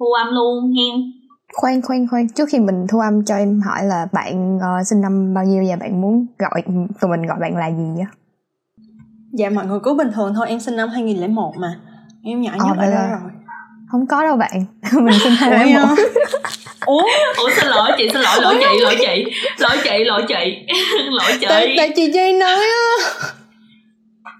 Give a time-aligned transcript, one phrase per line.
[0.00, 0.90] thu âm luôn nghe
[1.52, 2.28] khoan khoan khoan.
[2.28, 5.64] Trước khi mình thu âm cho em hỏi là bạn uh, sinh năm bao nhiêu
[5.68, 6.62] và bạn muốn gọi
[7.00, 8.06] tụi mình gọi bạn là gì á?
[9.32, 10.46] Dạ mọi người cứ bình thường thôi.
[10.48, 11.80] Em sinh năm 2001 mà.
[12.24, 13.30] Em nhỏ nhất ờ, ở đây rồi.
[13.88, 14.64] Không có đâu bạn.
[14.92, 15.94] Mình sinh hai một.
[16.86, 17.02] Ủa?
[17.36, 18.36] Ủa xin lỗi chị xin lỗi.
[18.42, 19.24] Lỗi chị lỗi chị
[19.58, 20.34] lỗi chị lỗi chị.
[21.10, 21.46] Lỗi chị.
[21.48, 23.30] Tại, tại chị chơi nói á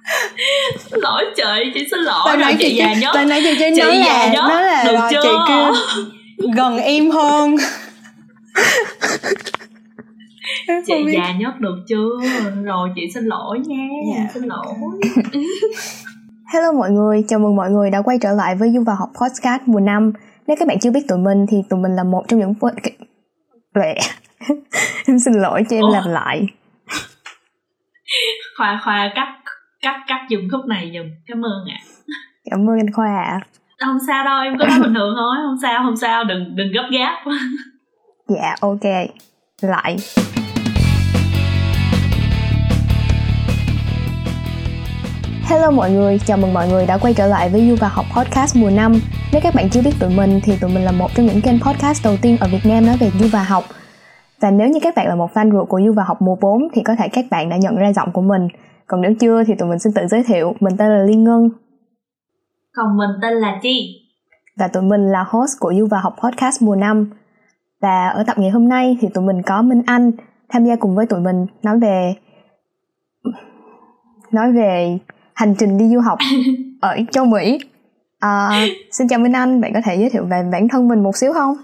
[0.91, 3.96] lỗi chị chị xin lỗi tại nãy chị, già nhất tại nãy chị chơi nói
[3.96, 5.17] là nó là, là chị
[5.49, 5.73] kêu
[6.55, 7.57] gần em hơn.
[10.86, 12.08] Chị già nhất được chưa?
[12.64, 13.86] Rồi chị xin lỗi nha
[14.17, 14.31] dạ.
[14.35, 14.67] xin lỗi.
[16.53, 19.08] Hello mọi người, chào mừng mọi người đã quay trở lại với Du vào học
[19.21, 20.13] podcast mùa 5
[20.46, 22.55] Nếu các bạn chưa biết tụi mình thì tụi mình là một trong những...
[23.75, 23.94] Lẹ
[25.07, 25.93] Em xin lỗi cho em Ủa?
[25.93, 26.46] làm lại.
[28.58, 29.39] Khoa Khoa cắt
[29.82, 31.79] cắt cắt dùng khúc này dùm Cảm ơn ạ.
[31.79, 32.14] À.
[32.50, 33.41] Cảm ơn anh Khoa ạ.
[33.41, 33.86] À.
[33.86, 35.36] Không sao đâu, em có nói bình thường thôi.
[35.47, 37.25] Không sao, không sao, đừng đừng gấp gáp.
[38.28, 38.80] Dạ, ok.
[39.60, 39.96] Lại.
[45.48, 48.05] Hello mọi người, chào mừng mọi người đã quay trở lại với Du và Học
[48.16, 48.92] Podcast mùa 5
[49.33, 51.60] Nếu các bạn chưa biết tụi mình thì tụi mình là một trong những kênh
[51.60, 53.64] podcast đầu tiên ở Việt Nam nói về Du và Học.
[54.40, 56.68] Và nếu như các bạn là một fan ruột của Du và Học mùa 4
[56.72, 58.48] thì có thể các bạn đã nhận ra giọng của mình
[58.91, 61.48] Còn nếu chưa thì tụi mình xin tự giới thiệu, mình tên là Liên Ngân
[62.72, 64.02] Còn mình tên là Chi
[64.58, 67.11] Và tụi mình là host của Du và Học Podcast mùa 5
[67.80, 70.12] Và ở tập ngày hôm nay thì tụi mình có Minh Anh
[70.48, 72.14] tham gia cùng với tụi mình nói về
[74.30, 74.98] nói về
[75.34, 76.18] hành trình đi du học
[76.80, 77.58] ở châu Mỹ.
[78.18, 78.50] À,
[78.92, 81.33] xin chào Minh Anh, bạn có thể giới thiệu về bản thân mình một xíu
[81.33, 81.56] không?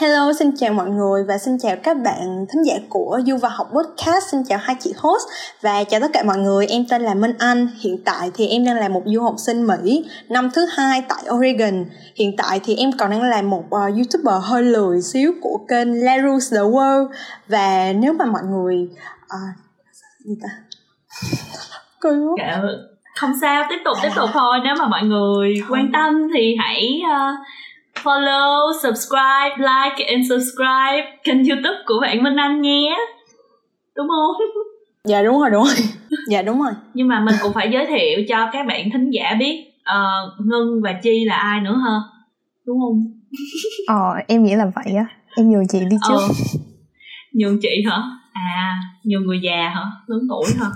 [0.00, 3.48] Hello, xin chào mọi người và xin chào các bạn thính giả của Du và
[3.48, 4.24] Học Podcast.
[4.30, 5.22] Xin chào hai chị host
[5.62, 6.66] và chào tất cả mọi người.
[6.66, 7.68] Em tên là Minh Anh.
[7.80, 11.24] Hiện tại thì em đang là một du học sinh Mỹ năm thứ hai tại
[11.30, 11.84] Oregon.
[12.16, 16.04] Hiện tại thì em còn đang là một uh, YouTuber hơi lười xíu của kênh
[16.04, 17.08] Larus The World
[17.48, 18.88] và nếu mà mọi người
[19.24, 19.56] uh,
[20.24, 20.48] gì ta
[22.00, 22.62] cười quá dạ,
[23.14, 27.02] không sao tiếp tục tiếp tục thôi nếu mà mọi người quan tâm thì hãy
[27.04, 27.46] uh,
[28.04, 32.96] follow subscribe like and subscribe kênh youtube của bạn minh anh nhé.
[33.96, 34.46] Đúng không?
[35.08, 35.74] Dạ đúng rồi đúng rồi.
[36.28, 36.72] Dạ đúng rồi.
[36.94, 40.82] Nhưng mà mình cũng phải giới thiệu cho các bạn thính giả biết uh, ngân
[40.82, 41.96] và chi là ai nữa ha?
[42.66, 43.04] Đúng không?
[43.86, 45.06] Ờ em nghĩ là vậy á.
[45.36, 46.14] Em nhường chị đi trước.
[46.14, 46.28] Ờ,
[47.32, 48.02] nhường chị hả?
[48.32, 49.84] À nhường người già hả?
[50.06, 50.66] Lớn tuổi hả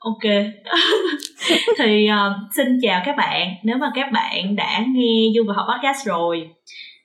[0.00, 0.24] ok.
[1.78, 3.48] Thì uh, xin chào các bạn.
[3.62, 6.50] Nếu mà các bạn đã nghe du và học podcast rồi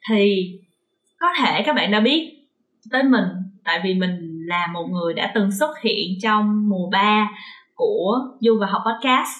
[0.10, 0.52] thì
[1.20, 2.32] có thể các bạn đã biết
[2.92, 3.26] tới mình
[3.64, 7.30] tại vì mình là một người đã từng xuất hiện trong mùa 3
[7.76, 9.40] của du và học podcast.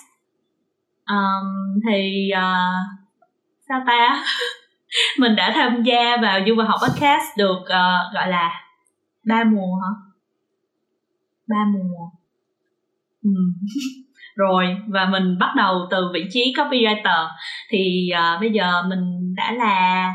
[1.10, 3.00] Um, thì uh,
[3.70, 4.24] sao ta?
[5.20, 8.52] Mình đã tham gia vào du và học podcast được uh, gọi là
[9.26, 9.90] ba mùa hả?
[11.48, 12.25] Ba mùa.
[13.26, 13.32] Ừ.
[14.36, 17.28] rồi và mình bắt đầu từ vị trí copywriter.
[17.72, 20.10] Thì uh, bây giờ mình đã là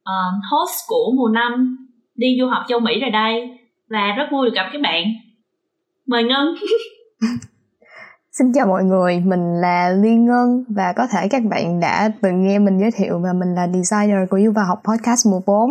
[0.00, 1.76] uh, host của mùa năm
[2.14, 3.58] đi du học châu Mỹ rồi đây
[3.90, 5.04] và rất vui được gặp các bạn.
[6.06, 6.54] Mời Ngân.
[8.32, 12.42] Xin chào mọi người, mình là Liên Ngân và có thể các bạn đã từng
[12.42, 15.70] nghe mình giới thiệu và mình là designer của Du và học podcast mùa 4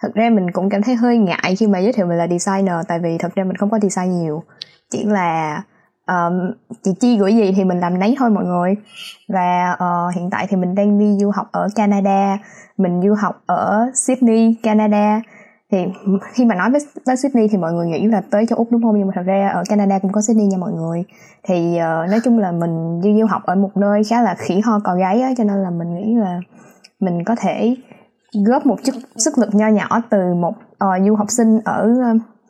[0.00, 2.74] Thật ra mình cũng cảm thấy hơi ngại khi mà giới thiệu mình là designer
[2.88, 4.42] tại vì thật ra mình không có design nhiều.
[4.90, 5.62] Chỉ là
[6.08, 6.52] um,
[6.82, 8.76] chị chi gửi gì thì mình làm nấy thôi mọi người.
[9.28, 12.38] Và uh, hiện tại thì mình đang đi du học ở Canada.
[12.76, 15.22] Mình du học ở Sydney Canada.
[15.72, 15.78] Thì
[16.32, 18.82] khi mà nói với, với Sydney thì mọi người nghĩ là tới châu Úc đúng
[18.82, 18.98] không?
[18.98, 21.04] Nhưng mà thật ra ở Canada cũng có Sydney nha mọi người.
[21.48, 24.60] Thì uh, nói chung là mình đi du học ở một nơi khá là khỉ
[24.60, 26.40] ho cò gáy á cho nên là mình nghĩ là
[27.00, 27.76] mình có thể
[28.46, 31.88] góp một chút sức lực nho nhỏ từ một uh, du học sinh ở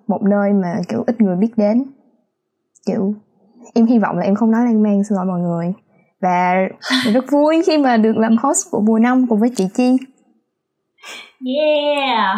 [0.07, 1.85] một nơi mà kiểu ít người biết đến.
[2.87, 3.15] Kiểu
[3.75, 5.73] em hy vọng là em không nói lan man xin lỗi mọi người.
[6.21, 6.55] Và
[7.13, 9.97] rất vui khi mà được làm host của mùa năm cùng với chị Chi.
[11.47, 12.37] Yeah.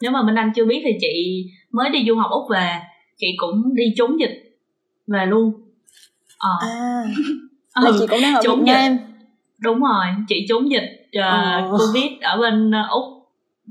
[0.00, 2.78] Nếu mà Minh Anh chưa biết thì chị mới đi du học Úc về.
[3.16, 4.60] Chị cũng đi trốn dịch
[5.06, 5.52] về luôn.
[6.38, 6.50] Ờ.
[7.72, 8.92] À, ừ, chị cũng đang ở trốn Việt Nam.
[8.92, 9.02] Dịch.
[9.58, 11.70] đúng rồi chị trốn dịch uh, ờ.
[11.70, 13.04] Covid ở bên Úc.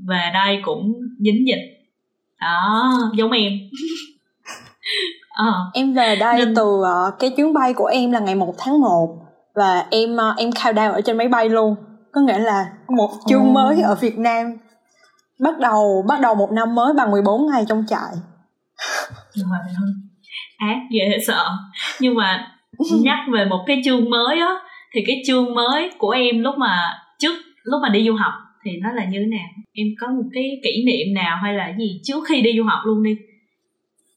[0.08, 1.78] Về đây cũng dính dịch.
[2.40, 3.52] Đó giống em
[5.46, 5.52] à.
[5.72, 6.54] em về đây Nên...
[6.54, 9.08] từ uh, cái chuyến bay của em là ngày 1 tháng 1
[9.54, 11.76] và em uh, em countdown ở trên máy bay luôn.
[12.12, 13.52] Có nghĩa là một chương oh.
[13.52, 14.58] mới ở Việt Nam
[15.38, 18.12] bắt đầu bắt đầu một năm mới bằng 14 ngày trong trại.
[19.34, 19.92] Ơi
[20.58, 21.44] ác dễ sợ.
[22.00, 22.52] Nhưng mà
[23.02, 24.54] nhắc về một cái chương mới á
[24.94, 26.78] thì cái chương mới của em lúc mà
[27.18, 28.32] trước lúc mà đi du học
[28.64, 29.48] thì nó là như thế nào?
[29.72, 32.78] Em có một cái kỷ niệm nào hay là gì trước khi đi du học
[32.84, 33.16] luôn đi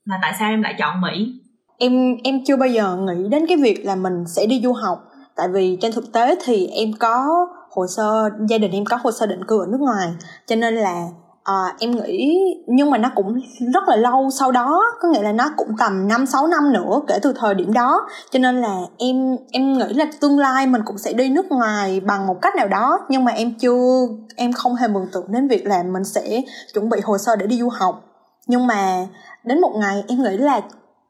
[0.06, 1.34] là tại sao em lại chọn mỹ?
[1.78, 5.04] Em em chưa bao giờ nghĩ đến cái việc là mình sẽ đi du học.
[5.36, 9.12] Tại vì trên thực tế thì em có hồ sơ gia đình em có hồ
[9.12, 10.08] sơ định cư ở nước ngoài.
[10.48, 11.08] Cho nên là
[11.44, 13.40] à, em nghĩ nhưng mà nó cũng
[13.74, 14.82] rất là lâu sau đó.
[15.02, 18.08] Có nghĩa là nó cũng tầm năm sáu năm nữa kể từ thời điểm đó.
[18.32, 22.00] Cho nên là em em nghĩ là tương lai mình cũng sẽ đi nước ngoài
[22.00, 23.00] bằng một cách nào đó.
[23.10, 26.42] Nhưng mà em chưa em không hề mường tượng đến việc là mình sẽ
[26.74, 28.04] chuẩn bị hồ sơ để đi du học.
[28.48, 29.08] Nhưng mà
[29.44, 30.62] đến một ngày em nghĩ là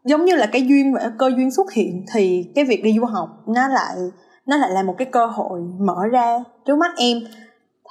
[0.05, 3.05] giống như là cái duyên và cơ duyên xuất hiện thì cái việc đi du
[3.05, 3.95] học nó lại
[4.45, 7.17] nó lại là một cái cơ hội mở ra trước mắt em.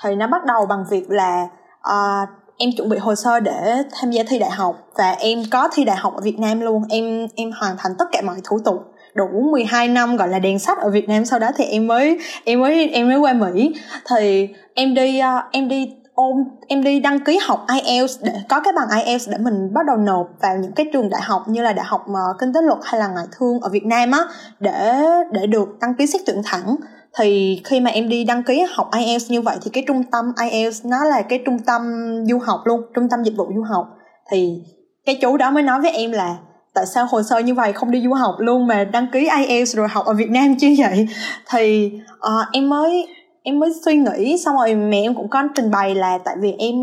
[0.04, 1.48] Thì nó bắt đầu bằng việc là
[1.80, 2.28] uh,
[2.58, 5.84] em chuẩn bị hồ sơ để tham gia thi đại học và em có thi
[5.84, 6.82] đại học ở Việt Nam luôn.
[6.88, 8.76] Em em hoàn thành tất cả mọi thủ tục.
[9.14, 11.24] Đủ 12 năm gọi là đèn sách ở Việt Nam.
[11.24, 13.74] Sau đó thì em mới em mới em mới qua Mỹ.
[14.10, 16.36] Thì em đi uh, em đi ôm
[16.68, 19.96] em đi đăng ký học IELTS để có cái bằng IELTS để mình bắt đầu
[19.96, 22.78] nộp vào những cái trường đại học như là đại học mà kinh tế luật
[22.84, 24.20] hay là ngoại thương ở Việt Nam á
[24.60, 25.02] để
[25.32, 26.76] để được đăng ký xét tuyển thẳng.
[27.18, 30.32] Thì khi mà em đi đăng ký học IELTS như vậy thì cái trung tâm
[30.50, 31.82] IELTS nó là cái trung tâm
[32.26, 33.86] du học luôn trung tâm dịch vụ du học.
[34.30, 34.62] Thì
[35.06, 36.36] cái chú đó mới nói với em là
[36.74, 39.76] tại sao hồ sơ như vậy không đi du học luôn mà đăng ký IELTS
[39.76, 41.08] rồi học ở Việt Nam chứ vậy?
[41.50, 43.06] Thì uh, em mới
[43.42, 46.52] em mới suy nghĩ, xong rồi mẹ em cũng có trình bày là tại vì
[46.58, 46.74] em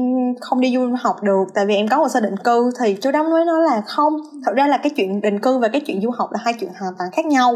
[0.42, 3.12] không đi du học được, tại vì em có hồ sơ định cư, thì chú
[3.12, 4.18] đó mới nói là không.
[4.45, 6.69] Thật ra là cái chuyện định cư và cái chuyện du học là hai chuyện
[6.80, 7.56] hoàn toàn khác nhau.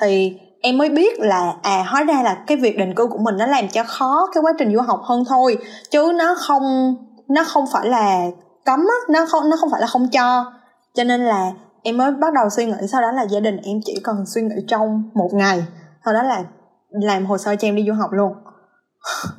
[0.00, 3.36] Thì em mới biết là à hóa ra là cái việc định cư của mình
[3.36, 5.58] nó làm cho khó cái quá trình du học hơn thôi.
[5.90, 6.96] Chứ nó không
[7.28, 8.26] nó không phải là
[8.64, 10.52] cấm á, nó không nó không phải là không cho.
[10.94, 11.50] Cho nên là
[11.82, 14.42] em mới bắt đầu suy nghĩ, sau đó là gia đình em chỉ cần suy
[14.42, 15.64] nghĩ trong một ngày.
[16.04, 16.44] Sau đó là
[16.92, 18.32] làm hồ sơ cho em đi du học luôn.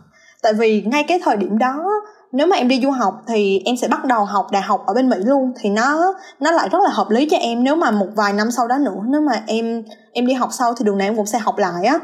[0.44, 1.86] Tại vì ngay cái thời điểm đó
[2.32, 4.94] nếu mà em đi du học thì em sẽ bắt đầu học đại học ở
[4.94, 7.64] bên mỹ luôn thì nó nó lại rất là hợp lý cho em.
[7.64, 10.74] Nếu mà một vài năm sau đó nữa nếu mà em em đi học sau
[10.74, 12.00] thì đường này em cũng sẽ học lại á.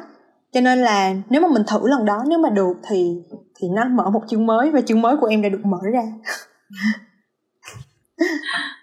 [0.51, 3.15] Cho nên là nếu mà mình thử lần đó nếu mà được thì
[3.59, 6.03] thì nó mở một chương mới và chương mới của em đã được mở ra.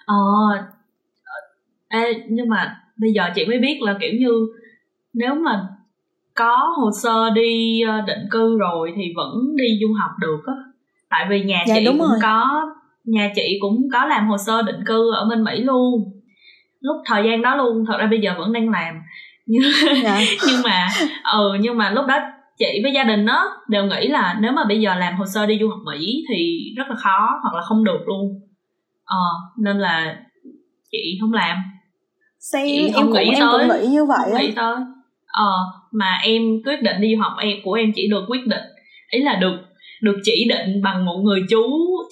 [0.06, 0.16] Ờ
[1.88, 4.46] à, nhưng mà bây giờ chị mới biết là kiểu như
[5.12, 5.75] nếu mà
[6.36, 10.54] có hồ sơ đi ờ, định cư rồi thì vẫn đi du học được á.
[11.10, 12.18] Tại vì nhà dạ, chị cũng rồi.
[12.22, 12.66] có
[13.04, 16.02] nhà chị cũng có làm hồ sơ định cư ở bên mỹ luôn.
[16.80, 18.94] Lúc thời gian đó luôn thật ra bây giờ vẫn đang làm.
[19.46, 19.62] Nhưng
[20.02, 20.20] dạ.
[20.48, 20.86] nhưng mà
[21.32, 22.18] ừ nhưng mà lúc đó
[22.58, 25.46] chị với gia đình đó đều nghĩ là nếu mà bây giờ làm hồ sơ
[25.46, 28.40] đi du học mỹ thì rất là khó hoặc là không được luôn.
[29.04, 29.26] Ờ
[29.58, 30.16] nên là
[30.92, 31.56] chị không làm.
[32.38, 34.74] Xem, chị không em nghĩ cũng, tới em cũng nghĩ như vậy nghĩ tới.
[35.26, 35.52] Ờ
[35.98, 38.62] mà em quyết định đi du học em của em chỉ được quyết định.
[39.10, 39.56] Ý là được
[40.02, 41.62] được chỉ định bằng một người chú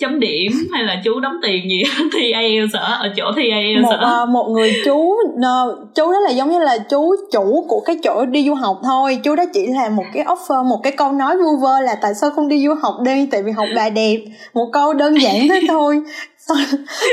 [0.01, 1.83] chấm điểm hay là chú đóng tiền gì
[2.15, 6.31] thi IELTS ở chỗ thi IELTS một, uh, một người chú no, chú đó là
[6.31, 9.19] giống như là chú chủ của cái chỗ đi du học thôi.
[9.25, 12.15] Chú đó chỉ là một cái offer một cái câu nói vu vơ là tại
[12.21, 13.27] sao không đi du học đi?
[13.31, 14.17] Tại vì học bà đẹp.
[14.55, 16.01] Một câu đơn giản thế thôi
[16.49, 16.57] sau,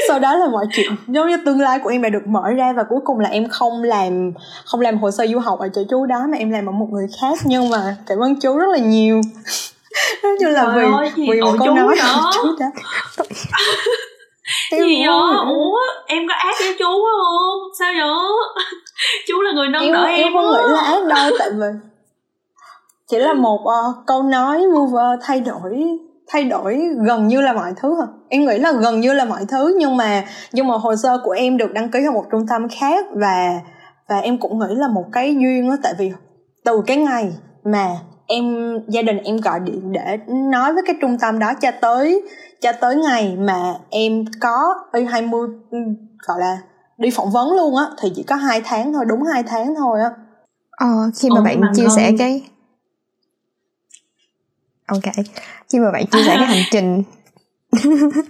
[0.08, 2.74] sau đó là mọi chuyện giống như tương lai của em đã được mở ra
[2.74, 4.32] và cuối cùng là em không làm
[4.66, 6.88] không làm hồ sơ du học ở chỗ chú đó mà em làm ở một
[6.92, 7.38] người khác.
[7.46, 9.22] Nhưng mà cảm ơn chú rất là nhiều.
[10.24, 12.32] Nói như là vì ơi, vì một câu nói đó.
[12.34, 12.66] chú đó
[14.72, 17.60] em gì vậy ủa em có ác với chú không?
[17.80, 18.66] Sao vậy?
[19.28, 21.66] Chú là người nâng em, đỡ em em không nghĩ là ác đâu tại vì
[23.10, 26.00] chỉ là một uh, câu nói vu vơ thay đổi
[26.32, 28.08] thay đổi gần như là mọi thứ hả?
[28.30, 31.32] Em nghĩ là gần như là mọi thứ nhưng mà nhưng mà hồ sơ của
[31.32, 33.62] em được đăng ký ở một trung tâm khác và
[34.10, 36.12] và em cũng nghĩ là một cái duyên á tại vì
[36.66, 37.34] từ cái ngày
[37.64, 37.88] mà
[38.28, 42.22] em gia đình em gọi điện để nói với cái trung tâm đó cho tới
[42.62, 45.78] cho tới ngày mà em có y 20 ừ,
[46.28, 46.58] gọi là
[46.98, 50.00] đi phỏng vấn luôn á thì chỉ có hai tháng thôi đúng hai tháng thôi
[50.02, 50.10] á.
[50.72, 52.44] Ờ khi mà Ồ, bạn chia sẻ cái
[54.92, 55.26] ok.
[55.72, 57.04] Khi mà bạn chia sẻ cái hành trình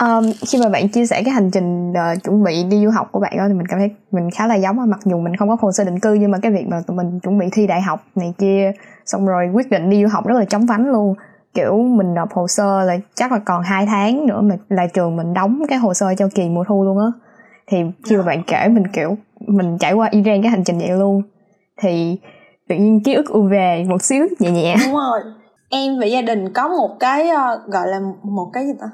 [0.00, 3.08] um, khi mà bạn chia sẻ cái hành trình uh, chuẩn bị đi du học
[3.12, 5.48] của bạn đó thì mình cảm thấy mình khá là giống mặc dù mình không
[5.48, 7.66] có hồ sơ định cư nhưng mà cái việc mà tụi mình chuẩn bị thi
[7.66, 8.72] đại học này kia
[9.06, 11.14] xong rồi quyết định đi du học rất là chóng vánh luôn.
[11.54, 15.16] Kiểu mình nộp hồ sơ là chắc là còn hai tháng nữa mà là trường
[15.16, 17.06] mình đóng cái hồ sơ cho kỳ mùa thu luôn á.
[17.66, 20.90] Thì khi mà bạn kể mình kiểu mình trải qua Iran cái hành trình vậy
[20.90, 21.22] luôn.
[21.82, 22.18] Thì
[22.68, 24.76] tự nhiên ký ức u về một xíu nhẹ nhẹ.
[24.86, 25.20] Đúng rồi.
[25.70, 28.86] Em và gia đình có một cái uh, gọi là một cái gì ta?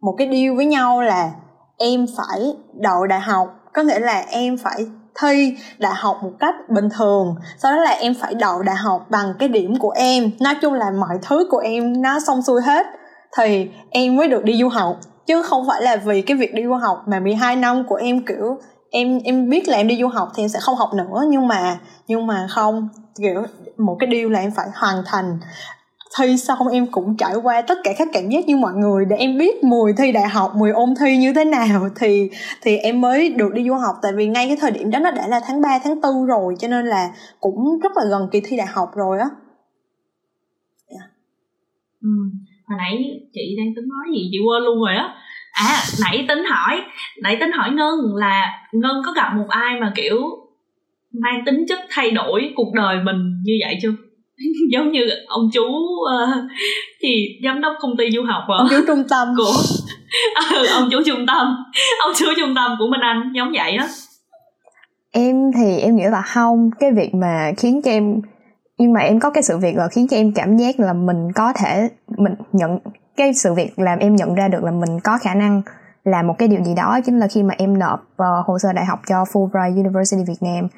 [0.00, 1.30] Một cái deal với nhau là
[1.78, 3.48] em phải đậu đại học.
[3.72, 4.86] Có nghĩa là em phải
[5.20, 7.34] thi đại học một cách bình thường.
[7.58, 10.30] Sau đó là em phải đậu đại học bằng cái điểm của em.
[10.40, 12.86] Nói chung là mọi thứ của em nó xong xuôi hết
[13.36, 14.96] thì em mới được đi du học.
[15.26, 18.24] Chứ không phải là vì cái việc đi du học mà 12 năm của em
[18.24, 18.58] kiểu
[18.92, 21.48] em em biết là em đi du học thì em sẽ không học nữa nhưng
[21.48, 23.42] mà nhưng mà không kiểu
[23.78, 25.38] một cái điều là em phải hoàn thành
[26.18, 29.16] thi xong em cũng trải qua tất cả các cảm giác như mọi người để
[29.16, 32.30] em biết mùi thi đại học mùi ôn thi như thế nào thì
[32.62, 35.10] thì em mới được đi du học tại vì ngay cái thời điểm đó nó
[35.10, 37.08] đã là tháng 3, tháng 4 rồi cho nên là
[37.40, 39.26] cũng rất là gần kỳ thi đại học rồi á
[40.88, 41.10] yeah.
[42.00, 42.08] ừ.
[42.66, 45.14] hồi nãy chị đang tính nói gì chị quên luôn rồi á
[45.52, 46.80] à nãy tính hỏi
[47.22, 50.16] nãy tính hỏi ngân là ngân có gặp một ai mà kiểu
[51.22, 53.90] mang tính chất thay đổi cuộc đời mình như vậy chưa?
[54.72, 56.44] Giống như ông chú uh,
[57.02, 59.28] thì giám đốc công ty du học ông chú trung tâm.
[59.36, 59.52] Của
[60.54, 61.56] ừ, ông chú trung tâm.
[62.04, 63.84] Ông chú trung tâm của minh anh giống vậy đó
[65.12, 66.70] em thì em nghĩ là không.
[66.80, 68.20] Cái việc mà khiến cho em
[68.78, 71.32] nhưng mà em có cái sự việc là khiến cho em cảm giác là mình
[71.34, 72.78] có thể mình nhận
[73.16, 75.62] cái sự việc làm em nhận ra được là mình có khả năng
[76.04, 78.72] làm một cái điều gì đó chính là khi mà em nộp uh, hồ sơ
[78.72, 80.68] đại học cho Fulbright University Việt Nam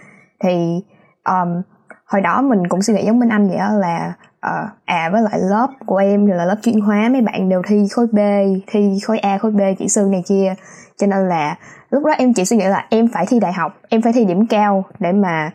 [0.42, 0.80] thì
[1.24, 1.62] um,
[2.06, 4.12] hồi đó mình cũng suy nghĩ giống bên anh vậy đó là
[4.46, 7.86] uh, à với lại lớp của em là lớp chuyên hóa mấy bạn đều thi
[7.90, 8.18] khối B
[8.66, 10.54] thi khối A khối B chỉ sư này kia.
[10.96, 11.56] Cho nên là
[11.90, 14.24] lúc đó em chỉ suy nghĩ là em phải thi đại học em phải thi
[14.24, 15.50] điểm cao để mà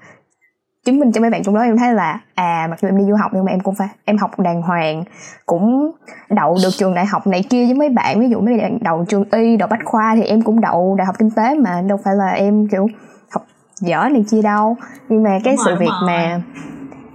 [0.86, 3.04] chứng minh cho mấy bạn trong đó em thấy là à mặc dù em đi
[3.04, 5.04] du học nhưng mà em cũng phải em học đàng hoàng
[5.46, 5.92] cũng
[6.30, 8.20] đậu được trường đại học này kia với mấy bạn.
[8.20, 11.06] Ví dụ mấy bạn đậu trường y đậu bách khoa thì em cũng đậu đại
[11.06, 12.88] học kinh tế mà đâu phải là em kiểu
[13.32, 13.46] học
[13.80, 14.76] dở này chia đâu.
[15.10, 16.42] Nhưng mà cái đúng sự rồi, việc mà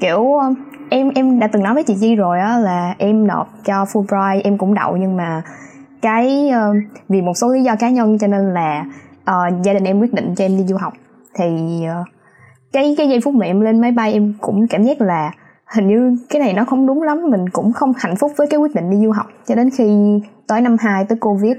[0.01, 0.27] kiểu
[0.91, 4.41] em em đã từng nói với chị Chi rồi á là em nộp cho Fulbright
[4.45, 5.43] em cũng đậu nhưng mà
[6.03, 6.77] cái uh,
[7.09, 8.85] vì một số lý do cá nhân cho nên là
[9.31, 10.93] uh, gia đình em quyết định cho em đi du học.
[11.39, 11.47] Thì
[12.01, 12.09] uh,
[12.75, 15.33] cái cái giây phút mà em lên máy bay em cũng cảm giác là
[15.75, 18.59] hình như cái này nó không đúng lắm mình cũng không hạnh phúc với cái
[18.61, 19.27] quyết định đi du học.
[19.47, 21.57] Cho đến khi tới năm 2 tới covid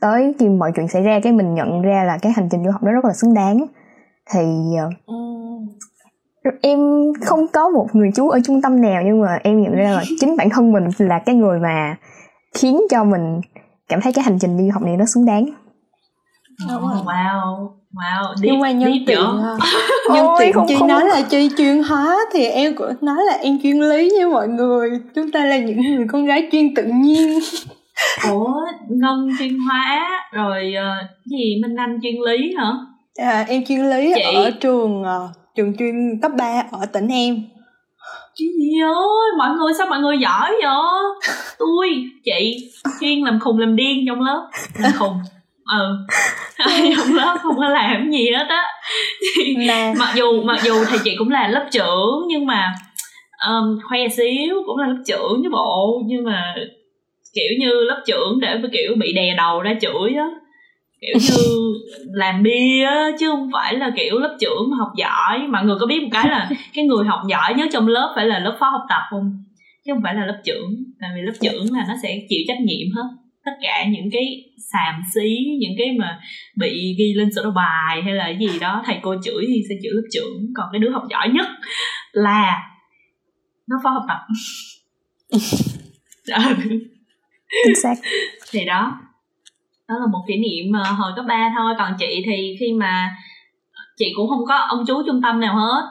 [0.00, 2.70] tới khi mọi chuyện xảy ra cái mình nhận ra là cái hành trình du
[2.70, 3.66] học đó rất là xứng đáng.
[4.32, 4.40] Thì
[5.06, 6.50] ừ.
[6.62, 6.78] em
[7.24, 10.02] không có một người chú ở trung tâm nào nhưng mà em nhận ra là
[10.20, 11.96] chính bản thân mình là cái người mà
[12.54, 13.40] khiến cho mình
[13.88, 15.46] cảm thấy cái hành trình đi du học này nó xứng đáng
[16.66, 18.34] wow wow.
[18.36, 19.18] Deep, nhưng mà nhân tiện
[20.14, 20.88] nhân tiện không, chị không...
[20.88, 24.48] nói là chị chuyên hóa thì em cũng nói là em chuyên lý nha mọi
[24.48, 24.90] người.
[25.14, 27.38] Chúng ta là những người con gái chuyên tự nhiên.
[28.30, 28.54] Ủa
[28.88, 30.08] ngân chuyên hóa.
[30.32, 31.60] Rồi uh, gì?
[31.62, 32.72] Minh anh chuyên lý hả?
[33.16, 34.34] À, em chuyên lý chị...
[34.34, 37.42] ở trường uh, trường chuyên cấp 3 ở tỉnh em.
[38.34, 41.32] Chị gì ơi mọi người sao mọi người giỏi vậy?
[41.58, 41.88] Tôi
[42.24, 44.48] chị chuyên làm khùng làm điên trong lớp.
[44.78, 45.14] Làm khùng
[45.68, 46.06] ừ.
[46.96, 48.64] Trong lớp không có làm gì hết á.
[49.98, 52.72] Mặc dù mặc dù thầy chị cũng là lớp trưởng nhưng mà
[53.48, 56.02] um, khoe xíu cũng là lớp trưởng chứ bộ.
[56.06, 56.54] Nhưng mà
[57.34, 60.26] kiểu như lớp trưởng để kiểu bị đè đầu ra chửi á.
[61.00, 61.74] Kiểu như
[62.12, 65.38] làm bia á chứ không phải là kiểu lớp trưởng học giỏi.
[65.48, 68.26] Mọi người có biết một cái là cái người học giỏi nhất trong lớp phải
[68.26, 69.44] là lớp phó học tập không?
[69.86, 70.84] Chứ không phải là lớp trưởng.
[71.00, 74.44] Tại vì lớp trưởng là nó sẽ chịu trách nhiệm hết tất cả những cái
[74.72, 76.20] xàm xí những cái mà
[76.56, 79.74] bị ghi lên sổ đầu bài hay là gì đó thầy cô chửi thì sẽ
[79.82, 80.52] chửi lớp trưởng.
[80.56, 81.46] Còn cái đứa học giỏi nhất
[82.12, 82.58] là
[83.68, 84.18] nó phó học tập.
[87.64, 87.94] Chính xác.
[88.52, 89.00] Thì đó
[89.88, 91.74] đó là một kỷ niệm mà hồi cấp 3 thôi.
[91.78, 93.10] Còn chị thì khi mà
[93.96, 95.82] chị cũng không có ông chú trung tâm nào hết.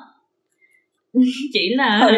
[1.54, 2.10] Chỉ là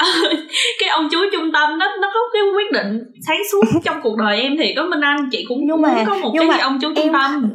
[0.80, 4.16] cái ông chú trung tâm đó nó có cái quyết định sáng suốt trong cuộc
[4.16, 6.64] đời em thì có minh anh chị cũng nhưng mà có một nhưng cái mà
[6.64, 7.54] ông chú em, trung tâm.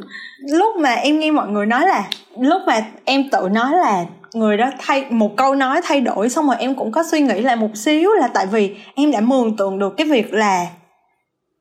[0.52, 2.04] lúc mà em nghe mọi người nói là
[2.40, 6.46] lúc mà em tự nói là người đó thay một câu nói thay đổi xong
[6.46, 9.56] rồi em cũng có suy nghĩ lại một xíu là tại vì em đã mường
[9.56, 10.66] tượng được cái việc là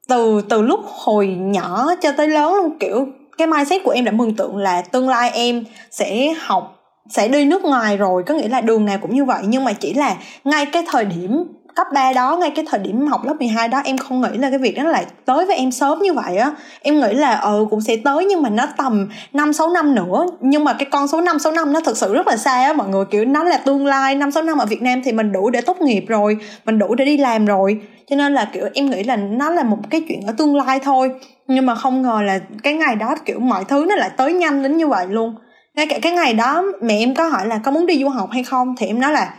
[0.07, 4.11] từ từ lúc hồi nhỏ cho tới lớn luôn kiểu cái mindset của em đã
[4.11, 6.74] mường tượng là tương lai em sẽ học
[7.09, 9.43] sẽ đi nước ngoài rồi, có nghĩa là đường nào cũng như vậy.
[9.47, 11.43] Nhưng mà chỉ là ngay cái thời điểm
[11.75, 14.49] cấp 3 đó, ngay cái thời điểm học lớp 12 đó, em không nghĩ là
[14.49, 16.51] cái việc đó lại tới với em sớm như vậy á.
[16.81, 20.25] Em nghĩ là ừ cũng sẽ tới nhưng mà nó tầm 5 6 năm nữa.
[20.41, 22.73] Nhưng mà cái con số 5 6 năm nó thực sự rất là xa á.
[22.73, 25.31] Mọi người kiểu nó là tương lai 5 6 năm ở Việt Nam thì mình
[25.31, 27.81] đủ để tốt nghiệp rồi, mình đủ để đi làm rồi.
[28.09, 30.79] Cho nên là, kiểu, em nghĩ là nó là một cái chuyện ở tương lai
[30.79, 31.11] thôi.
[31.47, 34.63] Nhưng mà không ngờ là cái ngày đó, kiểu, mọi thứ nó lại tới nhanh
[34.63, 35.35] đến như vậy luôn
[35.75, 38.29] ngay cả cái ngày đó mẹ em có hỏi là có muốn đi du học
[38.31, 38.75] hay không?
[38.77, 39.33] Thì em nói là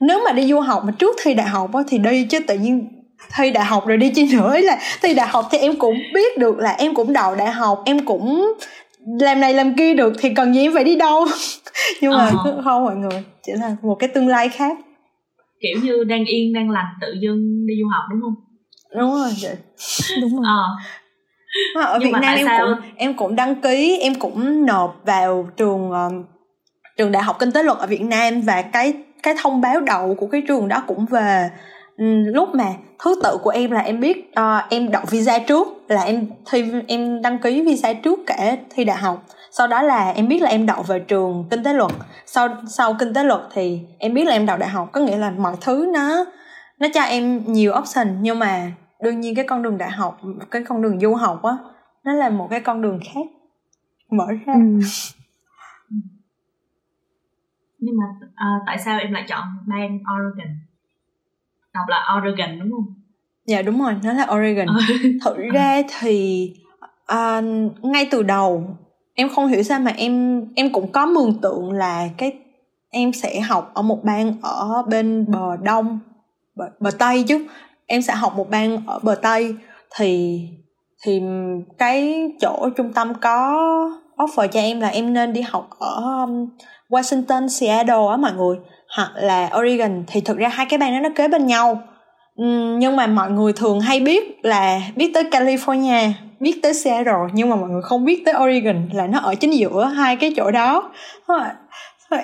[0.00, 2.88] nếu mà đi du học mà trước thi đại học thì đi chứ tự nhiên
[3.36, 4.56] thi đại học rồi đi chi nữa.
[4.62, 7.82] Là thi đại học thì em cũng biết được là em cũng đậu đại học
[7.86, 8.54] em cũng
[9.20, 11.26] làm này làm kia được thì cần gì em phải đi đâu?
[12.00, 12.62] Nhưng mà ờ.
[12.64, 14.78] không mọi người chỉ là một cái tương lai khác.
[15.60, 18.34] Kiểu như đang yên đang lành tự dưng đi du học đúng không?
[19.00, 19.56] Đúng rồi vậy
[20.20, 20.44] đúng rồi.
[20.44, 20.66] Ờ.
[21.74, 22.60] ở Nhưng Việt Nam em sao?
[22.60, 26.26] cũng em cũng đăng ký em cũng nộp vào trường uh,
[26.96, 28.92] trường đại học kinh tế luật ở Việt Nam và cái
[29.22, 31.50] cái thông báo đầu của cái trường đó cũng về
[32.26, 32.64] lúc mà
[33.04, 36.64] thứ tự của em là em biết uh, em đậu visa trước là em thi
[36.88, 39.22] em đăng ký visa trước cả thi đại học.
[39.50, 41.90] Sau đó là em biết là em đậu về trường kinh tế luật.
[42.26, 45.16] Sau sau kinh tế luật thì em biết là em đậu đại học có nghĩa
[45.16, 46.24] là mọi thứ nó
[46.78, 48.08] nó cho em nhiều option.
[48.20, 48.72] Nhưng mà
[49.04, 50.20] đương nhiên cái con đường đại học
[50.50, 51.56] cái con đường du học á
[52.04, 53.26] nó là một cái con đường khác
[54.10, 54.52] mở ra.
[54.54, 54.60] Ừ.
[57.78, 60.56] nhưng mà uh, tại sao em lại chọn bang Oregon?
[61.74, 62.94] Đọc là Oregon đúng không?
[63.46, 64.66] Dạ đúng rồi nó là Oregon.
[64.76, 64.80] Ờ.
[65.24, 66.50] thực ra thì
[67.12, 67.44] uh,
[67.82, 68.76] ngay từ đầu
[69.14, 72.38] em không hiểu sao mà em em cũng có mường tượng là cái
[72.90, 75.98] em sẽ học ở một bang ở bên bờ đông
[76.54, 77.46] bờ, bờ tây chứ
[77.86, 79.54] em sẽ học một bang ở bờ tây.
[79.96, 80.40] Thì
[81.04, 81.22] thì
[81.78, 83.60] cái chỗ trung tâm có
[84.16, 86.48] offer cho em là em nên đi học ở um,
[86.90, 88.56] Washington, Seattle á mọi người
[88.96, 90.04] hoặc là Oregon.
[90.06, 91.82] Thì thực ra hai cái bang đó nó kế bên nhau.
[92.78, 96.10] Nhưng mà mọi người thường hay biết là biết tới California
[96.40, 99.50] biết tới Seattle nhưng mà mọi người không biết tới Oregon là nó ở chính
[99.50, 100.90] giữa hai cái chỗ đó.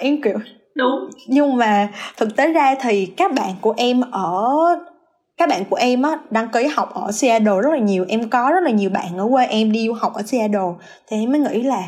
[0.01, 0.39] Em kiểu
[0.75, 1.11] đúng.
[1.29, 4.55] Nhưng mà thực tế ra thì các bạn của em ở
[5.41, 8.05] các bạn của em á đăng ký học ở Seattle rất là nhiều.
[8.09, 10.73] Em có rất là nhiều bạn ở quê em đi du học ở Seattle.
[11.09, 11.83] Thì em mới nghĩ là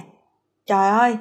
[0.66, 1.16] trời ơi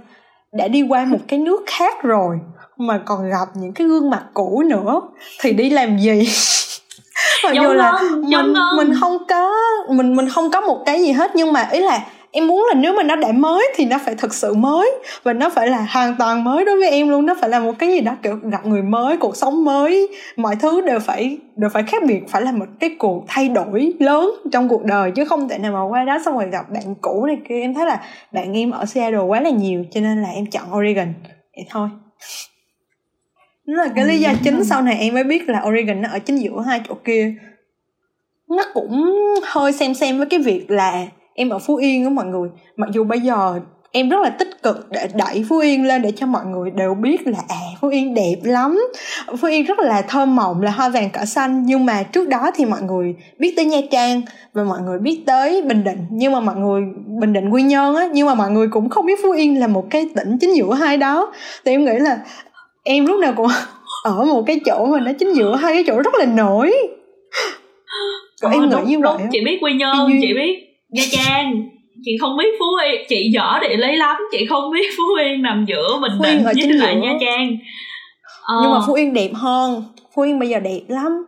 [0.52, 2.40] đã đi qua một cái nước khác rồi
[2.78, 5.02] mà còn gặp những cái gương mặt cũ nữa.
[5.40, 6.24] Thì đi làm gì?
[7.44, 9.54] Mặc dù là mình mình không có
[9.90, 11.32] mình mình không có một cái gì hết.
[11.36, 14.16] Nhưng mà ý là em muốn là nếu mà nó đã mới thì nó phải
[14.16, 14.92] thực sự mới.
[15.24, 17.26] Và nó phải là hoàn toàn mới đối với em luôn.
[17.26, 20.08] Nó phải là một cái gì đó kiểu gặp người mới cuộc sống mới.
[20.36, 23.94] Mọi thứ đều phải đều phải khác biệt phải là một cái cuộc thay đổi
[24.00, 26.96] lớn trong cuộc đời chứ không thể nào mà qua đó xong rồi gặp bạn
[27.02, 27.62] cũ này kia.
[27.62, 28.02] Em thấy là
[28.32, 31.14] bạn em ở Seattle quá là nhiều cho nên là em chọn Oregon.
[31.56, 31.90] Vậy thôi.
[33.68, 36.20] Nó là cái lý do chính sau này em mới biết là Oregon nó ở
[36.20, 37.34] chính giữa hai chỗ kia.
[38.50, 42.26] Nó cũng hơi xem xem với cái việc là em ở Phú Yên á mọi
[42.26, 42.50] người.
[42.76, 43.60] Mặc dù bây giờ
[43.92, 46.94] em rất là tích cực để đẩy Phú Yên lên để cho mọi người đều
[46.94, 48.80] biết là à Phú Yên đẹp lắm.
[49.42, 51.64] Phú Yên rất là thơm mộng là hoa vàng cỏ xanh.
[51.66, 54.22] Nhưng mà trước đó thì mọi người biết tới Nha Trang
[54.54, 56.06] và mọi người biết tới Bình Định.
[56.12, 56.82] Nhưng mà mọi người
[57.22, 59.68] Bình Định Quy Nhơn á nhưng mà mọi người cũng không biết Phú Yên là
[59.68, 61.34] một cái tỉnh chính giữa hai đó.
[61.66, 62.20] Thì em nghĩ là
[62.84, 63.48] em lúc nào cũng
[64.04, 66.74] ở một cái chỗ mà nó chính giữa hai cái chỗ rất là nổi.
[68.42, 71.70] Còn em nghĩ như vậy chị biết quy nhơn chị biết nha trang
[72.06, 75.42] chị không biết phú yên chị dở địa lý lắm chị không biết phú yên
[75.42, 77.58] nằm giữa bình phú định với lại nha trang
[78.44, 78.56] ờ.
[78.62, 79.84] nhưng mà phú yên đẹp hơn
[80.16, 81.26] phú yên bây giờ đẹp lắm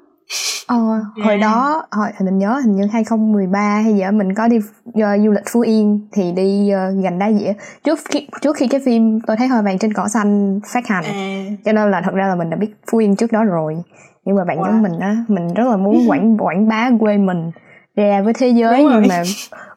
[0.68, 0.78] Ờ,
[1.16, 1.26] yeah.
[1.26, 5.32] hồi đó hồi mình nhớ hình như 2013 hay đó mình có đi uh, du
[5.32, 9.20] lịch Phú Yên thì đi uh, gành đá dĩa trước khi trước khi cái phim
[9.28, 11.46] tôi thấy hoa vàng trên cỏ xanh phát hành à.
[11.66, 13.78] cho nên là thật ra là mình đã biết Phú Yên trước đó rồi
[14.26, 14.66] nhưng mà bạn wow.
[14.66, 17.52] giống mình á mình rất là muốn quảng quảng bá quê mình
[17.96, 19.08] ra với thế giới Đúng nhưng rồi.
[19.10, 19.24] mà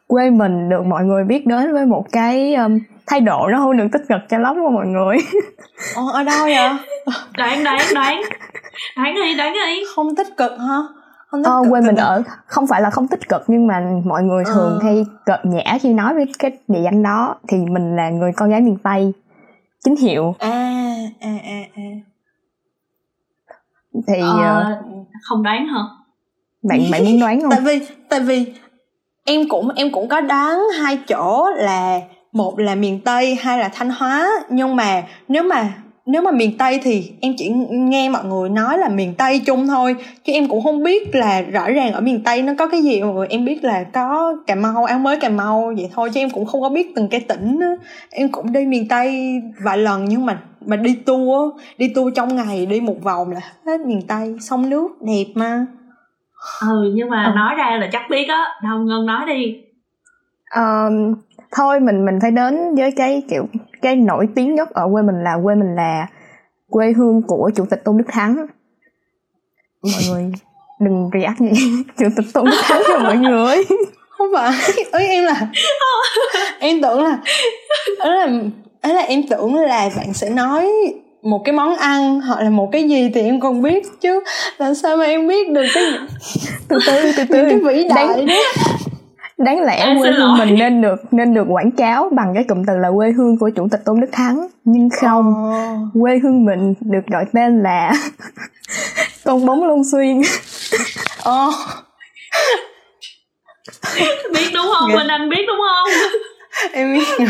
[0.07, 3.77] quê mình được mọi người biết đến với một cái um, thái độ nó không
[3.77, 5.17] được tích cực cho lắm của mọi người.
[5.95, 6.69] Ồ, ở đâu vậy?
[7.37, 8.21] Đoán đoán đoán.
[8.97, 9.83] Đoán đi đoán đi.
[9.95, 10.77] Không tích cực hả?
[11.27, 13.83] Không tích ờ, cực quê mình ở không phải là không tích cực nhưng mà
[14.05, 14.53] mọi người ờ.
[14.53, 17.35] thường hay cợt nhã khi nói với cái địa danh đó.
[17.47, 19.13] Thì mình là người con gái miền tây
[19.83, 20.35] chính hiệu.
[20.39, 21.83] À à à à.
[24.07, 25.81] Thì ờ, uh, không đoán hả
[26.63, 27.51] bạn bạn muốn đoán không?
[27.51, 28.45] tại vì tại vì
[29.25, 33.69] em cũng em cũng có đoán hai chỗ là một là miền tây hai là
[33.73, 34.29] thanh hóa.
[34.49, 35.73] Nhưng mà nếu mà
[36.05, 39.67] nếu mà miền tây thì em chỉ nghe mọi người nói là miền tây chung
[39.67, 39.95] thôi.
[40.25, 43.01] Chứ em cũng không biết là rõ ràng ở miền tây nó có cái gì.
[43.01, 46.19] Mọi người em biết là có cà mau áo mới cà mau vậy thôi chứ
[46.19, 47.59] em cũng không có biết từng cái tỉnh
[48.11, 52.35] em cũng đi miền tây vài lần nhưng mà mà đi tour đi tour trong
[52.35, 54.35] ngày đi một vòng là hết miền tây.
[54.41, 55.65] Sông nước đẹp mà
[56.61, 57.31] ừ nhưng mà ừ.
[57.35, 59.63] nói ra là chắc biết á đâu ngân nói đi.
[60.55, 61.15] Um,
[61.51, 63.47] thôi mình mình phải đến với cái kiểu
[63.81, 66.07] cái nổi tiếng nhất ở quê mình là quê mình là
[66.69, 68.45] quê hương của chủ tịch tôn đức thắng.
[69.83, 70.31] Mọi người
[70.79, 71.51] đừng react như
[71.97, 73.55] chủ tịch tôn đức thắng cho mọi người
[74.09, 74.51] không phải
[74.91, 75.47] ấy em là
[76.59, 77.17] em tưởng là
[77.99, 78.27] ấy là
[78.81, 80.71] ấy là em tưởng là bạn sẽ nói
[81.29, 84.23] một cái món ăn hoặc là một cái gì thì em còn biết chứ.
[84.57, 85.83] Làm sao mà em biết được cái
[86.67, 88.33] từ từ từ từ cái vĩ đại đáng, đó.
[89.37, 92.63] đáng lẽ Em quê hương mình nên được nên được quảng cáo bằng cái cụm
[92.67, 94.47] từ là quê hương của chủ tịch tôn đức thắng.
[94.63, 96.01] Nhưng không Ồ.
[96.01, 97.93] quê hương mình được đổi tên là
[99.23, 100.21] con bóng long xuyên.
[101.23, 101.49] Ồ.
[104.33, 104.91] biết đúng không.
[104.95, 106.11] Minh Anh biết đúng không?
[106.73, 107.27] Em biết rồi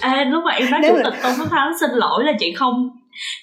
[0.00, 2.90] à, lúc mà em nói chủ tịch tôn đức thắng xin lỗi là chị không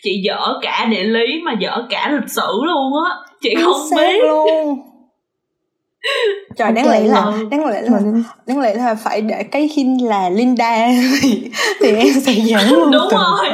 [0.04, 3.16] chị dở cả địa lý mà dở cả lịch sử luôn á.
[3.42, 4.20] Chị Chính không biết.
[4.28, 4.80] luôn.
[6.58, 8.00] Trời đáng lẽ là đáng lẽ là
[8.48, 10.88] đáng lẽ là phải để cái hint là Linda
[11.22, 13.50] thì, thì em sẽ dẫn luôn đúng rồi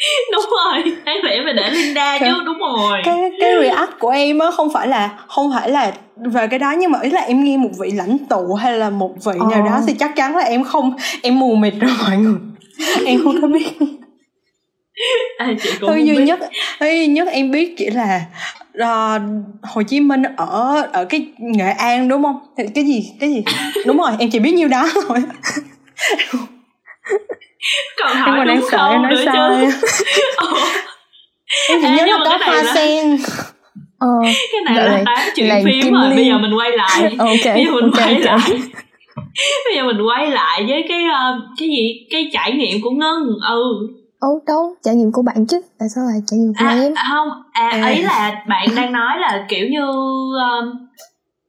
[0.32, 3.00] đúng rồi đáng lẽ phải để Linda chứ đúng rồi.
[3.04, 6.74] cái cái react của em á không phải là không phải là về cái đó
[6.78, 9.62] nhưng mà ý là em nghe một vị lãnh tụ hay là một vị nào
[9.66, 9.70] Ờ.
[9.70, 12.38] đó thì chắc chắn là em không em mù mịt rồi mọi người.
[13.06, 13.68] Em không có biết.
[15.38, 16.24] À, chị cũng duy biết.
[16.24, 16.40] nhất
[16.80, 18.20] thứ duy nhất em biết chỉ là
[18.78, 19.20] ờ,
[19.62, 22.38] Hồ Chí Minh ở ở cái Nghệ An đúng không?
[22.58, 23.44] Thì cái gì cái gì?
[23.86, 25.18] Đúng rồi em chỉ biết nhiêu đó thôi
[28.02, 29.66] còn em hỏi còn đang sợ em nói nữa sai.
[30.14, 30.46] Chứ Ồ,
[31.68, 33.16] em chỉ À, nhớ nhưng là có cái này hoa là- sen
[33.98, 34.08] ờ
[34.52, 37.14] cái này là tám chuyện là phim Kim rồi bây giờ mình quay lại.
[37.18, 38.24] Ok bây giờ mình ok quay ok.
[38.24, 38.58] lại.
[39.64, 42.06] Bây giờ mình quay lại với cái ờ, cái gì?
[42.10, 43.22] Cái trải nghiệm của ngân.
[43.50, 43.62] Ừ.
[44.20, 45.60] Ồ đâu, trải nghiệm của bạn chứ.
[45.78, 46.94] Tại sao lại trải nghiệm của à, em?
[47.10, 47.28] không.
[47.52, 47.88] À, À.
[47.88, 50.70] ý là bạn đang nói là kiểu như um,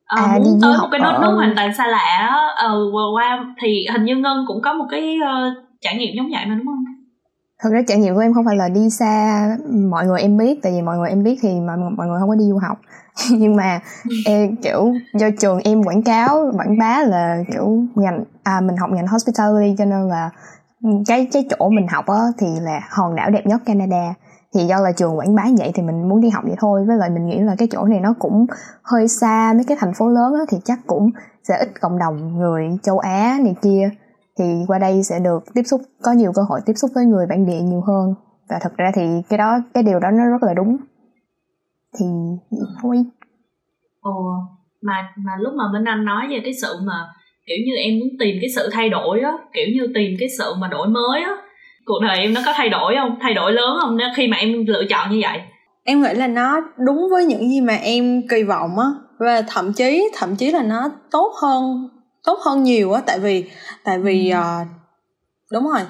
[0.06, 2.47] ờ, À, muốn tới một cái ở- nước hoàn toàn xa lạ á.
[2.67, 6.29] Ừ, vừa qua thì hình như ngân cũng có một cái ờ, trải nghiệm giống
[6.31, 6.83] vậy mà đúng không?
[7.63, 9.47] Thật ra trải nghiệm của em không phải là đi xa
[9.89, 12.29] mọi người em biết Tại vì mọi người em biết thì mọi, mọi người không
[12.29, 12.77] có đi du học.
[13.31, 13.79] Nhưng mà
[14.25, 18.89] em kiểu do trường em quảng cáo, quảng bá là kiểu ngành à mình học
[18.93, 20.29] ngành hospitality cho nên là
[21.07, 24.13] cái cái chỗ mình học á thì là hòn đảo đẹp nhất Canada.
[24.53, 26.85] Thì do là trường quảng bá vậy thì mình muốn đi học vậy thôi.
[26.87, 28.45] Với lại mình nghĩ là cái chỗ này nó cũng
[28.83, 31.11] hơi xa mấy cái thành phố lớn á thì chắc cũng
[31.43, 33.89] sẽ ít cộng đồng người châu Á này kia
[34.39, 37.25] thì qua đây sẽ được tiếp xúc có nhiều cơ hội tiếp xúc với người
[37.29, 38.13] bản địa nhiều hơn.
[38.49, 40.77] Và thật ra thì cái đó cái điều đó nó rất là đúng.
[41.99, 42.05] Thì
[42.81, 43.03] thôi
[44.01, 44.11] ồ
[44.81, 46.93] mà mà lúc mà Minh Anh nói về cái sự mà
[47.47, 50.53] kiểu như em muốn tìm cái sự thay đổi á kiểu như tìm cái sự
[50.59, 51.35] mà đổi mới á
[51.85, 53.17] cuộc đời em nó có thay đổi không?
[53.21, 53.97] Thay đổi lớn không?
[53.97, 55.41] Nếu khi mà em lựa chọn như vậy?
[55.83, 58.85] Em nghĩ là nó đúng với những gì mà em kỳ vọng á
[59.19, 61.89] và thậm chí thậm chí là nó tốt hơn
[62.25, 63.43] tốt hơn nhiều á tại vì
[63.83, 64.36] tại vì Ừ.
[64.36, 64.59] ờ,
[65.51, 65.81] đúng rồi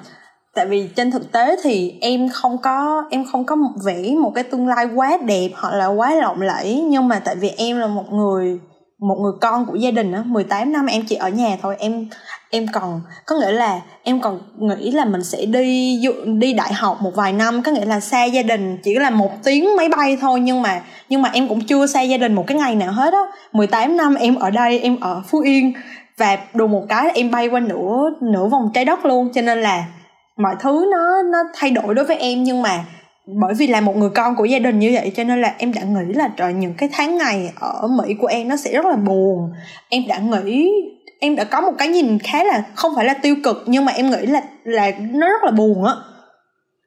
[0.56, 4.44] tại vì trên thực tế thì em không có em không có vẽ một cái
[4.44, 7.88] tương lai quá đẹp hoặc là quá lộng lẫy nhưng mà tại vì em là
[7.88, 8.60] một người
[9.00, 12.08] một người con của gia đình á 18 năm em chỉ ở nhà thôi em
[12.50, 16.74] em còn có nghĩa là em còn nghĩ là mình sẽ đi du- đi đại
[16.74, 19.90] học một vài năm có nghĩa là xa gia đình chỉ là một tiếng máy
[19.90, 22.76] bay thôi nhưng mà nhưng mà em cũng chưa xa gia đình một cái ngày
[22.76, 25.74] nào hết á 18 năm em ở đây em ở Phú Yên
[26.18, 29.30] và đùng một cái em bay qua nửa nửa vòng trái đất luôn.
[29.34, 29.86] Cho nên là
[30.38, 32.44] mọi thứ nó nó thay đổi đối với em.
[32.44, 32.86] Nhưng mà
[33.26, 35.74] bởi vì là một người con của gia đình như vậy, cho nên là em
[35.74, 38.86] đã nghĩ là trời, những cái tháng ngày ở Mỹ của em nó sẽ rất
[38.86, 39.52] là buồn.
[39.90, 40.72] Em đã nghĩ,
[41.20, 43.92] em đã có một cái nhìn khá là không phải là tiêu cực, nhưng mà
[43.92, 45.94] em nghĩ là là nó rất là buồn á.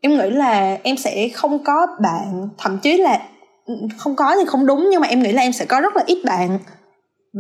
[0.01, 3.21] Em nghĩ là em sẽ không có bạn, thậm chí là
[3.67, 5.97] ừ, không có thì không đúng, nhưng mà em nghĩ là em sẽ có rất
[5.97, 6.59] là ít bạn.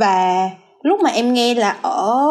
[0.00, 0.50] Và
[0.86, 2.26] lúc mà em nghe là ở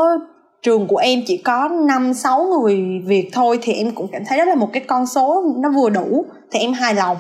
[0.62, 4.38] trường của em chỉ có năm, sáu người Việt thôi thì em cũng cảm thấy
[4.38, 7.18] đó là một cái con số nó vừa đủ thì em hài lòng.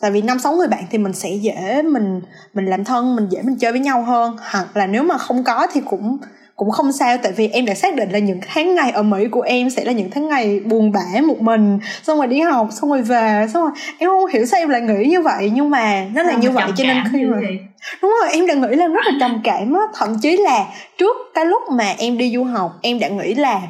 [0.00, 2.20] Tại vì năm, sáu người bạn thì mình sẽ dễ mình
[2.54, 4.36] mình làm thân, mình dễ mình chơi với nhau hơn.
[4.50, 6.18] Hoặc là nếu mà không có thì cũng
[6.56, 9.26] cũng không sao tại vì em đã xác định là những tháng ngày ở Mỹ
[9.30, 11.78] của em sẽ là những tháng ngày buồn bã một mình.
[12.02, 14.80] Xong rồi đi học xong rồi về xong rồi em không hiểu sao em lại
[14.80, 17.58] nghĩ như vậy nhưng mà nó là như vậy cho nên khi mà vậy?
[18.02, 19.80] đúng rồi em đã nghĩ là rất là trầm cảm á.
[19.94, 20.66] Thậm chí là
[20.98, 23.60] trước cái lúc mà em đi du học em đã nghĩ là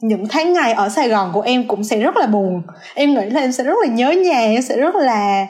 [0.00, 2.62] những tháng ngày ở Sài Gòn của em cũng sẽ rất là buồn.
[2.94, 5.46] Em nghĩ là em sẽ rất là nhớ nhà em sẽ rất là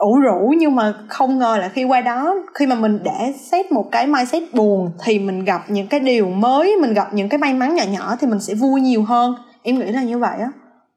[0.00, 3.18] ủ rũ nhưng mà không ngờ là khi qua đó khi mà mình đã
[3.50, 7.28] xét một cái mindset buồn thì mình gặp những cái điều mới mình gặp những
[7.28, 9.34] cái may mắn nhỏ nhỏ thì mình sẽ vui nhiều hơn.
[9.62, 10.48] Em nghĩ là như vậy á.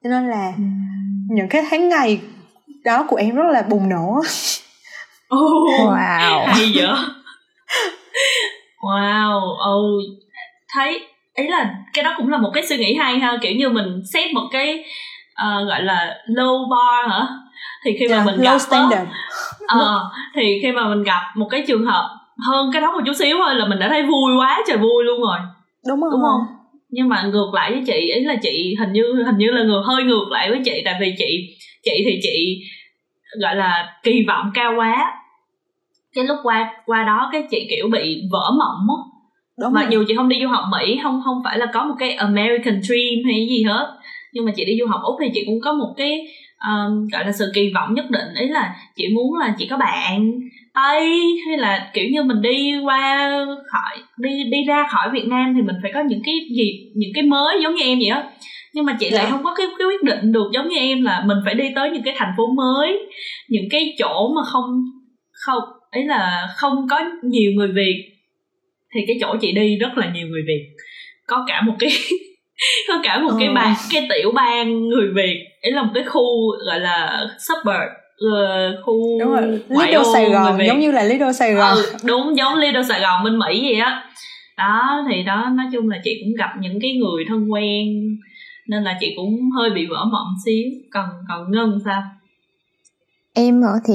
[0.03, 0.53] Cho nên là
[1.29, 2.19] những cái tháng ngày
[2.83, 4.21] đó của em rất là bùng nổ.
[5.27, 5.37] Ồ,
[5.77, 6.45] wow.
[6.45, 6.87] Hay vậy?
[8.81, 9.39] Wow.
[9.65, 9.99] Ừ
[10.75, 10.99] thấy
[11.35, 13.37] ý là cái đó cũng là một cái suy nghĩ hay ha.
[13.41, 14.83] Kiểu như mình xét một cái
[15.33, 17.27] ờ, gọi là low bar hả
[17.85, 19.09] thì khi mà Yeah, mình low gặp standard.
[19.67, 22.09] ờ, thì khi mà mình gặp một cái trường hợp
[22.47, 25.03] hơn cái đó một chút xíu thôi là mình đã thấy vui quá trời vui
[25.03, 25.37] luôn rồi.
[25.89, 26.09] Đúng rồi.
[26.13, 26.41] đúng không?
[26.89, 29.83] Nhưng mà ngược lại với chị ý là chị hình như hình như là ngược
[29.85, 32.59] hơi ngược lại với chị tại vì chị chị thì chị
[33.41, 35.11] gọi là kỳ vọng cao quá.
[36.15, 38.99] Cái lúc qua qua đó cái chị kiểu bị vỡ mộng á.
[39.61, 39.83] Đúng rồi.
[39.89, 42.81] dù chị không đi du học mỹ không không phải là có một cái american
[42.81, 43.87] dream hay gì hết.
[44.33, 46.27] Nhưng mà chị đi du học úc thì chị cũng có một cái
[46.67, 49.77] um, gọi là sự kỳ vọng nhất định ý là chị muốn là chị có
[49.77, 50.31] bạn
[50.73, 53.29] tây hay là kiểu như mình đi qua
[53.71, 57.11] khỏi đi đi ra khỏi việt nam thì mình phải có những cái gì những
[57.13, 58.23] cái mới giống như em vậy á
[58.73, 59.31] nhưng mà chị lại dạ.
[59.31, 61.89] không có cái, cái quyết định được giống như em là mình phải đi tới
[61.91, 62.99] những cái thành phố mới
[63.49, 64.83] những cái chỗ mà không
[65.31, 68.13] không ý là không có nhiều người việt
[68.95, 70.63] thì cái chỗ chị đi rất là nhiều người việt
[71.27, 71.89] có cả một cái
[72.87, 73.35] có cả một ừ.
[73.39, 75.45] cái bang cái tiểu bang người việt.
[75.61, 76.23] Ấy là một cái khu
[76.65, 77.89] gọi là suburb
[78.27, 79.59] uh, khu đúng rồi.
[79.69, 81.75] Lido Sài Gòn giống như là Lido Sài Gòn.
[81.75, 84.03] ừ, đúng giống Lido Sài Gòn bên Mỹ vậy á.
[84.57, 87.87] Đó thì đó nói chung là chị cũng gặp những cái người thân quen
[88.67, 90.69] nên là chị cũng hơi bị vỡ mộng xíu.
[90.93, 92.03] Còn còn ngân sao?
[93.35, 93.93] Em ở thì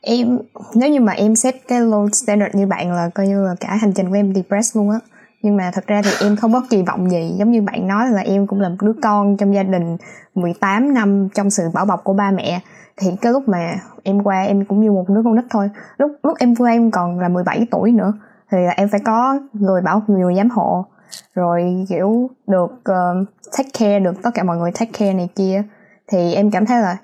[0.00, 0.38] em
[0.74, 3.76] nếu như mà em set cái low standard như bạn là coi như là cả
[3.80, 4.98] hành trình của em depressed luôn á
[5.46, 7.34] nhưng mà thật ra thì em không có kỳ vọng gì.
[7.38, 9.96] Giống như bạn nói là em cũng là một đứa con trong gia đình
[10.34, 12.60] 18 năm trong sự bảo bọc của ba mẹ.
[12.96, 15.70] Thì cái lúc mà em qua em cũng như một đứa con nít thôi.
[15.98, 18.12] Lúc lúc em qua em còn là 17 tuổi nữa.
[18.50, 20.86] Thì là em phải có người bảo người giám hộ.
[21.34, 23.28] Rồi kiểu được uh,
[23.58, 25.62] take care được tất cả mọi người take care này kia.
[26.08, 26.96] Thì em cảm thấy là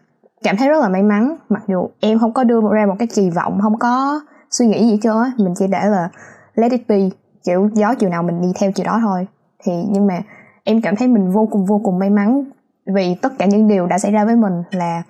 [0.42, 1.37] cảm thấy rất là may mắn.
[1.48, 4.90] Mặc dù em không có đưa ra một cái kỳ vọng không có suy nghĩ
[4.90, 6.09] gì cho mình chỉ để là
[6.55, 9.26] let it be kiểu gió chiều nào mình đi theo chiều đó thôi.
[9.64, 10.22] Thì nhưng mà
[10.64, 12.44] em cảm thấy mình vô cùng vô cùng may mắn
[12.87, 15.02] vì tất cả những điều đã xảy ra với mình là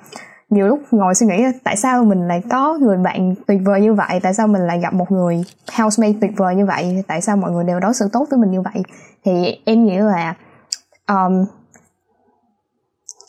[0.51, 3.95] nhiều lúc ngồi suy nghĩ tại sao mình lại có người bạn tuyệt vời như
[3.95, 5.45] vậy tại sao mình lại gặp một người
[5.79, 8.51] housemate tuyệt vời như vậy tại sao mọi người đều đối xử tốt với mình
[8.51, 8.83] như vậy.
[9.25, 10.35] Thì em nghĩ là
[11.09, 11.45] um,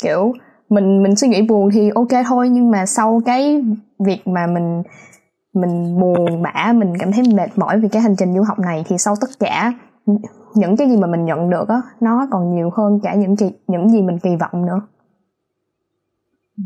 [0.04, 0.34] kiểu
[0.70, 3.64] mình mình suy nghĩ buồn thì ok thôi nhưng mà sau cái
[4.00, 4.84] việc mà mình
[5.54, 8.84] mình buồn bã mình cảm thấy mệt mỏi vì cái hành trình du học này
[8.88, 9.74] thì sau tất cả
[10.56, 13.52] những cái gì mà mình nhận được á nó còn nhiều hơn cả những kỳ,
[13.68, 14.82] những gì mình kỳ vọng nữa
[16.58, 16.64] ừ,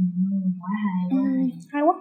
[0.61, 1.23] quá hay, quá
[1.71, 1.83] hay.
[1.83, 1.93] quá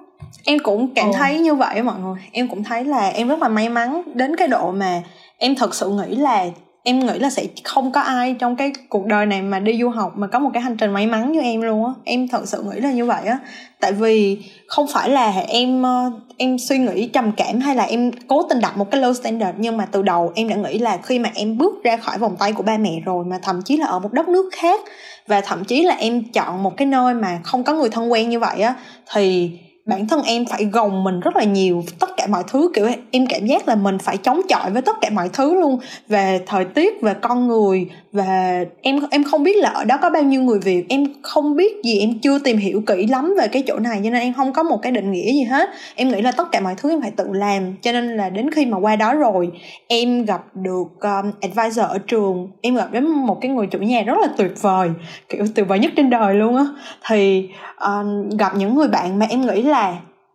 [0.44, 1.12] em cũng cảm Ồ.
[1.16, 4.36] thấy như vậy mọi người em cũng thấy là em rất là may mắn đến
[4.36, 5.02] cái độ mà
[5.38, 6.46] em thật sự nghĩ là
[6.88, 9.88] em nghĩ là sẽ không có ai trong cái cuộc đời này mà đi du
[9.88, 11.92] học mà có một cái hành trình may mắn như em luôn á.
[12.04, 13.38] Em thật sự nghĩ là như vậy á.
[13.80, 18.10] Tại vì không phải là em ờ, em suy nghĩ trầm cảm hay là em
[18.28, 20.96] cố tình đặt một cái low standard, nhưng mà từ đầu em đã nghĩ là
[20.96, 23.76] khi mà em bước ra khỏi vòng tay của ba mẹ rồi mà thậm chí
[23.76, 24.80] là ở một đất nước khác
[25.26, 28.28] và thậm chí là em chọn một cái nơi mà không có người thân quen
[28.28, 28.74] như vậy á,
[29.14, 29.50] thì
[29.86, 33.26] bản thân em phải gồng mình rất là nhiều tất cả mọi thứ kiểu em
[33.26, 36.64] cảm giác là mình phải chống chọi với tất cả mọi thứ luôn về thời
[36.64, 40.42] tiết về con người và em em không biết là ở đó có bao nhiêu
[40.42, 43.78] người việt em không biết gì em chưa tìm hiểu kỹ lắm về cái chỗ
[43.78, 45.70] này cho nên em không có một cái định nghĩa gì hết.
[45.94, 48.50] Em nghĩ là tất cả mọi thứ em phải tự làm cho nên là đến
[48.50, 49.50] khi mà qua đó rồi
[49.88, 54.02] em gặp được um, advisor ở trường em gặp đến một cái người chủ nhà
[54.02, 54.90] rất là tuyệt vời
[55.28, 56.64] kiểu tuyệt vời nhất trên đời luôn á.
[57.08, 57.48] Thì
[57.86, 59.75] um, gặp những người bạn mà em nghĩ là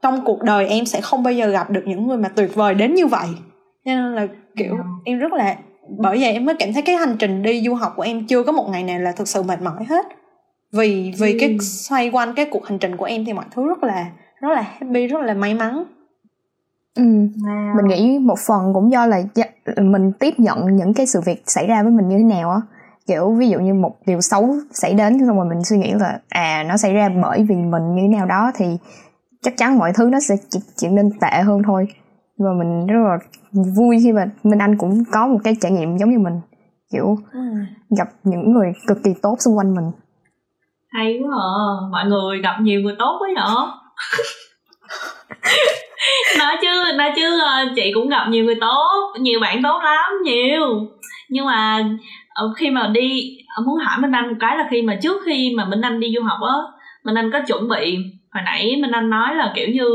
[0.01, 2.75] trong cuộc đời em sẽ không bao giờ gặp được những người mà tuyệt vời
[2.75, 3.27] đến như vậy
[3.85, 4.85] cho nên là kiểu yeah.
[5.05, 5.55] em rất là
[5.97, 8.43] bởi vậy em mới cảm thấy cái hành trình đi du học của em chưa
[8.43, 10.05] có một ngày nào là thực sự mệt mỏi hết
[10.71, 11.37] vì vì ừ.
[11.39, 14.49] cái xoay quanh cái cuộc hành trình của em thì mọi thứ rất là rất
[14.49, 15.83] là happy rất là may mắn
[16.95, 17.03] ừ.
[17.03, 17.75] wow.
[17.75, 19.21] mình nghĩ một phần cũng do là
[19.77, 22.61] mình tiếp nhận những cái sự việc xảy ra với mình như thế nào á
[23.07, 26.19] kiểu ví dụ như một điều xấu xảy đến xong rồi mình suy nghĩ là
[26.29, 28.77] à nó xảy ra bởi vì mình như thế nào đó thì
[29.41, 30.35] chắc chắn mọi thứ nó sẽ
[30.77, 31.87] trở nên tệ hơn thôi.
[32.37, 33.17] Và mình rất là
[33.77, 36.33] vui khi mà Minh Anh cũng có một cái trải nghiệm giống như mình.
[36.91, 37.39] Kiểu ừ.
[37.97, 39.91] gặp những người cực kỳ tốt xung quanh mình.
[40.89, 41.57] Hay quá à.
[41.91, 43.67] Mọi người gặp nhiều người tốt quá nhở?
[46.39, 50.11] Nói chứ nói chứ ờ, chị cũng gặp nhiều người tốt nhiều bạn tốt lắm
[50.23, 50.67] nhiều.
[51.29, 51.89] Nhưng mà
[52.29, 55.21] ờ, khi mà đi ờ, muốn hỏi minh anh một cái là khi mà trước
[55.25, 56.55] khi mà minh anh đi du học á
[57.03, 57.97] minh anh có chuẩn bị
[58.31, 59.85] hồi nãy minh anh nói là kiểu như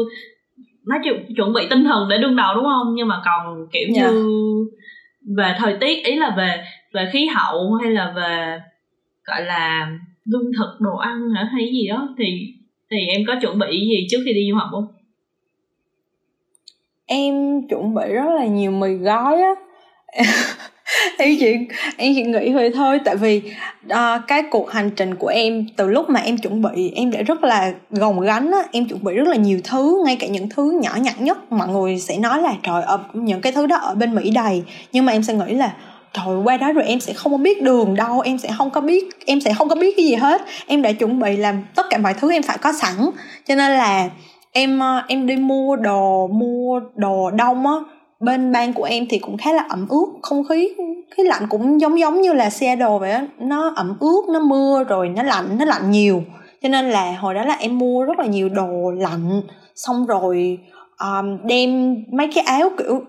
[0.87, 3.88] nói chuẩn, chuẩn bị tinh thần để đương đầu đúng không nhưng mà còn kiểu
[3.96, 4.12] yeah.
[4.12, 4.25] như
[4.66, 5.35] dạ.
[5.37, 8.61] về thời tiết ý là về về khí hậu hay là về
[9.25, 9.90] gọi là
[10.25, 12.25] lương thực đồ ăn hả hay gì đó thì
[12.90, 14.87] thì em có chuẩn bị gì trước khi đi du học không
[17.07, 19.55] em chuẩn bị rất là nhiều mì gói á
[21.18, 21.56] em chỉ
[21.96, 23.00] em chỉ nghĩ vậy thôi.
[23.04, 23.42] Tại vì
[23.87, 27.22] uh, cái cuộc hành trình của em từ lúc mà em chuẩn bị em đã
[27.22, 28.59] rất là gồng gánh á.
[28.72, 31.68] Em chuẩn bị rất là nhiều thứ ngay cả những thứ nhỏ nhặt nhất mọi
[31.68, 34.62] người sẽ nói là trời ơi những cái thứ đó ở bên mỹ đầy.
[34.92, 35.72] Nhưng mà em sẽ nghĩ là
[36.12, 38.80] trời qua đó rồi em sẽ không có biết đường đâu em sẽ không có
[38.80, 40.42] biết em sẽ không có biết cái gì hết.
[40.66, 42.96] Em đã chuẩn bị làm tất cả mọi thứ em phải có sẵn.
[43.46, 44.09] Cho nên là
[44.52, 49.18] em à, em đi mua đồ mua đồ đông á bên bang của em thì
[49.18, 50.68] cũng khá là ẩm ướt không khí
[51.16, 53.26] khí lạnh cũng giống giống như là Seattle vậy á.
[53.38, 56.22] Nó ẩm ướt nó mưa rồi nó lạnh nó lạnh nhiều.
[56.62, 59.42] Cho nên là hồi đó là em mua rất là nhiều đồ lạnh.
[59.74, 60.59] Xong rồi
[60.98, 63.00] um, đem mấy cái áo kiểu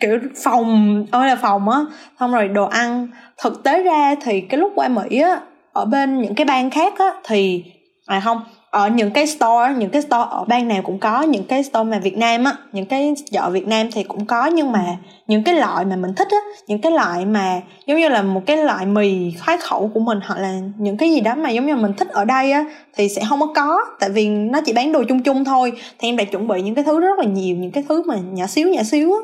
[0.00, 1.78] kiểu phòng ơi là phòng á.
[2.20, 3.08] Xong rồi đồ ăn.
[3.42, 5.40] Thực tế ra thì cái lúc qua mỹ á
[5.72, 7.64] ở bên những cái bang khác á thì
[8.06, 11.44] à không ở những cái store, những cái store ở bang nào cũng có, những
[11.44, 14.72] cái store mà Việt Nam á, những cái chợ Việt Nam thì cũng có, nhưng
[14.72, 14.84] mà
[15.26, 18.40] những cái loại mà mình thích á, những cái loại mà giống như là một
[18.46, 21.66] cái loại mì khoái khẩu của mình hoặc là những cái gì đó mà giống
[21.66, 22.64] như mình thích ở đây á,
[22.96, 26.08] thì sẽ không có có, tại vì nó chỉ bán đồ chung chung thôi thì
[26.08, 28.46] em đã chuẩn bị những cái thứ rất là nhiều, những cái thứ mà nhỏ
[28.46, 29.20] xíu nhỏ xíu á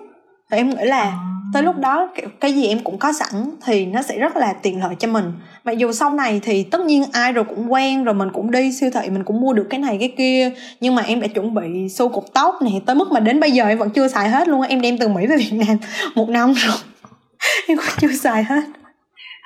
[0.51, 1.03] thì em nghĩ là.
[1.03, 2.09] À tới lúc đó
[2.41, 5.33] cái gì em cũng có sẵn thì nó sẽ rất là tiện lợi cho mình.
[5.65, 8.73] Mặc dù sau này thì tất nhiên ai rồi cũng quen rồi mình cũng đi
[8.73, 10.51] siêu thị mình cũng mua được cái này cái kia.
[10.81, 13.51] Nhưng mà em đã chuẩn bị xô cục tóc này tới mức mà đến bây
[13.51, 15.77] giờ em vẫn chưa xài hết luôn em đem từ mỹ về việt nam
[16.15, 16.77] một năm rồi.
[17.69, 18.63] Em cũng chưa xài hết.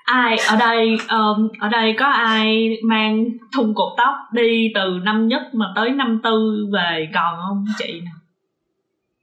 [0.04, 3.24] Ai ở đây um, ở đây có ai mang
[3.56, 7.64] thùng cột tóc đi từ năm nhất mà tới năm tư về còn không?
[7.78, 8.00] Chị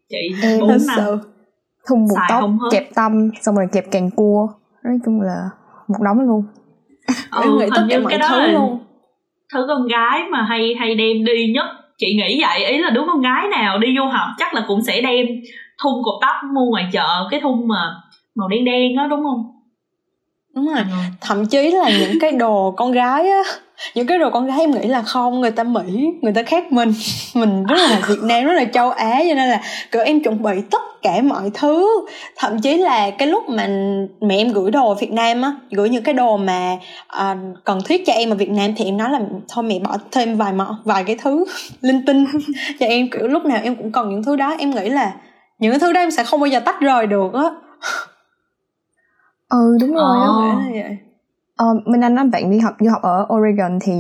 [0.10, 1.20] chị bốn năm
[1.88, 4.48] thun buộc tóc kẹp tâm xong rồi kẹp càng cua.
[4.84, 5.50] Nói chung là
[5.88, 6.44] một đống luôn.
[7.32, 8.80] Ừ, em nghĩ tất cả mọi thứ là luôn.
[9.54, 11.66] thứ con gái mà hay hay đem đi nhất.
[11.98, 14.82] Chị nghĩ vậy ý là đứa con gái nào đi du học chắc là cũng
[14.82, 15.26] sẽ đem
[15.84, 17.96] thun cột tóc mua ngoài chợ cái thun mà
[18.36, 19.52] màu đen đen đó đúng không?
[20.56, 20.78] Đúng rồi.
[20.78, 20.96] Ừ.
[21.22, 23.42] thậm chí là những cái đồ con gái á
[23.96, 26.72] những cái đồ con gái em nghĩ là không người ta mỹ người ta khác
[26.72, 26.94] mình.
[27.36, 29.62] Mình rất là việt nam rất là châu á cho nên là
[29.92, 32.06] kiểu em chuẩn bị tất cả mọi thứ.
[32.38, 33.68] Thậm chí là cái lúc mà
[34.22, 37.80] mẹ em gửi đồ ở việt nam á gửi những cái đồ mà à, cần
[37.86, 40.54] thiết cho em ở việt nam thì em nói là thôi mẹ bỏ thêm vài
[40.54, 41.46] mọ vài cái thứ
[41.82, 42.26] linh tinh
[42.80, 43.10] cho em.
[43.12, 44.56] Kiểu lúc nào em cũng cần những thứ đó.
[44.60, 45.14] Em nghĩ là
[45.60, 47.50] những cái thứ đó em sẽ không bao giờ tách rời được á.
[49.50, 50.28] Ừ đúng rồi ờ.
[50.28, 51.05] đó vậy
[51.58, 53.94] Ờ, um, mình anh nói bạn đi học du học ở Oregon thì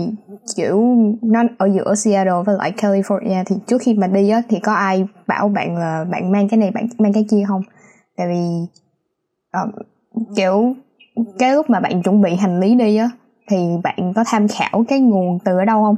[0.56, 0.84] kiểu
[1.22, 4.74] nó ở giữa Seattle với lại California thì trước khi mà đi á thì có
[4.74, 7.62] ai bảo bạn là bạn mang cái này bạn mang cái kia không?
[8.18, 8.68] Tại vì
[9.54, 9.72] um,
[10.36, 10.76] kiểu
[11.40, 13.10] cái lúc mà bạn chuẩn bị hành lý đi á
[13.50, 15.96] thì bạn có tham khảo cái nguồn từ ở đâu không?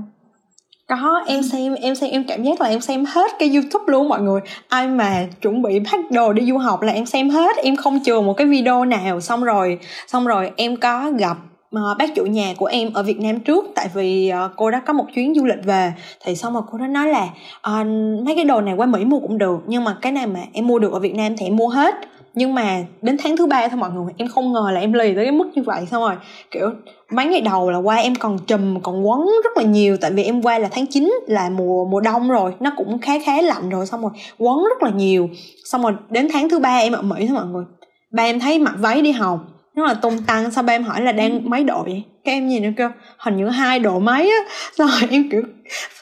[0.88, 4.10] Có em xem em xem em cảm giác là em xem hết cái youtube luôn
[4.10, 4.42] mọi người.
[4.68, 8.00] Ai mà chuẩn bị pack đồ đi du học là em xem hết em không
[8.06, 9.22] chừa một cái video nào.
[9.22, 11.38] Xong rồi xong rồi em có gặp
[11.76, 14.80] uh, bác chủ nhà của em ở Việt Nam trước tại vì uh, cô đó
[14.86, 15.94] có một chuyến du lịch về.
[16.24, 17.24] Thì xong rồi cô đó nói là
[17.72, 17.88] uh,
[18.26, 20.68] mấy cái đồ này qua Mỹ mua cũng được nhưng mà cái này mà em
[20.68, 21.96] mua được ở Việt Nam thì em mua hết
[22.38, 25.16] nhưng mà đến tháng thứ ba thôi mọi người, em không ngờ là em lì
[25.16, 26.16] tới cái mức như vậy xong rồi.
[26.52, 26.72] Kiểu,
[27.12, 30.24] mấy ngày đầu là qua em còn chùm, còn quấn rất là nhiều, tại vì
[30.24, 33.70] em qua là tháng 9 là mùa mùa đông rồi, nó cũng khá khá lạnh
[33.70, 35.30] rồi, xong rồi quấn rất là nhiều.
[35.66, 37.66] Xong rồi đến tháng thứ ba em ở mỹ thôi mọi người.
[38.12, 39.40] Ba em thấy mặc váy đi học,
[39.76, 42.04] nó là tung tăng, sao ba em hỏi là đang mấy độ vậy?
[42.24, 44.54] Cái em nhìn nó kêu, hình như hai độ mấy á.
[44.78, 45.44] Xong rồi em kiểu,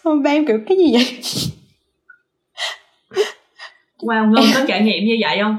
[0.03, 1.05] xong ba em kiểu, cái gì vậy?
[3.99, 5.57] Wow ngân có trải nghiệm như vậy không?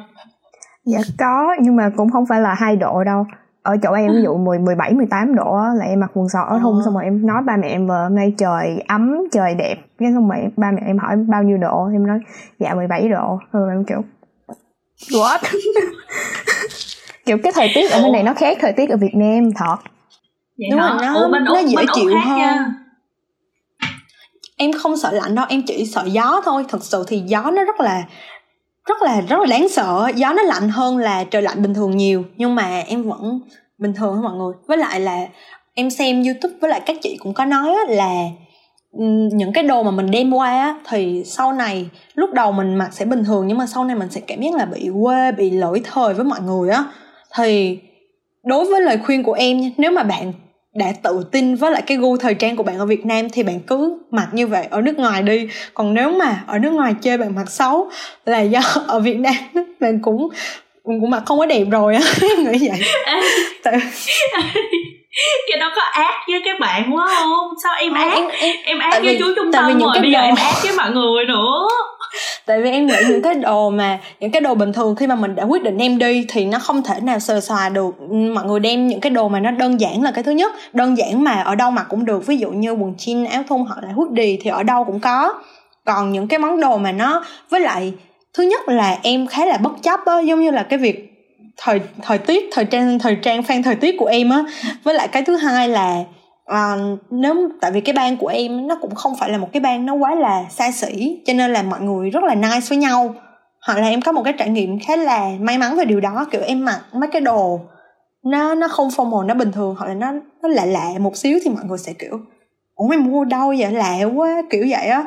[0.86, 3.26] Dạ có nhưng mà cũng không phải là hai độ đâu.
[3.62, 6.58] Ở chỗ em ví dụ 10, 17, 18 độ là em mặc quần sọt ở
[6.62, 6.82] thun ờ.
[6.84, 9.76] xong rồi em nói ba mẹ em vừa hôm nay trời ấm trời đẹp.
[9.98, 12.18] Cái xong rồi ba mẹ em hỏi bao nhiêu độ em nói
[12.58, 13.38] dạ 17 độ.
[13.52, 14.02] Rồi em kiểu
[15.10, 15.38] what?
[17.26, 19.76] Kiểu cái thời tiết ở bên này nó khác thời tiết ở Việt Nam thật.
[20.58, 20.90] Vậy đúng rồi.
[21.02, 22.38] Nó Ủa, bên nó dễ chịu hơn.
[22.38, 22.66] nha.
[24.56, 26.64] em không sợ lạnh đâu em chỉ sợ gió thôi.
[26.68, 28.04] Thật sự thì gió nó rất là
[28.86, 30.10] rất là rất là đáng sợ.
[30.16, 33.40] Gió nó lạnh hơn là trời lạnh bình thường nhiều nhưng mà em vẫn
[33.78, 34.54] bình thường thôi mọi người.
[34.66, 35.26] Với lại là
[35.74, 38.12] em xem youtube với lại các chị cũng có nói là
[39.32, 42.88] những cái đồ mà mình đem qua á, thì sau này lúc đầu mình mặc
[42.92, 45.50] sẽ bình thường nhưng mà sau này mình sẽ cảm giác là bị quê bị
[45.50, 46.84] lỗi thời với mọi người á.
[47.36, 47.78] Thì
[48.44, 50.32] đối với lời khuyên của em nếu mà bạn
[50.76, 53.42] đã tự tin với lại cái gu thời trang của bạn ở Việt Nam thì
[53.42, 55.48] bạn cứ mặc như vậy ở nước ngoài đi.
[55.74, 57.90] Còn nếu mà ở nước ngoài chơi bạn mặc xấu
[58.24, 59.34] là do ở Việt Nam
[59.80, 60.28] bạn cũng
[60.84, 62.00] cũng mặc không có đẹp rồi á
[62.38, 62.80] nghĩ vậy.
[63.62, 63.74] Tại
[65.50, 67.48] cái đó có ác với các bạn quá không?
[67.62, 70.34] Sao em ác em, em, em ác với chú trung tâm rồi bây giờ em
[70.34, 71.68] ác với mọi người nữa
[72.46, 75.14] tại vì em nghĩ những cái đồ mà, những cái đồ bình thường khi mà
[75.14, 77.94] mình đã quyết định đem đi thì nó không thể nào sờ xòa được.
[78.34, 80.98] Mọi người đem những cái đồ mà nó đơn giản là cái thứ nhất, đơn
[80.98, 82.26] giản mà ở đâu mặc cũng được.
[82.26, 85.34] Ví dụ như quần jean, áo thun hoặc là hoodie thì ở đâu cũng có.
[85.84, 87.92] Còn những cái món đồ mà nó, với lại
[88.34, 91.12] thứ nhất là em khá là bất chấp á, giống như là cái việc
[91.56, 94.44] thời thời tiết, thời trang thời trang fan thời tiết của em á.
[94.84, 96.04] Với lại cái thứ hai là
[96.46, 96.76] à,
[97.10, 99.86] nếu tại vì cái bang của em nó cũng không phải là một cái bang
[99.86, 103.14] nó quá là xa xỉ cho nên là mọi người rất là nice với nhau.
[103.66, 106.26] Hoặc là em có một cái trải nghiệm khá là may mắn về điều đó
[106.30, 107.60] kiểu em mặc mấy cái đồ
[108.24, 111.38] nó nó không formal nó bình thường hoặc là nó nó lạ lạ một xíu
[111.44, 112.20] thì mọi người sẽ kiểu
[112.74, 113.72] ủa mày mua đâu vậy?
[113.72, 115.04] Lạ quá kiểu vậy á.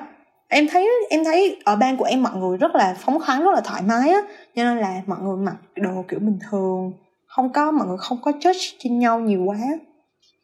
[0.48, 3.52] Em thấy em thấy ở ban của em mọi người rất là phóng khoáng rất
[3.56, 4.20] là thoải mái á.
[4.56, 6.92] Cho nên là mọi người mặc đồ kiểu bình thường
[7.28, 9.58] không có mọi người không có judge trên nhau nhiều quá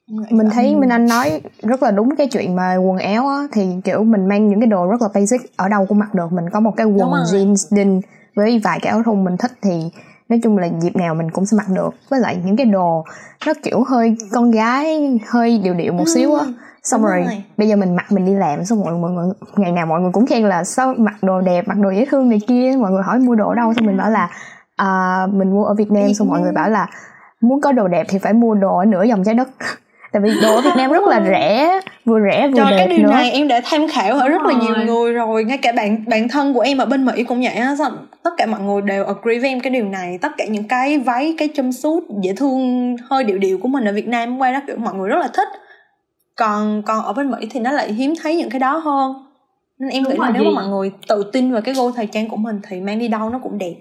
[0.08, 3.68] mình thấy Minh Anh nói rất là đúng cái chuyện mà quần áo á thì
[3.84, 6.32] kiểu mình mang những cái đồ rất là basic ở đâu cũng mặc được.
[6.32, 8.02] Mình có một cái quần jeans đinh
[8.36, 9.92] với vài cái áo thun mình thích thì
[10.30, 11.90] nói chung là dịp nào mình cũng sẽ mặc được.
[12.10, 13.04] Với lại những cái đồ
[13.48, 16.46] nó kiểu hơi con gái hơi điệu điệu một xíu á.
[16.84, 17.44] Xong rồi, rồi.
[17.58, 20.02] bây giờ mình mặc mình đi làm xong mọi người, mọi người ngày nào mọi
[20.02, 22.76] người cũng khen là sao mặc đồ đẹp mặc đồ dễ thương này kia?
[22.80, 24.30] Mọi người hỏi mua đồ ở đâu xong mình bảo là
[24.76, 26.14] à, mình mua ở Việt Nam.
[26.14, 26.90] Xong mọi người bảo là
[27.42, 29.50] muốn có đồ đẹp thì phải mua đồ ở nửa dòng trái đất
[30.16, 32.88] tại vì đồ ở Việt Nam rất là rẻ vừa rẻ vừa Trời, đẹp cái
[32.88, 33.12] điều nữa.
[33.12, 36.30] này em đã tham khảo ở rất là nhiều người rồi ngay cả bạn bạn
[36.30, 37.76] thân của em ở bên Mỹ cũng vậy á.
[38.24, 40.18] Tất cả mọi người đều agree với em cái điều này?
[40.22, 43.92] Tất cả những cái váy cái jumpsuit dễ thương hơi điệu điệu của mình ở
[43.92, 45.48] Việt Nam qua đó kiểu mọi người rất là thích.
[46.36, 49.14] Còn còn ở bên Mỹ thì nó lại hiếm thấy những cái đó hơn.
[49.80, 52.28] Nên em nghĩ là nếu mà mọi người tự tin vào cái gu thời trang
[52.28, 53.76] của mình thì mang đi đâu nó cũng đẹp.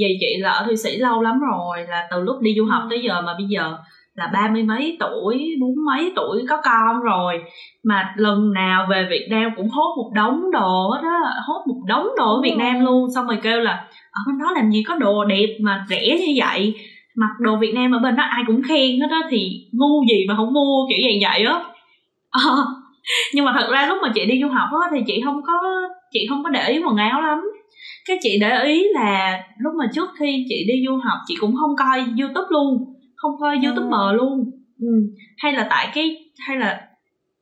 [0.00, 2.82] Vậy chị là ở thụy sĩ lâu lắm rồi là từ lúc đi du học
[2.90, 3.76] tới giờ mà bây giờ
[4.20, 7.42] là ba mươi mấy tuổi bốn mấy tuổi có con rồi.
[7.84, 11.80] Mà lần nào về Việt Nam cũng hốt một đống đồ hết á hốt một
[11.86, 13.08] đống đồ ở Việt Nam luôn.
[13.14, 13.72] Xong rồi kêu là
[14.10, 16.74] ở bên đó làm gì có đồ đẹp mà rẻ như vậy?
[17.16, 20.24] Mặc đồ Việt Nam ở bên đó ai cũng khen hết á thì ngu gì
[20.28, 21.60] mà không mua kiểu vậy vậy á.
[22.30, 22.40] À,
[23.34, 25.58] nhưng mà thật ra lúc mà chị đi du học á thì chị không có
[26.12, 27.38] chị không có để ý quần áo lắm.
[28.06, 31.54] Cái chị để ý là lúc mà trước khi chị đi du học chị cũng
[31.56, 34.16] không coi youtube luôn không coi youtuber ừ.
[34.16, 34.50] luôn
[34.80, 34.88] ừ.
[35.38, 36.16] hay là tại cái
[36.46, 36.80] hay là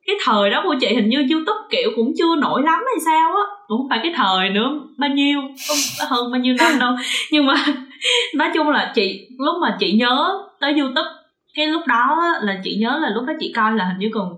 [0.06, 3.30] cái thời đó của chị hình như youtube kiểu cũng chưa nổi lắm hay sao
[3.30, 6.94] á cũng không phải cái thời nữa bao nhiêu không hơn bao nhiêu năm đâu
[7.32, 7.54] nhưng mà
[8.34, 10.28] nói chung là chị lúc mà chị nhớ
[10.60, 11.08] tới youtube
[11.54, 14.28] cái lúc đó là chị nhớ là lúc đó chị coi là hình như còn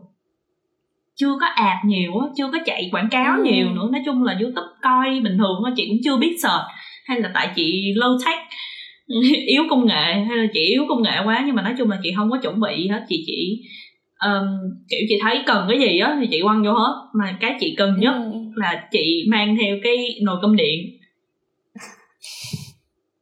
[1.16, 3.42] chưa có ad nhiều á chưa có chạy quảng cáo ừ.
[3.44, 6.64] nhiều nữa nói chung là youtube coi bình thường á chị cũng chưa biết search
[7.06, 8.38] hay là tại chị low tech
[9.46, 11.98] yếu công nghệ hay là chị yếu công nghệ quá nhưng mà nói chung là
[12.02, 13.62] chị không có chuẩn bị hết chị chỉ
[14.20, 14.46] um,
[14.90, 16.94] kiểu chị thấy cần cái gì á thì chị quăng vô hết.
[17.14, 18.38] Mà cái chị cần nhất ừ.
[18.54, 20.78] là chị mang theo cái nồi cơm điện.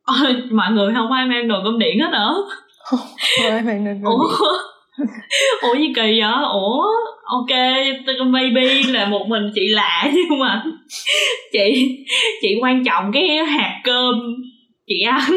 [0.04, 2.28] Ôi, mọi người không ai mang nồi cơm điện hết hả?
[2.78, 3.00] Không
[3.50, 4.48] ai mang nồi cơm điện.
[5.62, 6.32] Ủa gì kỳ vậy?
[6.52, 6.84] Ủa
[7.24, 7.58] ok
[8.26, 10.62] maybe là một mình chị lạ nhưng mà
[11.52, 11.96] chị
[12.42, 14.14] chị quan trọng cái hạt cơm
[14.86, 15.30] chị ăn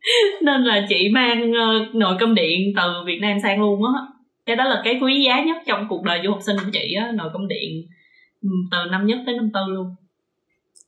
[0.42, 4.02] nên là chị mang uh, nồi cơm điện từ Việt Nam sang luôn á.
[4.46, 6.94] Cái đó là cái quý giá nhất trong cuộc đời du học sinh của chị
[7.00, 7.86] á nồi cơm điện
[8.42, 9.94] ừ, từ năm nhất tới năm tư luôn.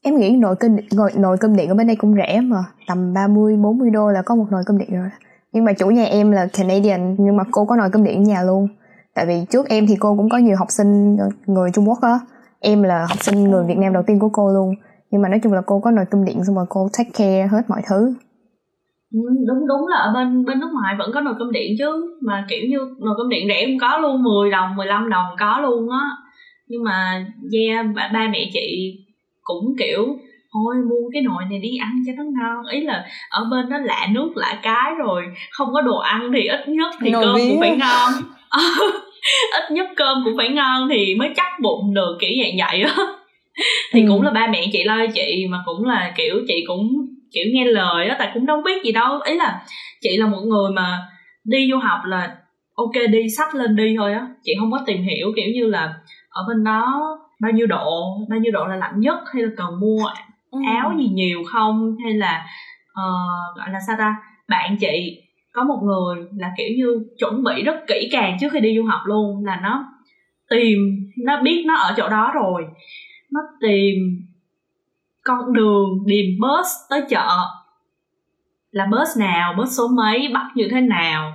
[0.02, 2.56] Em nghĩ nồi cơm nồi, nồi cơm điện ở bên đây cũng rẻ mà
[2.86, 5.08] tầm 30 40 đô là có một nồi cơm điện rồi.
[5.52, 8.22] Nhưng mà chủ nhà em là Canadian nhưng mà cô có nồi cơm điện ở
[8.22, 8.68] nhà luôn.
[9.14, 12.18] Tại vì trước em thì cô cũng có nhiều học sinh người Trung Quốc á.
[12.60, 14.74] Em là học sinh người Việt Nam đầu tiên của cô luôn.
[15.10, 17.46] Nhưng mà nói chung là cô có nồi cơm điện xong rồi cô take care
[17.46, 18.14] hết mọi thứ
[19.12, 22.16] đúng đúng là ở bên bên nước ngoài vẫn có nồi cơm điện chứ.
[22.22, 25.60] Mà kiểu như nồi cơm điện rẻ cũng có luôn 10 đồng 15 đồng có
[25.62, 26.06] luôn á.
[26.68, 28.98] Nhưng mà yeah, ba, ba mẹ chị
[29.42, 30.16] cũng kiểu
[30.52, 32.66] thôi mua cái nồi này đi ăn cho nó ngon.
[32.66, 36.46] Ý là ở bên đó lạ nước lạ cái rồi không có đồ ăn thì
[36.46, 37.48] ít nhất thì nồi cơm vía.
[37.48, 38.12] cũng phải ngon.
[39.52, 42.94] Ít nhất cơm cũng phải ngon thì mới chắc bụng được kiểu dạng vậy á.
[43.92, 44.06] Thì ừ.
[44.08, 46.99] cũng là ba mẹ chị lo cho chị mà cũng là kiểu chị cũng
[47.32, 49.20] kiểu nghe lời á tại cũng đâu biết gì đâu.
[49.20, 49.60] Ý là
[50.00, 50.98] chị là một người mà
[51.44, 52.36] đi du học là
[52.74, 54.26] ok đi sách lên đi thôi á.
[54.42, 55.94] Chị không có tìm hiểu kiểu như là
[56.30, 57.00] ở bên đó
[57.40, 60.04] bao nhiêu độ bao nhiêu độ là lạnh nhất hay là cần mua
[60.50, 60.58] ừ.
[60.76, 61.96] áo gì nhiều không?
[62.04, 62.44] Hay là
[62.90, 64.16] uh, gọi là sao ta?
[64.48, 65.22] Bạn chị
[65.52, 66.86] có một người là kiểu như
[67.18, 69.84] chuẩn bị rất kỹ càng trước khi đi du học luôn là nó
[70.50, 70.78] tìm
[71.24, 72.62] nó biết nó ở chỗ đó rồi.
[73.32, 73.94] Nó tìm
[75.38, 77.28] con đường điềm bus tới chợ
[78.70, 81.32] là bus nào bus số mấy bắt như thế nào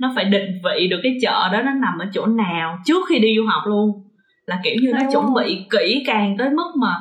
[0.00, 3.18] nó phải định vị được cái chợ đó nó nằm ở chỗ nào trước khi
[3.18, 4.02] đi du học luôn.
[4.46, 7.00] Là kiểu như nó chuẩn bị kỹ càng tới mức mà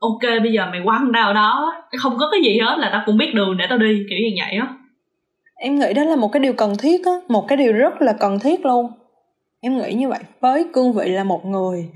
[0.00, 3.16] ok bây giờ mày quăng đâu đó không có cái gì hết là tao cũng
[3.16, 4.68] biết đường để tao đi kiểu như vậy á.
[5.54, 8.12] Em nghĩ đó là một cái điều cần thiết á một cái điều rất là
[8.20, 8.92] cần thiết luôn.
[9.60, 11.88] Em nghĩ như vậy với cương vị là một người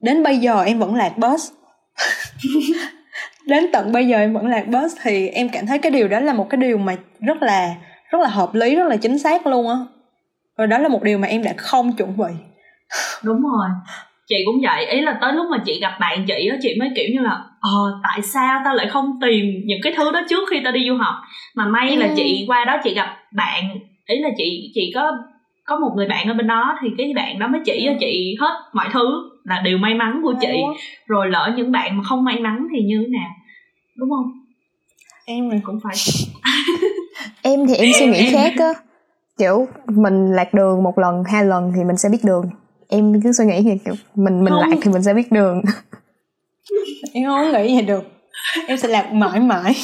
[0.00, 1.50] đến bây giờ em vẫn lạc bus
[3.46, 6.20] đến tận bây giờ em vẫn lạc bus thì em cảm thấy cái điều đó
[6.20, 7.74] là một cái điều mà rất là
[8.10, 9.76] rất là hợp lý rất là chính xác luôn á.
[10.58, 12.32] Và đó là một điều mà em đã không chuẩn bị.
[13.24, 13.68] Đúng rồi.
[14.26, 14.86] Chị cũng vậy.
[14.86, 17.44] Ý là tới lúc mà chị gặp bạn chị á chị mới kiểu như là
[17.60, 20.88] ờ tại sao ta lại không tìm những cái thứ đó trước khi ta đi
[20.88, 21.14] du học?
[21.54, 22.44] Mà may là chị ừ.
[22.48, 23.64] qua đó chị gặp bạn.
[24.06, 25.12] Ý là chị chị có
[25.64, 28.36] có một người bạn ở bên đó thì cái bạn đó mới chỉ cho chị
[28.40, 30.62] hết mọi thứ là điều may mắn của chị.
[31.06, 33.30] Rồi lỡ những bạn mà không may mắn thì như thế nào?
[33.96, 34.32] Đúng không?
[35.24, 35.94] Em mình cũng phải
[37.42, 38.72] em thì em suy nghĩ khác á.
[39.38, 42.44] Kiểu mình lạc đường một lần hai lần thì mình sẽ biết đường.
[42.88, 44.70] Em cứ suy nghĩ thì kiểu mình mình không.
[44.70, 45.62] lạc thì mình sẽ biết đường.
[47.12, 48.04] Em không nghĩ vậy được.
[48.66, 49.74] Em sẽ lạc mãi mãi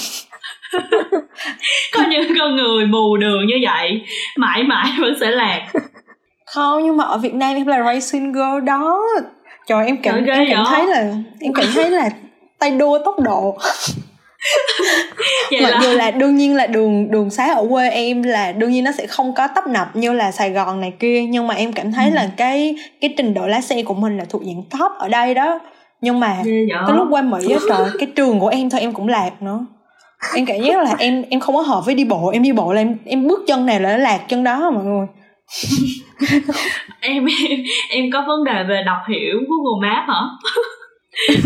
[1.92, 4.02] có những con người mù đường như vậy
[4.36, 5.66] mãi mãi vẫn sẽ lạc.
[6.46, 9.02] Không nhưng mà ở Việt Nam em là racing girl đó.
[9.66, 12.10] Trời em cảm em cảm thấy là em cảm thấy là
[12.58, 13.58] tay đua tốc độ.
[15.62, 18.84] Mặc dù là đương nhiên là đường đường xá ở quê em là đương nhiên
[18.84, 21.72] nó sẽ không có tấp nập như là Sài Gòn này kia nhưng mà em
[21.72, 22.14] cảm thấy ừ.
[22.14, 25.34] là cái cái trình độ lái xe của mình là thuộc dạng top ở đây
[25.34, 25.60] đó.
[26.00, 29.08] Nhưng mà cái lúc qua Mỹ á trời cái trường của em thôi em cũng
[29.08, 29.66] lạc nữa
[30.34, 32.72] em cảm giác là em em không có hợp với đi bộ em đi bộ
[32.72, 35.06] là em em bước chân này là nó lạc chân đó mọi người.
[37.00, 37.26] Em em
[37.90, 40.20] em có vấn đề về đọc hiểu Google Maps hả?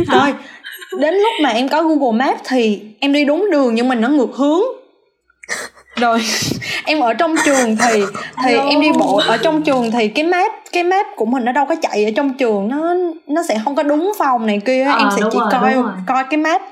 [0.19, 0.35] Rồi,
[1.01, 4.09] đến lúc mà em có Google Maps thì em đi đúng đường nhưng mà nó
[4.09, 4.63] ngược hướng.
[5.97, 6.21] Rồi
[6.87, 8.03] em ở trong trường thì
[8.45, 8.69] thì Hello.
[8.69, 11.67] em đi bộ ở trong trường thì cái map cái map của mình nó đâu
[11.67, 12.95] có chạy ở trong trường nó
[13.27, 15.75] nó sẽ không có đúng phòng này kia à, em sẽ chỉ rồi, coi
[16.07, 16.63] coi cái map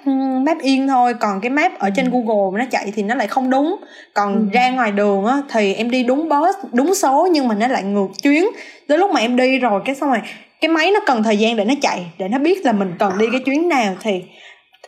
[0.43, 1.15] map yên thôi.
[1.15, 3.77] Còn cái map ở trên google nó chạy thì nó lại không đúng.
[4.15, 4.45] Còn ừ.
[4.53, 7.83] ra ngoài đường á thì em đi đúng bus đúng số nhưng mà nó lại
[7.83, 8.49] ngược chuyến.
[8.89, 10.21] Tới lúc mà em đi rồi cái xong rồi
[10.61, 13.19] cái máy nó cần thời gian để nó chạy để nó biết là mình cần
[13.19, 14.23] đi cái chuyến nào thì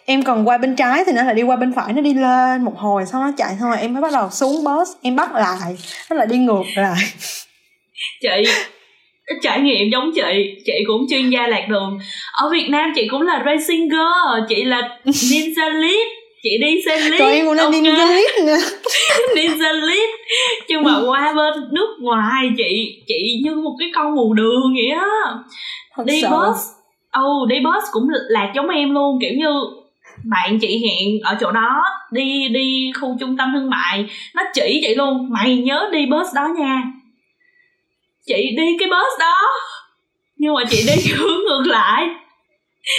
[0.07, 2.65] em còn qua bên trái thì nó lại đi qua bên phải nó đi lên
[2.65, 5.77] một hồi sau nó chạy rồi em mới bắt đầu xuống bus em bắt lại
[6.11, 6.97] nó lại đi ngược lại.
[8.21, 8.51] Chị
[9.43, 11.99] trải nghiệm giống chị chị cũng chuyên gia lạc đường.
[12.43, 16.09] Ở việt nam chị cũng là racing girl chị là ninja lead
[16.43, 17.81] chị đi xe lít Trời em cũng là okay.
[17.81, 18.59] ninja lead nữa.
[19.37, 20.11] Ninja lead.
[20.69, 24.99] Nhưng mà qua bên nước ngoài chị chị như một cái con mù đường vậy
[25.01, 25.07] á.
[26.05, 26.31] Đi sợ.
[26.31, 26.59] bus
[27.15, 29.51] ồ oh, đi bus cũng lạc giống em luôn kiểu như
[30.25, 34.07] bạn chị hẹn ở chỗ đó đi đi khu trung tâm thương mại.
[34.35, 36.83] Nó chỉ chị luôn mày nhớ đi bus đó nha.
[38.27, 39.35] Chị đi cái bus đó
[40.37, 42.09] nhưng mà chị đi hướng ngược lại.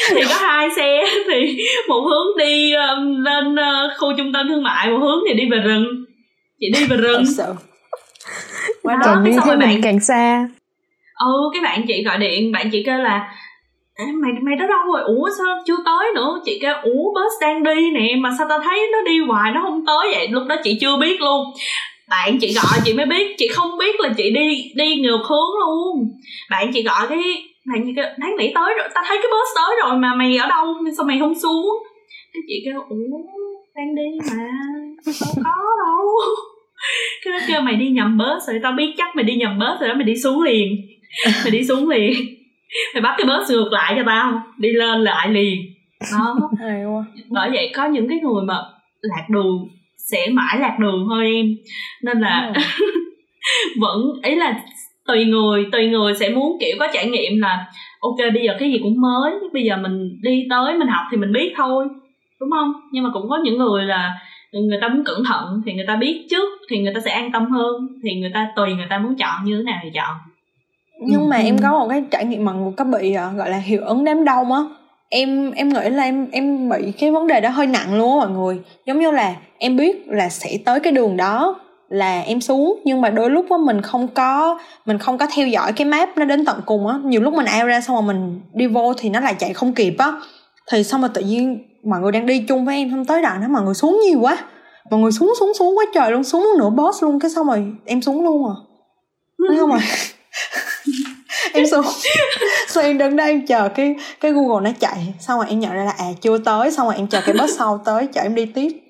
[0.09, 1.57] Thì có hai xe thì
[1.87, 5.49] một hướng đi um, lên uh, khu trung tâm thương mại một hướng thì đi
[5.49, 5.85] về rừng.
[6.59, 7.23] Chị đi về rừng.
[8.83, 10.47] Quá đó cái xong rồi bạn càng xa.
[11.19, 13.35] Ừ cái bạn chị gọi điện bạn chị kêu là
[14.03, 16.41] mày mày đó đâu rồi ủa sao chưa tới nữa?
[16.45, 19.61] Chị kêu, ủa, bus đang đi nè, mà sao tao thấy nó đi hoài, nó
[19.61, 20.27] không tới vậy?
[20.27, 21.45] Lúc đó chị chưa biết luôn.
[22.09, 25.59] Bạn chị gọi, chị mới biết, chị không biết là chị đi đi ngược hướng
[25.59, 26.09] luôn.
[26.49, 27.19] Bạn chị gọi cái
[27.65, 30.37] này như cái đáng lẽ tới rồi, tao thấy cái bus tới rồi mà mày
[30.37, 30.75] ở đâu?
[30.97, 31.83] Sao mày không xuống?
[32.33, 33.17] Cái chị kêu, ủa,
[33.75, 34.43] đang đi mà
[35.05, 36.05] đâu có đâu.
[37.23, 39.79] Cái nó kêu, mày đi nhầm bus rồi, tao biết chắc mày đi nhầm bus
[39.79, 40.67] rồi đó, mày đi xuống liền.
[41.43, 42.13] Mày đi xuống liền.
[42.93, 45.61] mày bắt cái bus ngược lại cho tao đi lên lại liền.
[46.11, 46.35] Đó.
[47.29, 48.55] Bởi vậy có những cái người mà
[49.01, 49.67] lạc đường
[49.97, 51.45] sẽ mãi lạc đường thôi em.
[52.03, 52.53] Nên là
[53.81, 54.59] vẫn ý là
[55.07, 57.65] tùy người tùy người sẽ muốn kiểu có trải nghiệm là
[57.99, 61.17] ok bây giờ cái gì cũng mới bây giờ mình đi tới mình học thì
[61.17, 61.87] mình biết thôi
[62.39, 62.73] đúng không?
[62.91, 64.13] Nhưng mà cũng có những người là
[64.51, 67.31] người ta muốn cẩn thận thì người ta biết trước thì người ta sẽ an
[67.31, 70.15] tâm hơn thì người ta tùy người ta muốn chọn như thế nào thì chọn
[70.99, 73.81] nhưng mà em có một cái trải nghiệm mà có bị à, gọi là hiệu
[73.85, 74.59] ứng đám đông á.
[75.09, 78.27] Em em nghĩ là em em bị cái vấn đề đó hơi nặng luôn á
[78.27, 78.59] mọi người.
[78.85, 83.01] Giống như là em biết là sẽ tới cái đường đó là em xuống nhưng
[83.01, 86.25] mà đôi lúc á mình không có mình không có theo dõi cái map nó
[86.25, 86.99] đến tận cùng á.
[87.03, 89.73] Nhiều lúc mình ao ra xong rồi mình đi vô thì nó lại chạy không
[89.73, 90.11] kịp á.
[90.71, 93.41] Thì xong rồi tự nhiên mọi người đang đi chung với em không tới đoạn
[93.41, 94.37] đó mọi người xuống nhiều quá.
[94.91, 97.65] Mọi người xuống xuống xuống quá trời luôn xuống nửa boss luôn cái xong rồi
[97.85, 98.55] em xuống luôn à.
[99.47, 99.79] Thấy không à
[101.53, 101.85] em xuống
[102.67, 105.13] xong em đứng đây em chờ cái cái google nó chạy.
[105.19, 106.71] Xong rồi em nhận ra là à chưa tới.
[106.71, 108.69] Xong rồi em chờ cái bus sau tới chờ em đi tiếp.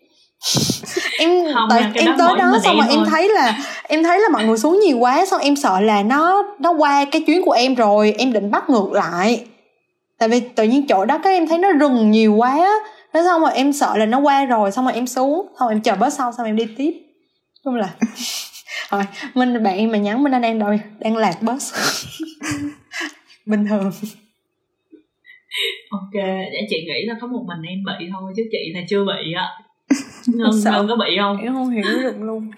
[1.20, 4.46] Em không, tại em tới đó xong rồi em thấy là em thấy là mọi
[4.46, 5.26] người xuống nhiều quá.
[5.26, 8.70] Xong em sợ là nó nó qua cái chuyến của em rồi em định bắt
[8.70, 9.46] ngược lại.
[10.20, 12.68] Tại vì tự nhiên chỗ đó cái em thấy nó rừng nhiều quá
[13.16, 15.48] thế xong rồi em sợ là nó qua rồi xong rồi em xuống.
[15.60, 16.92] Xong rồi em chờ bus sau xong rồi em đi tiếp.
[17.64, 17.90] Chung là
[18.92, 19.04] rồi
[19.34, 21.74] minh bạn em mà nhắn minh anh đang đâu đang lạc bus
[23.46, 23.92] bình thường.
[25.90, 29.06] Ok để chị nghĩ là có một mình em bị thôi chứ chị là chưa
[29.06, 29.48] bị á.
[30.28, 31.38] Ngân ngân có bị không?
[31.38, 32.52] Em không hiểu được luôn.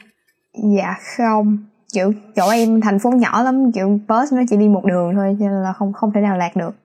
[0.75, 1.57] Dạ không.
[1.93, 5.37] Kiểu chỗ em thành phố nhỏ lắm kiểu bus nó chỉ đi một đường thôi
[5.39, 6.75] cho nên là không không thể nào lạc được.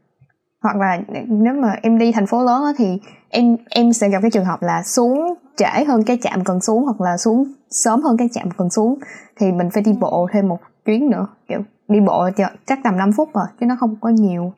[0.62, 2.98] Hoặc là nếu mà em đi thành phố lớn thì
[3.32, 6.84] em em sẽ gặp cái trường hợp là xuống trễ hơn cái trạm cần xuống
[6.84, 8.98] hoặc là xuống sớm hơn cái trạm cần xuống.
[9.36, 12.28] Thì mình phải đi bộ thêm một chuyến nữa kiểu đi bộ
[12.66, 14.52] chắc tầm 5 phút rồi chứ nó không có nhiều.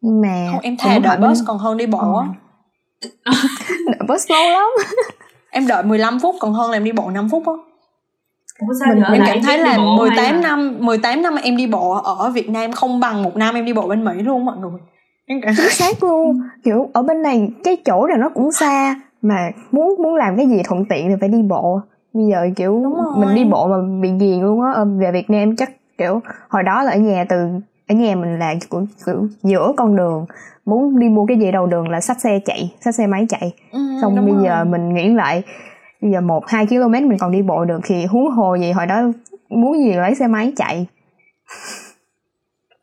[0.00, 2.26] Nhưng mà không em thà đợi bus còn hơn đi bộ á.
[3.24, 3.32] Ờ.
[3.86, 4.68] đợi bus lâu lắm.
[5.50, 7.52] Em đợi 15 phút còn hơn là em đi bộ 5 phút á.
[8.88, 12.72] Mình, mình cảm thấy là 18 năm 18 năm em đi bộ ở Việt Nam
[12.72, 14.80] không bằng một năm em đi bộ bên Mỹ luôn mọi người
[15.28, 16.40] chính xác luôn.
[16.64, 20.46] Kiểu ở bên này cái chỗ nào nó cũng xa mà muốn muốn làm cái
[20.46, 21.80] gì thuận tiện thì phải đi bộ.
[22.12, 22.84] Bây giờ kiểu
[23.16, 26.82] mình đi bộ mà bị ghiền luôn á về Việt Nam chắc kiểu hồi đó
[26.82, 27.36] là ở nhà từ
[27.88, 30.26] ở nhà mình là kiểu, kiểu giữa con đường.
[30.64, 33.54] Muốn đi mua cái gì đầu đường là xách xe chạy xách xe máy chạy.
[33.72, 34.44] Ừ, xong bây rồi.
[34.44, 35.42] giờ mình nghĩ lại
[36.02, 38.86] bây giờ một hai km mình còn đi bộ được thì huống hồ gì hồi
[38.86, 39.02] đó
[39.48, 40.86] muốn gì lấy xe máy chạy.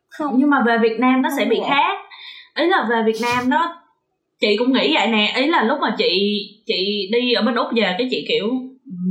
[0.10, 1.98] Không nhưng mà về Việt Nam nó sẽ bị khác
[2.58, 3.76] ý là về Việt Nam nó
[4.42, 5.34] chị cũng nghĩ vậy nè.
[5.36, 8.48] Ý là lúc mà chị chị đi ở bên úc về cái chị kiểu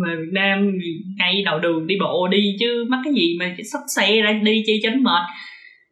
[0.06, 0.72] về Việt Nam
[1.18, 4.62] ngay đầu đường đi bộ đi chứ mắc cái gì mà xách xe ra đi
[4.66, 5.22] chi chánh mệt.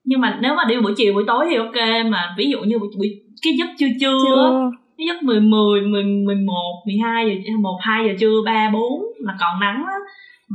[0.05, 2.79] Nhưng mà nếu mà đi buổi chiều buổi tối thì ok mà ví dụ như
[2.79, 4.71] buổi, buổi cái giấc trưa trưa, trưa.
[4.99, 8.71] cái giấc mười mười mười mười một mười hai giờ một hai giờ trưa ba
[8.73, 9.95] bốn là còn nắng á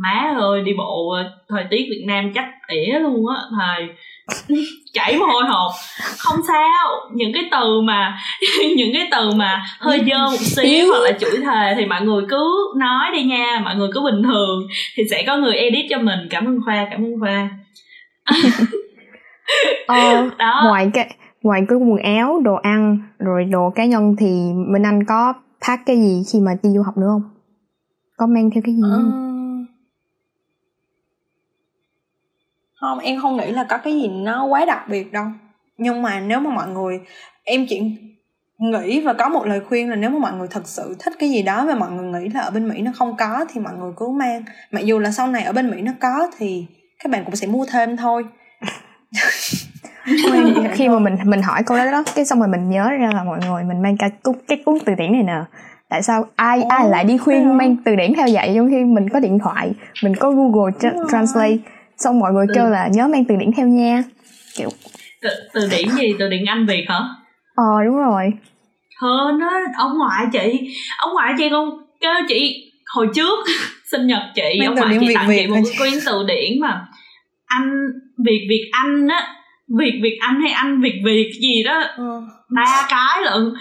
[0.04, 1.16] má ơi đi bộ
[1.50, 3.88] thời tiết Việt Nam chắc ỉa luôn á thầy
[4.94, 5.72] chảy mồ hôi hột.
[6.18, 6.90] Không sao.
[7.14, 8.18] Những cái từ mà
[8.78, 12.24] những cái từ mà hơi dơ một xíu hoặc là chửi thề thì mọi người
[12.30, 13.62] cứ nói đi nha.
[13.64, 14.68] Mọi người cứ bình thường
[14.98, 16.20] thì sẽ có người edit cho mình.
[16.30, 17.50] Cảm ơn khoa cảm ơn khoa.
[19.88, 20.62] Ờ, đó.
[20.66, 25.06] ngoài cái ngoài cái quần áo đồ ăn rồi đồ cá nhân thì minh anh
[25.08, 25.34] có
[25.68, 27.22] pack cái gì khi mà đi du học nữa không?
[28.18, 28.82] Có mang theo cái gì?
[28.92, 29.25] Không
[32.86, 35.26] không em không nghĩ là có cái gì nó quá đặc biệt đâu.
[35.78, 37.00] Nhưng mà nếu mà mọi người
[37.44, 37.82] em chỉ
[38.58, 41.30] nghĩ và có một lời khuyên là nếu mà mọi người thật sự thích cái
[41.30, 43.74] gì đó và mọi người nghĩ là ở bên mỹ nó không có thì mọi
[43.74, 44.44] người cứ mang.
[44.72, 46.66] Mặc dù là sau này ở bên mỹ nó có thì
[47.04, 48.26] các bạn cũng sẽ mua thêm thôi.
[50.74, 53.24] Khi mà mình mình hỏi câu đó đó cái xong rồi mình nhớ ra là
[53.24, 55.42] mọi người mình mang cái cuốn cái cuốn từ điển này nè.
[55.90, 58.84] Tại sao ai Ồ, ai lại đi khuyên mang từ điển theo dạy trong khi
[58.84, 59.74] mình có điện thoại
[60.04, 61.58] mình có google tra- translate
[61.98, 62.54] xong mọi người từ...
[62.56, 64.04] kêu là nhớ mang từ điển theo nha.
[64.56, 64.70] Kiểu
[65.22, 66.16] từ, từ điển gì?
[66.20, 67.00] Từ điển anh việt hả?
[67.56, 68.34] Ờ đúng rồi.
[69.02, 71.70] Hơn á ông ngoại chị ông ngoại chị con
[72.02, 73.40] kêu chị hồi trước
[73.92, 76.86] sinh nhật chị mang ông ngoại chị tặng chị một cái quyển từ điển mà
[77.46, 77.70] anh
[78.26, 79.28] việt việt anh á
[79.80, 81.84] việt việt anh hay anh việt việt gì đó.
[81.98, 82.22] Ừ.
[82.50, 83.54] ba cái lận.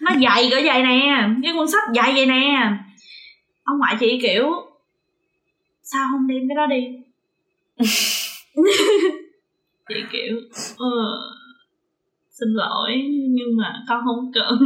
[0.00, 2.70] Nó dày cỡ vậy nè cái cuốn sách dày vậy nè.
[3.64, 4.50] Ông ngoại chị kiểu
[5.82, 7.01] sao không đem cái đó đi
[9.88, 10.36] chị kiểu
[10.72, 11.42] uh,
[12.30, 12.90] xin lỗi
[13.30, 14.58] nhưng mà con không cần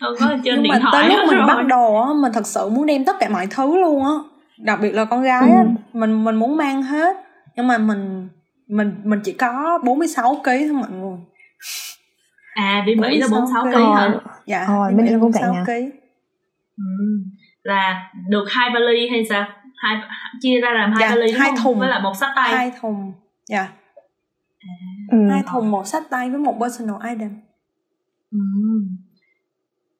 [0.00, 1.46] con có trên nhưng điện mà thoại tới lúc mình rồi.
[1.46, 4.14] bắt đầu á mình thật sự muốn đem tất cả mọi thứ luôn á
[4.58, 5.68] đặc biệt là con gái á ừ.
[5.92, 7.16] mình mình muốn mang hết
[7.56, 8.28] nhưng mà mình
[8.68, 11.18] mình mình chỉ có 46 kg thôi mọi người
[12.54, 14.14] à đi mỹ là 46 kg hả
[14.46, 15.70] dạ rồi mình là 46 kg
[16.76, 16.84] ừ.
[17.62, 19.48] là được hai vali hay sao
[19.78, 19.96] hai
[20.40, 21.78] chia ra làm hai dạ, vali hai thùng.
[21.78, 22.50] Với lại một sách tay.
[22.50, 23.12] Hai thùng.
[23.48, 23.58] Dạ.
[23.58, 23.70] Yeah.
[24.58, 24.72] à,
[25.10, 25.18] ừ.
[25.30, 27.40] hai thùng một sách tay với một personal item.
[28.30, 28.38] Ừ.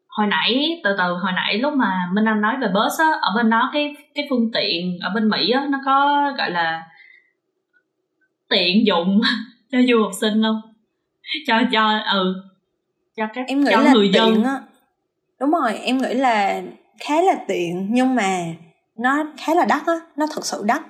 [0.09, 3.33] hồi nãy từ từ hồi nãy lúc mà minh anh nói về bus á ở
[3.37, 6.83] bên đó cái cái phương tiện ở bên mỹ á nó có gọi là
[8.49, 9.21] tiện dụng
[9.73, 10.61] cho du học sinh không?
[11.47, 12.35] Cho cho ừ.
[13.17, 14.61] Cho các em nghĩ cho là người tiện dân á.
[15.41, 16.63] Đúng rồi em nghĩ là
[17.01, 18.45] khá là tiện nhưng mà
[18.99, 20.83] nó khá là đắt á nó thật sự đắt.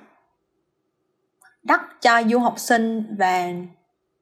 [1.63, 3.49] Đắt cho du học sinh và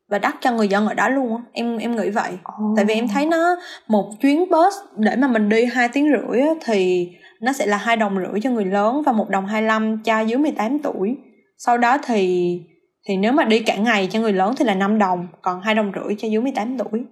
[0.10, 2.32] và đắt cho người dân ở đó luôn á em em nghĩ vậy.
[2.34, 2.76] Oh.
[2.76, 3.56] tại vì em thấy nó
[3.88, 7.10] một chuyến bus để mà mình đi hai tiếng rưỡi á, thì
[7.42, 10.20] nó sẽ là hai đồng rưỡi cho người lớn và một đồng hai mươi cho
[10.20, 11.18] dưới 18 tuổi.
[11.58, 12.62] Sau đó thì
[13.08, 15.76] thì nếu mà đi cả ngày cho người lớn thì là 5 đồng còn hai
[15.76, 17.04] đồng rưỡi cho dưới 18 tuổi.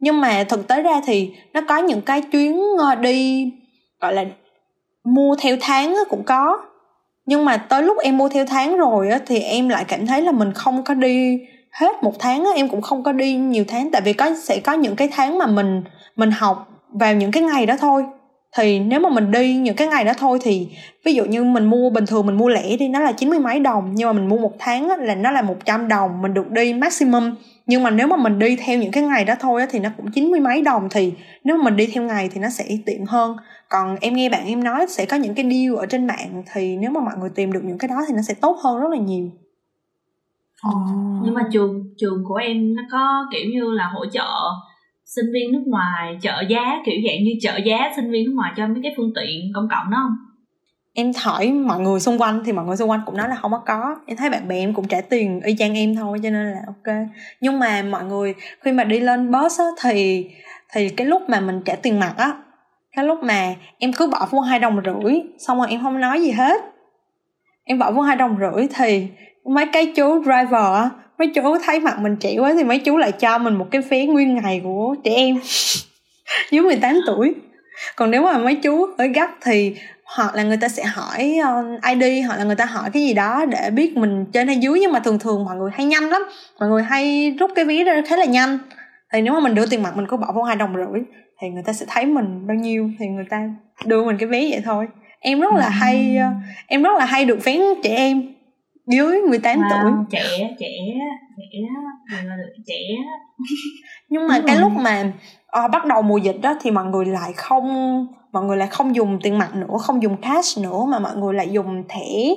[0.00, 3.50] Nhưng mà thực tế ra thì nó có những cái chuyến ờ, đi
[4.00, 4.24] gọi là
[5.04, 6.58] mua theo tháng cũng có.
[7.26, 10.22] Nhưng mà tới lúc em mua theo tháng rồi á thì em lại cảm thấy
[10.22, 11.38] là mình không có đi
[11.72, 13.90] hết một tháng á em cũng không có đi nhiều tháng.
[13.90, 15.82] Tại vì có sẽ có những cái tháng mà mình
[16.16, 16.68] mình học
[17.00, 18.04] vào những cái ngày đó thôi.
[18.56, 20.68] Thì nếu mà mình đi những cái ngày đó thôi thì
[21.04, 23.38] ví dụ như mình mua bình thường mình mua lẻ đi nó là chín mươi
[23.38, 23.90] mấy đồng.
[23.94, 26.50] Nhưng mà mình mua một tháng á, là nó là một trăm đồng mình được
[26.50, 27.34] đi maximum.
[27.66, 29.90] Nhưng mà nếu mà mình đi theo những cái ngày đó thôi á, thì nó
[29.96, 30.88] cũng chín mươi mấy đồng.
[30.90, 31.12] Thì
[31.44, 33.36] nếu mà mình đi theo ngày thì nó sẽ tiện hơn
[33.68, 36.76] còn em nghe bạn em nói sẽ có những cái deal ở trên mạng thì
[36.76, 38.88] nếu mà mọi người tìm được những cái đó thì nó sẽ tốt hơn rất
[38.90, 39.30] là nhiều.
[40.68, 41.22] Oh.
[41.24, 44.30] nhưng mà trường trường của em nó có kiểu như là hỗ trợ
[45.04, 48.52] sinh viên nước ngoài trợ giá kiểu dạng như trợ giá sinh viên nước ngoài
[48.56, 50.16] cho mấy cái phương tiện công cộng đó không?
[50.94, 53.50] Em hỏi mọi người xung quanh thì mọi người xung quanh cũng nói là không
[53.50, 53.96] có có.
[54.06, 56.60] Em thấy bạn bè em cũng trả tiền y chang em thôi cho nên là
[56.66, 56.96] ok.
[57.40, 60.26] Nhưng mà mọi người khi mà đi lên bus á thì
[60.72, 62.32] thì cái lúc mà mình trả tiền mặt á
[62.98, 66.22] cái lúc mà em cứ bỏ vô hai đồng rưỡi, xong rồi em không nói
[66.22, 66.62] gì hết.
[67.64, 69.06] Em bỏ vô hai đồng rưỡi thì
[69.44, 72.96] mấy cái chú driver á, mấy chú thấy mặt mình trẻ quá thì mấy chú
[72.96, 75.40] lại cho mình một cái vé nguyên ngày của trẻ em.
[76.50, 77.34] Dưới 18 tuổi.
[77.96, 81.64] Còn nếu mà mấy chú ở gấp thì hoặc là người ta sẽ hỏi ờ,
[81.90, 84.80] ID hoặc là người ta hỏi cái gì đó để biết mình trên hay dưới.
[84.80, 86.22] Nhưng mà thường thường mọi người hay nhanh lắm.
[86.60, 88.58] Mọi người hay rút cái ví ra khá là nhanh.
[89.12, 91.02] Thì nếu mà mình đưa tiền mặt, mình cứ bỏ vô hai đồng rưỡi
[91.40, 93.50] thì người ta sẽ thấy mình bao nhiêu thì người ta
[93.84, 94.86] đưa mình cái vé vậy thôi
[95.20, 95.70] em rất là ừ.
[95.70, 98.34] hay uh, em rất là hay được vé trẻ em
[98.86, 101.58] dưới 18 wow, tuổi trẻ trẻ trẻ
[102.66, 102.74] trẻ
[104.08, 104.62] nhưng mà Đúng cái rồi.
[104.62, 105.12] lúc mà
[105.64, 108.94] uh, bắt đầu mùa dịch đó thì mọi người lại không mọi người lại không
[108.94, 112.34] dùng tiền mặt nữa không dùng cash nữa mà mọi người lại dùng thẻ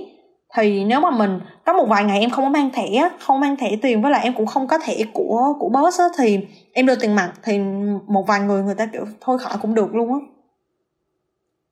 [0.56, 3.58] thì nếu mà mình có một vài ngày em không có mang thẻ không mang
[3.58, 6.40] thẻ tiền với lại em cũng không có thẻ của của boss á thì
[6.74, 7.60] em đưa tiền mặt thì
[8.08, 10.20] một vài người người ta kiểu thôi khỏi cũng được luôn á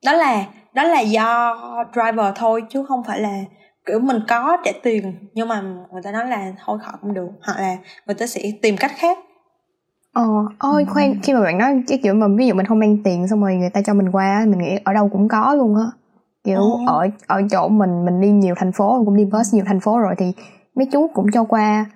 [0.04, 1.54] đó là đó là do
[1.92, 3.38] driver thôi chứ không phải là
[3.86, 5.62] kiểu mình có trả tiền nhưng mà
[5.92, 7.76] người ta nói là thôi khỏi cũng được hoặc là
[8.06, 9.18] người ta sẽ tìm cách khác
[10.12, 10.22] Ờ,
[10.58, 13.28] ôi khoan, khi mà bạn nói cái kiểu mà ví dụ mình không mang tiền
[13.28, 15.99] xong rồi người ta cho mình qua mình nghĩ ở đâu cũng có luôn á.
[16.44, 17.00] Kiểu ờ.
[17.00, 19.98] ở ở chỗ mình mình đi nhiều thành phố, cũng đi bus nhiều thành phố
[19.98, 20.32] rồi thì
[20.74, 21.86] mấy chú cũng cho qua.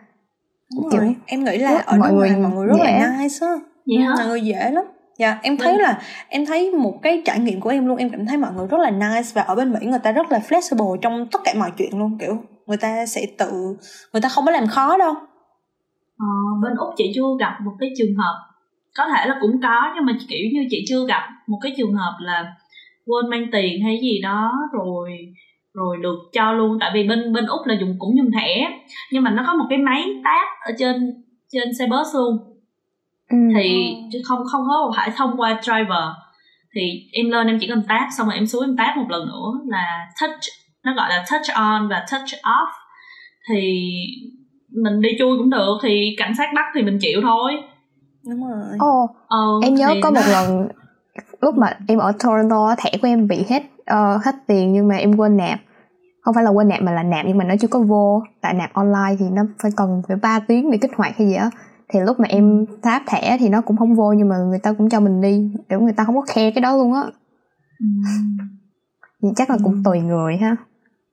[0.77, 1.15] Đúng kiểu rồi.
[1.27, 2.85] em nghĩ là ở mọi người mọi người rất dễ.
[2.85, 3.53] là nice á.
[3.87, 4.15] Dạ.
[4.19, 4.85] Mọi người dễ lắm.
[5.19, 8.27] Dạ, em thấy là em thấy một cái trải nghiệm của em luôn, em cảm
[8.27, 10.97] thấy mọi người rất là nice và ở bên Mỹ người ta rất là flexible
[10.97, 12.37] trong tất cả mọi chuyện luôn, kiểu
[12.67, 13.77] người ta sẽ tự
[14.13, 15.15] người ta không có làm khó đâu
[16.19, 16.27] ờ,
[16.63, 18.35] bên úc chị chưa gặp một cái trường hợp
[18.97, 21.93] có thể là cũng có nhưng mà kiểu như chị chưa gặp một cái trường
[21.93, 22.55] hợp là
[23.07, 25.11] quên mang tiền hay gì đó rồi
[25.75, 26.79] rồi được cho luôn.
[26.81, 28.71] Tại vì bên bên úc là dùng cũng dùng thẻ
[29.13, 32.51] nhưng mà nó có một cái máy táp ở trên trên xe bus luôn.
[33.31, 33.37] Ừ.
[33.57, 33.95] thì
[34.25, 36.05] không không có phải thông qua driver.
[36.75, 36.81] Thì
[37.13, 39.53] em lên em chỉ cần tap xong rồi em xuống em tap một lần nữa
[39.67, 40.41] là touch
[40.85, 42.71] nó gọi là touch on và touch off.
[43.49, 43.91] Thì
[44.83, 47.53] mình đi chui cũng được thì cảnh sát bắt thì mình chịu thôi.
[48.31, 48.79] Đúng rồi.
[48.79, 49.03] Ồ
[49.57, 50.69] oh, em nhớ có một lần
[51.45, 54.97] lúc mà em ở Toronto thẻ của em bị hết uh, hết tiền nhưng mà
[54.97, 55.59] em quên nạp.
[56.23, 58.23] Không phải là quên nạp mà là nạp nhưng mà nó chưa có vô.
[58.41, 61.35] Tại nạp online thì nó phải cần phải 3 tiếng để kích hoạt hay gì
[61.35, 61.51] á.
[61.89, 64.73] Thì lúc mà em tháp thẻ thì nó cũng không vô nhưng mà người ta
[64.73, 65.51] cũng cho mình đi.
[65.69, 67.03] Kiểu người ta không có khe cái đó luôn á.
[69.23, 69.29] Ừ.
[69.37, 70.57] chắc là cũng tùy người ha.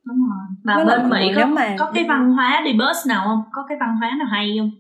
[0.06, 0.48] Đúng rồi.
[0.64, 1.76] Và bên mỹ có mà...
[1.80, 3.44] có cái văn hóa đi bus nào không?
[3.52, 4.72] Có cái văn hóa nào hay không?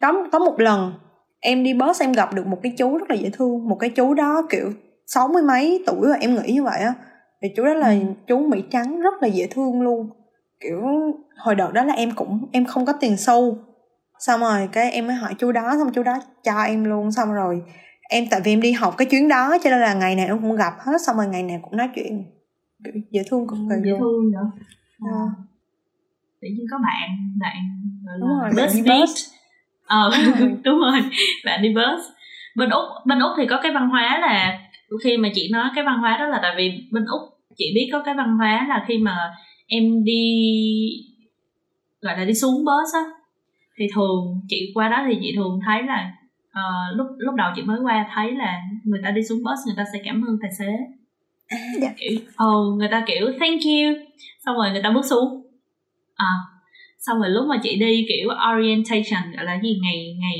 [0.00, 0.92] Có có một lần
[1.40, 3.68] em đi bus em gặp được một cái chú rất là dễ thương.
[3.68, 4.72] Một cái chú đó kiểu
[5.06, 6.94] sáu mươi mấy tuổi rồi em nghĩ như vậy á.
[7.42, 7.98] Thì chú đó là ừ.
[8.26, 10.10] chú mỹ trắng rất là dễ thương luôn.
[10.60, 10.82] Kiểu
[11.36, 13.58] hồi đợt đó là em cũng em không có tiền sâu.
[14.18, 17.32] Xong rồi cái em mới hỏi chú đó xong chú đó cho em luôn xong
[17.32, 17.62] rồi
[18.12, 20.38] em tại vì em đi học cái chuyến đó cho nên là ngày nào em
[20.40, 22.24] cũng gặp hết xong rồi ngày nào cũng nói chuyện.
[23.10, 24.50] Dễ thương cực kỳ dễ thương nữa.
[25.00, 25.22] À.
[26.40, 27.56] tự nhiên có bạn bạn
[28.20, 29.08] đúng rồi bus beat.
[29.84, 30.10] ờ
[30.64, 31.00] đúng rồi
[31.44, 32.06] bạn đi bus.
[32.56, 34.58] Bên úc bên úc thì có cái văn hóa là
[35.04, 37.20] khi mà chị nói cái văn hóa đó là tại vì bên úc
[37.56, 39.16] chị biết có cái văn hóa là khi mà
[39.66, 40.24] em đi
[42.00, 43.04] gọi là đi xuống bus á
[43.78, 46.12] thì thường chị qua đó thì chị thường thấy là
[46.48, 49.74] uh, lúc lúc đầu chị mới qua thấy là người ta đi xuống bus người
[49.76, 50.72] ta sẽ cảm ơn tài xế.
[51.80, 51.94] Dạ.
[51.98, 54.12] kiểu oh, người ta kiểu thank you
[54.44, 55.46] xong rồi người ta bước xuống.
[56.14, 56.32] À,
[56.98, 60.38] xong rồi lúc mà chị đi kiểu orientation gọi là gì ngày ngày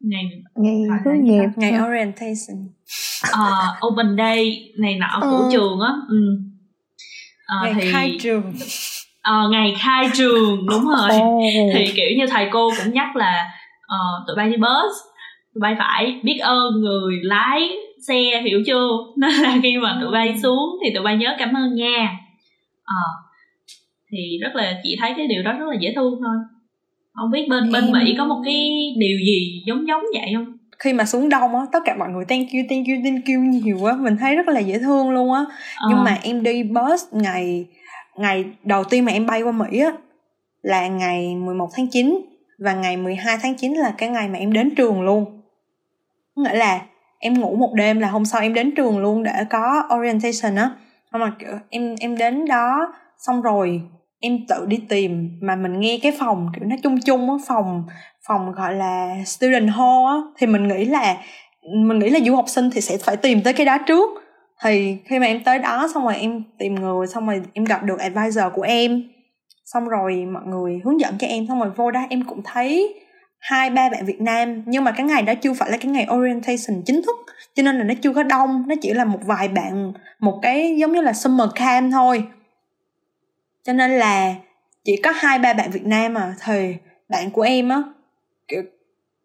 [0.00, 0.24] ngày
[0.56, 2.75] ngày hướng nghiệp ngày orientation
[3.34, 5.48] uh, open day này nọ của ừ.
[5.52, 5.92] trường á.
[6.08, 6.16] Ừ.
[7.56, 8.52] uh, ngày thì, khai trường.
[9.30, 11.10] Uh, ngày khai trường đúng rồi.
[11.22, 11.42] Oh.
[11.74, 13.50] thì kiểu như thầy cô cũng nhắc là
[13.84, 14.92] uh, tụi bay đi bus
[15.54, 17.70] tụi bay phải biết ơn người lái
[18.08, 18.88] xe hiểu chưa?
[19.16, 22.16] Nên là khi mà tụi bay xuống thì tụi bay nhớ cảm ơn nha.
[22.84, 23.12] Ờ à,
[24.12, 26.36] thì rất là chị thấy cái điều đó rất là dễ thương thôi.
[27.12, 30.92] Không biết bên bên mỹ có một cái điều gì giống giống vậy không khi
[30.92, 33.84] mà xuống đông á tất cả mọi người thank you thank you thank you nhiều
[33.84, 35.44] á mình thấy rất là dễ thương luôn á.
[35.76, 35.88] Ờ.
[35.90, 37.66] nhưng mà em đi bus ngày
[38.16, 39.92] ngày đầu tiên mà em bay qua mỹ á
[40.62, 42.20] là ngày 11 tháng 9
[42.58, 45.42] và ngày 12 tháng 9 là cái ngày mà em đến trường luôn.
[46.36, 46.80] Nghĩa là
[47.18, 50.70] em ngủ một đêm là hôm sau em đến trường luôn để có orientation á.
[51.12, 53.82] Nhưng mà kiểu em em đến đó xong rồi
[54.26, 57.84] em tự đi tìm mà mình nghe cái phòng kiểu nó chung chung á, phòng
[58.28, 61.16] phòng gọi là student hall á, thì mình nghĩ là,
[61.86, 64.10] mình nghĩ là du học sinh thì sẽ phải tìm tới cái đó trước.
[64.64, 67.82] Thì khi mà em tới đó xong rồi em tìm người, xong rồi em gặp
[67.82, 69.02] được advisor của em,
[69.64, 72.94] xong rồi mọi người hướng dẫn cho em, xong rồi vô đó em cũng thấy
[73.38, 76.06] hai, ba bạn Việt Nam, nhưng mà cái ngày đó chưa phải là cái ngày
[76.16, 77.16] orientation chính thức,
[77.54, 80.76] cho nên là nó chưa có đông, nó chỉ là một vài bạn, một cái
[80.78, 82.24] giống như là summer camp thôi
[83.66, 84.34] cho nên là
[84.84, 86.74] chỉ có hai ba bạn Việt Nam mà thì
[87.08, 87.82] bạn của em á.
[88.48, 88.62] Kiểu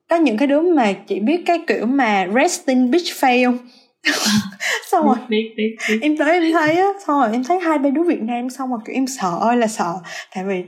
[0.10, 3.58] có những cái đứa mà chỉ biết cái kiểu mà resting beach fail
[4.92, 6.00] xong rồi biết, biết, biết.
[6.02, 8.70] em tới em thấy á xong rồi em thấy hai bên đứa Việt Nam xong
[8.70, 9.94] rồi kiểu em sợ ơi là sợ.
[10.36, 10.64] Tại vì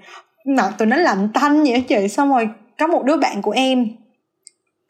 [0.45, 2.07] mặt tụi nó lạnh tanh vậy chị.
[2.07, 2.49] Xong rồi
[2.79, 3.87] có một đứa bạn của em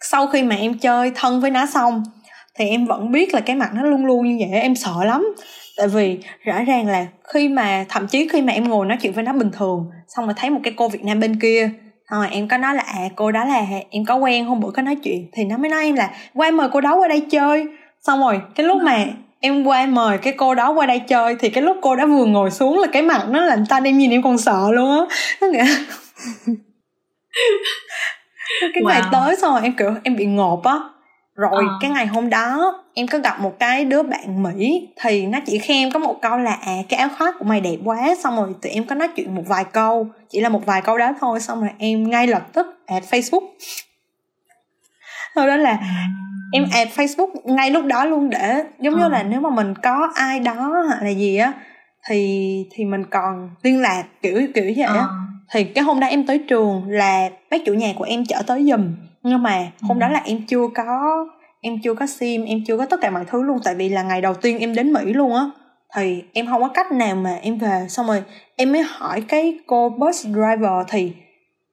[0.02, 2.04] sau khi mà em chơi thân với nó xong
[2.56, 5.36] thì em vẫn biết là cái mặt nó luôn luôn như vậy em sợ lắm
[5.78, 9.14] tại vì rõ ràng là khi mà thậm chí khi mà em ngồi nói chuyện
[9.14, 11.72] với nó bình thường xong rồi thấy một cái cô việt nam bên kia
[12.10, 14.82] rồi em có nói là à cô đó là em có quen hôm bữa có
[14.82, 15.30] nói chuyện.
[15.34, 17.66] Thì nó mới nói em là qua mời cô đó qua đây chơi.
[18.02, 19.06] Xong rồi cái lúc mà
[19.40, 22.26] em qua mời cái cô đó qua đây chơi thì cái lúc cô đó vừa
[22.26, 25.06] ngồi xuống là cái mặt nó lạnh tanh em nhìn em còn sợ luôn á.
[25.42, 25.66] Có nghĩa
[28.62, 28.88] cái wow.
[28.88, 30.80] ngày tới xong rồi em kiểu em bị ngộp á
[31.36, 31.78] rồi ờ.
[31.82, 35.58] cái ngày hôm đó em có gặp một cái đứa bạn mỹ thì nó chỉ
[35.58, 38.56] khen có một câu là à cái áo khoác của mày đẹp quá xong rồi
[38.62, 41.40] tụi em có nói chuyện một vài câu chỉ là một vài câu đó thôi
[41.40, 43.48] xong rồi em ngay lập tức add facebook
[45.36, 46.08] thôi đó là à.
[46.54, 49.10] em add facebook ngay lúc đó luôn để giống như ờ.
[49.10, 51.54] là nếu mà mình có ai đó hoặc là gì á
[52.10, 55.08] thì thì mình còn liên lạc kiểu kiểu vậy á ờ.
[55.52, 58.66] thì cái hôm đó em tới trường là bác chủ nhà của em chở tới
[58.70, 60.12] giùm nhưng mà hôm đó ừ.
[60.14, 61.26] là em chưa có
[61.62, 64.04] em chưa có sim em chưa có tất cả mọi thứ luôn tại vì là
[64.04, 65.50] ngày đầu tiên em đến mỹ luôn á.
[65.96, 67.86] Thì em không có cách nào mà em về.
[67.90, 68.24] Xong rồi
[68.56, 71.12] em mới hỏi cái cô bus driver thì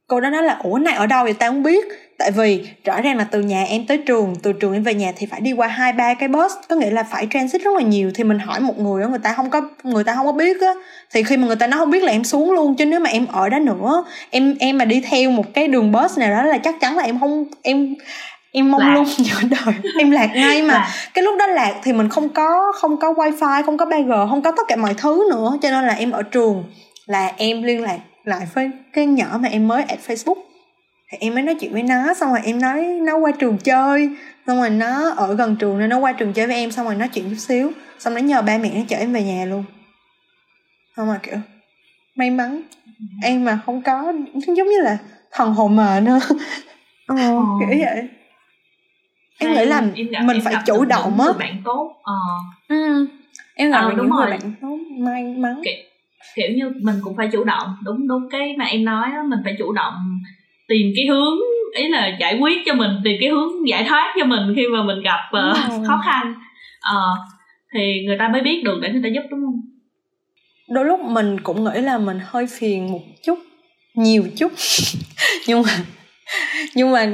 [0.06, 1.34] cô đó nói là ủa này ở đâu vậy?
[1.34, 1.84] Ta không biết
[2.20, 5.12] tại vì rõ ràng là từ nhà em tới trường từ trường em về nhà
[5.16, 6.52] thì phải đi qua hai ba cái bus.
[6.68, 8.10] Có nghĩa là phải transit rất là nhiều.
[8.14, 10.60] Thì mình hỏi một người đó người ta không có người ta không có biết
[10.60, 10.72] á.
[11.12, 12.76] Thì khi mà người ta nói không biết là em xuống luôn.
[12.76, 15.92] Chứ nếu mà em ở đó nữa em em mà đi theo một cái đường
[15.92, 17.94] bus nào đó là chắc chắn là em không em
[18.52, 18.94] em mong lạc.
[18.94, 19.74] luôn giữa đời.
[19.98, 20.74] Em lạc ngay mà.
[20.74, 20.88] Lạc.
[21.14, 24.42] cái lúc đó lạc thì mình không có không có wifi không có 3g không
[24.42, 25.58] có tất cả mọi thứ nữa.
[25.62, 26.64] Cho nên là em ở trường
[27.06, 30.49] là em liên lạc lại với cái nhỏ mà em mới add facebook
[31.10, 34.10] thì em mới nói chuyện với nó xong rồi em nói nó qua trường chơi.
[34.46, 36.94] Xong rồi nó ở gần trường nên nó qua trường chơi với em xong rồi
[36.94, 37.72] nói chuyện chút xíu.
[37.98, 39.64] Xong nó nhờ ba mẹ nó chở em về nhà luôn.
[40.96, 41.36] Xong rồi kiểu
[42.14, 42.62] may mắn.
[43.22, 44.98] Em mà không có giống như là
[45.32, 46.18] thần hồn mờ nữa.
[47.06, 47.16] Ờ,
[47.60, 48.08] kiểu vậy.
[49.38, 49.82] Em nghĩ là
[50.12, 51.26] em mình phải chủ động á.
[51.38, 51.96] bạn tốt.
[52.02, 52.14] Ờ.
[52.68, 53.06] Ừ.
[53.54, 54.20] em gặp ờ, đúng những rồi.
[54.20, 55.60] người bạn tốt may mắn.
[55.64, 55.74] Kiểu,
[56.34, 57.76] kiểu như mình cũng phải chủ động.
[57.84, 59.94] Đúng đúng cái mà em nói đó mình phải chủ động
[60.70, 61.38] tìm cái hướng
[61.74, 64.82] ý là giải quyết cho mình tìm cái hướng giải thoát cho mình khi mà
[64.82, 66.34] mình gặp uh, khó khăn.
[66.94, 67.18] Uh,
[67.74, 69.60] thì người ta mới biết được để người ta giúp đúng không?
[70.68, 73.38] Đôi lúc mình cũng nghĩ là mình hơi phiền một chút
[73.94, 74.52] nhiều chút.
[75.46, 75.70] Nhưng mà
[76.74, 77.06] nhưng mà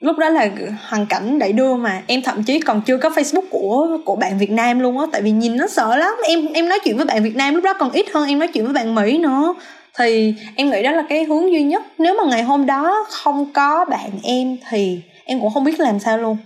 [0.00, 0.50] lúc đó là
[0.88, 2.02] hoàn cảnh đẩy đưa mà.
[2.06, 5.22] Em thậm chí còn chưa có facebook của của bạn việt nam luôn á tại
[5.22, 6.14] vì nhìn nó sợ lắm.
[6.28, 8.48] Em em nói chuyện với bạn việt nam lúc đó còn ít hơn em nói
[8.48, 9.54] chuyện với bạn mỹ nữa
[9.98, 11.82] thì em nghĩ đó là cái hướng duy nhất.
[11.98, 15.98] Nếu mà ngày hôm đó không có bạn em thì em cũng không biết làm
[15.98, 16.36] sao luôn.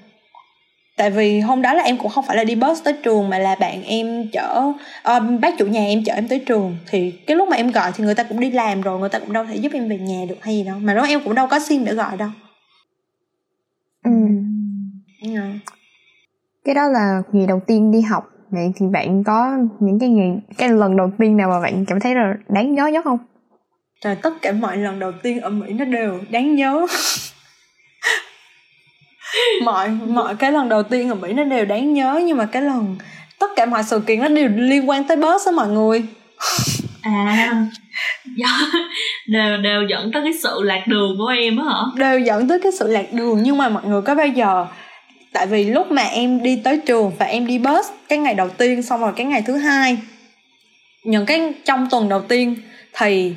[0.97, 3.39] Tại vì hôm đó là em cũng không phải là đi bus tới trường mà
[3.39, 4.73] là bạn em chở
[5.17, 6.77] uh, bác chủ nhà em chở em tới trường.
[6.91, 9.19] Thì cái lúc mà em gọi thì người ta cũng đi làm rồi người ta
[9.19, 11.35] cũng đâu thể giúp em về nhà được hay gì đâu mà đó em cũng
[11.35, 12.29] đâu có sim để gọi đâu.
[14.05, 14.11] Ừ.
[15.23, 15.45] Yeah.
[16.65, 18.25] cái đó là ngày đầu tiên đi học.
[18.51, 22.01] Vậy thì bạn có những cái ngày cái lần đầu tiên nào mà bạn cảm
[22.01, 23.19] thấy là đáng nhớ nhất không
[24.01, 26.87] trời tất cả mọi lần đầu tiên ở mỹ nó đều đáng nhớ.
[29.63, 32.63] Mọi mọi cái lần đầu tiên ở mỹ nó đều đáng nhớ nhưng mà cái
[32.63, 32.97] lần
[33.39, 36.03] tất cả mọi sự kiện nó đều liên quan tới boss á mọi người.
[37.03, 37.67] À
[39.27, 41.81] đều đều dẫn tới cái sự lạc đường của em á hả?
[41.97, 44.67] Đều dẫn tới cái sự lạc đường nhưng mà mọi người có bao giờ
[45.33, 48.49] tại vì lúc mà em đi tới trường và em đi bus cái ngày đầu
[48.49, 49.99] tiên xong rồi cái ngày thứ hai
[51.05, 52.57] những cái trong tuần đầu tiên
[52.93, 53.35] thì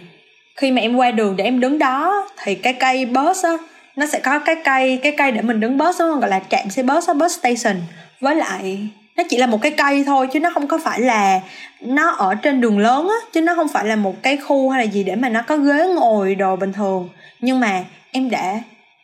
[0.56, 3.58] khi mà em qua đường để em đứng đó thì cái cây bus á
[3.96, 6.70] nó sẽ có cái cây cái cây để mình đứng bus đó gọi là trạm
[6.70, 7.76] xe bus á bus station.
[8.20, 8.88] Với lại
[9.18, 11.42] nó chỉ là một cái cây thôi chứ nó không có phải là
[11.82, 14.86] nó ở trên đường lớn á chứ nó không phải là một cái khu hay
[14.86, 17.10] là gì để mà nó có ghế ngồi đồ bình thường.
[17.42, 18.60] Nhưng mà em đã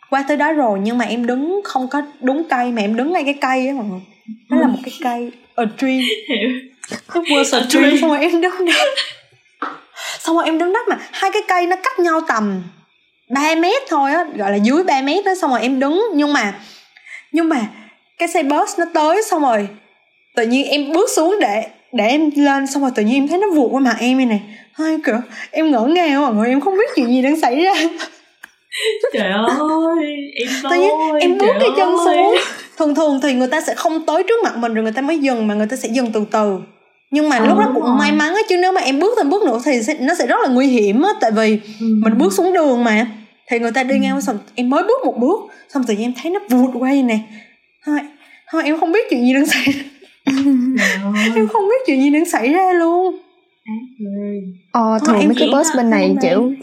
[0.10, 3.14] qua tới đó rồi nhưng mà em đứng không có đúng cây mà em đứng
[3.14, 4.00] ngay cái cây á mọi người.
[4.50, 6.00] Nó là một cái cây a tree.
[7.14, 8.74] It was a tree xong rồi em đứng đó
[10.20, 12.64] xong rồi em đứng đất mà hai cái cây nó cách nhau tầm
[13.30, 16.34] 3 mét thôi á gọi là dưới 3 mét đó xong rồi em đứng nhưng
[16.34, 16.54] mà
[17.32, 17.68] nhưng mà
[18.18, 19.68] cái xe bus nó tới xong rồi
[20.36, 22.68] tự nhiên em bước xuống để để em lên.
[22.68, 24.42] Xong rồi tự nhiên em thấy nó vụt qua mặt em này.
[24.80, 25.16] Này kiểu
[25.52, 27.74] em ngỡ ngàng mọi người em không biết chuyện gì đang xảy ra.
[29.14, 32.06] Trời ơi em tự nhiên em bước cái chân ơi.
[32.06, 32.38] xuống.
[32.78, 35.20] Thường thường thì người ta sẽ không tới trước mặt mình rồi người ta mới
[35.20, 36.60] dừng mà người ta sẽ dừng từ từ
[37.12, 37.96] nhưng mà Ờ, lúc đó cũng rồi.
[38.00, 40.28] may mắn á chứ nếu mà em bước thêm bước nữa thì sẽ, nó sẽ
[40.28, 41.86] rất là nguy hiểm á tại vì Ừ.
[42.04, 43.08] mình bước xuống đường mà
[43.50, 44.00] thì người ta đi Ừ.
[44.00, 45.40] ngang qua xong em mới bước một bước
[45.74, 47.20] xong tự nhiên em thấy nó vụt qua vậy nè
[47.86, 48.00] thôi
[48.52, 49.82] thôi em không biết chuyện gì đang xảy ra
[51.36, 53.16] em không biết chuyện gì đang xảy ra luôn.
[54.72, 56.54] Ờ, thường em mấy cái bus bên này kiểu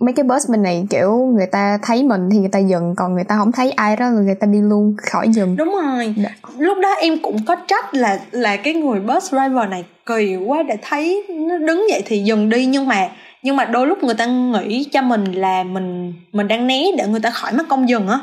[0.00, 3.14] mấy cái bus bên này kiểu người ta thấy mình thì người ta dừng còn
[3.14, 6.14] người ta không thấy ai đó là người ta đi luôn khỏi dừng đúng rồi
[6.16, 6.30] Dạ.
[6.58, 10.62] lúc đó em cũng có trách là là cái người bus driver này kỳ quá
[10.62, 13.08] để thấy nó đứng vậy thì dừng đi nhưng mà
[13.42, 17.06] nhưng mà đôi lúc người ta nghĩ cho mình là mình mình đang né để
[17.08, 18.20] người ta khỏi mất công dừng á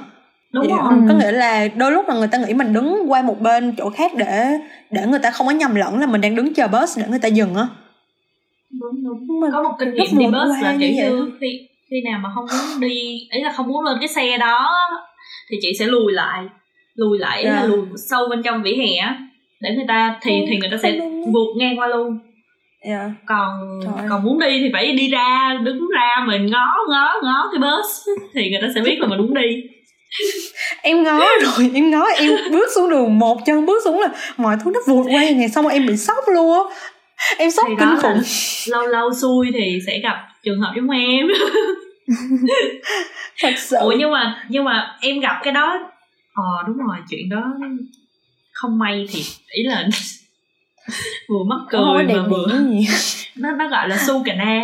[0.53, 1.05] đúng rồi không?
[1.07, 1.19] có Ừ.
[1.19, 4.11] nghĩa là đôi lúc là người ta nghĩ mình đứng qua một bên chỗ khác
[4.17, 4.57] để
[4.91, 7.19] để người ta không có nhầm lẫn là mình đang đứng chờ bus để người
[7.19, 7.67] ta dừng á
[8.82, 9.51] đúng đúng.
[9.53, 12.80] Có một kinh nghiệm đi bus là kiểu như khi khi nào mà không muốn
[12.82, 14.76] đi ý là không muốn lên cái xe đó
[15.51, 16.43] thì chị sẽ lùi lại.
[16.95, 17.67] Lùi lại ý là Dạ.
[17.67, 19.13] lùi sâu bên trong vỉa hè
[19.61, 20.99] để người ta thì thì người ta sẽ
[21.34, 22.20] vụt ngang qua luôn.
[22.89, 23.11] Dạ.
[23.26, 27.49] còn Trời còn muốn đi thì phải đi ra đứng ra mình ngó ngó ngó
[27.51, 29.63] cái bus thì người ta sẽ biết là mình muốn đi.
[30.82, 34.55] Em ngó rồi em ngó em bước xuống đường một chân bước xuống là mọi
[34.63, 36.76] thứ nó vụt qua này xong rồi em bị sốc luôn á
[37.38, 38.22] em sốc kinh khủng.
[38.67, 41.28] lâu lâu xui thì sẽ gặp trường hợp giống em.
[43.41, 43.78] Thật sự.
[43.82, 45.80] Ủa nhưng mà nhưng mà em gặp cái đó
[46.34, 47.53] ờ đúng rồi chuyện đó
[48.53, 49.84] không may thì ý là
[51.30, 52.45] vừa mắc cười mà vừa
[53.38, 54.61] nó nó gọi là su cà na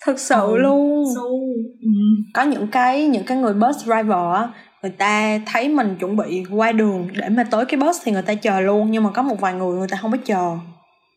[0.00, 0.56] thật sự Ừ.
[0.58, 1.04] luôn.
[1.16, 1.40] su
[1.82, 1.88] ừ.
[2.34, 4.48] có những cái những cái người bus driver á
[4.82, 8.22] người ta thấy mình chuẩn bị qua đường để mà tới cái bus thì người
[8.22, 10.56] ta chờ luôn nhưng mà có một vài người người ta không có chờ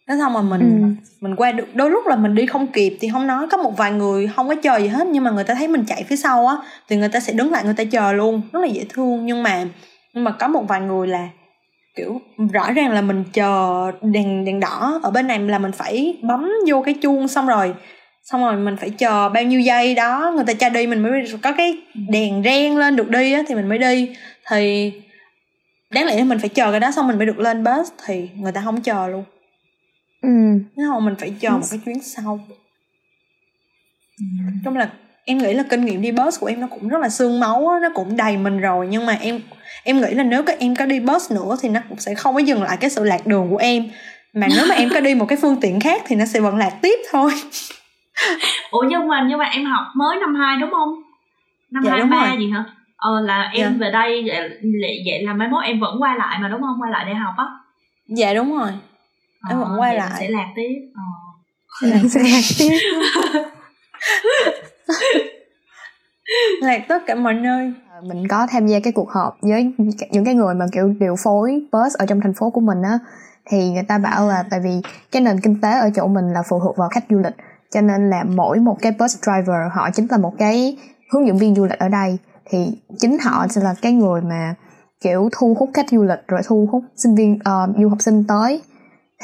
[0.08, 0.88] thế xong mà mình Ừ.
[1.22, 3.78] mình qua được đôi lúc là mình đi không kịp thì không nói có một
[3.78, 6.16] vài người không có chờ gì hết nhưng mà người ta thấy mình chạy phía
[6.16, 6.56] sau á
[6.90, 8.42] thì người ta sẽ đứng lại người ta chờ luôn.
[8.54, 9.66] Rất là dễ thương nhưng mà
[10.14, 11.28] nhưng mà có một vài người là
[11.96, 12.22] kiểu
[12.54, 16.52] rõ ràng là mình chờ đèn đèn đỏ ở bên này là mình phải bấm
[16.68, 17.74] vô cái chuông xong rồi
[18.24, 21.12] xong rồi mình phải chờ bao nhiêu giây đó người ta cho đi mình mới
[21.42, 21.78] có cái
[22.10, 24.16] đèn reng lên được đi á thì mình mới đi.
[24.50, 24.92] Thì
[25.90, 28.52] đáng lẽ mình phải chờ cái đó xong mình mới được lên bus thì người
[28.52, 29.24] ta không chờ luôn
[30.26, 30.60] ừ.
[30.76, 32.40] nếu không mình phải chờ một cái chuyến sau.
[34.66, 34.90] Trong là
[35.26, 37.68] em nghĩ là kinh nghiệm đi bus của em nó cũng rất là xương máu
[37.68, 38.88] á, nó cũng đầy mình rồi.
[38.90, 39.40] Nhưng mà em
[39.84, 42.34] em nghĩ là nếu các em có đi bus nữa thì nó cũng sẽ không
[42.34, 43.84] có dừng lại cái sự lạc đường của em.
[44.34, 46.58] Mà nếu mà em có đi một cái phương tiện khác thì nó sẽ vẫn
[46.58, 47.32] lạc tiếp thôi.
[48.72, 50.90] Ủa nhưng mà nhưng mà em học mới năm hai đúng không?
[51.72, 52.64] Năm Dạ, hai ba gì hả?
[52.98, 53.78] Ờ là em Dạ.
[53.80, 54.50] về đây vậy,
[55.06, 56.82] vậy là mai mốt em vẫn quay lại mà đúng không?
[56.82, 57.46] Quay lại đại học á?
[58.08, 58.72] Dạ đúng rồi
[59.50, 60.12] Em vẫn Ờ, quay lại.
[60.20, 60.92] sẽ lạc tiếp.
[60.96, 61.88] Ờ.
[62.10, 62.78] Sẽ lạc tiếp.
[66.62, 67.74] Lạc tất cả mọi nơi.
[68.04, 69.74] Mình có tham gia cái cuộc họp với
[70.12, 73.00] những cái người mà kiểu điều phối bus ở trong thành phố của mình á.
[73.50, 74.82] Thì người ta bảo là tại vì
[75.12, 77.34] cái nền kinh tế ở chỗ mình là phụ thuộc vào khách du lịch
[77.72, 80.78] cho nên là mỗi một cái bus driver họ chính là một cái
[81.14, 82.18] hướng dẫn viên du lịch ở đây.
[82.50, 82.68] Thì
[83.00, 84.56] chính họ sẽ là cái người mà
[85.02, 88.24] kiểu thu hút khách du lịch rồi thu hút sinh viên ờ, du học sinh
[88.28, 88.62] tới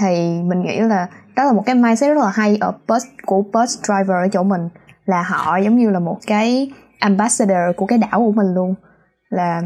[0.01, 3.41] thì mình nghĩ là đó là một cái mindset rất là hay ở bus của
[3.41, 4.69] bus driver ở chỗ mình
[5.05, 8.75] là họ giống như là một cái ambassador của cái đảo của mình luôn.
[9.29, 9.61] Là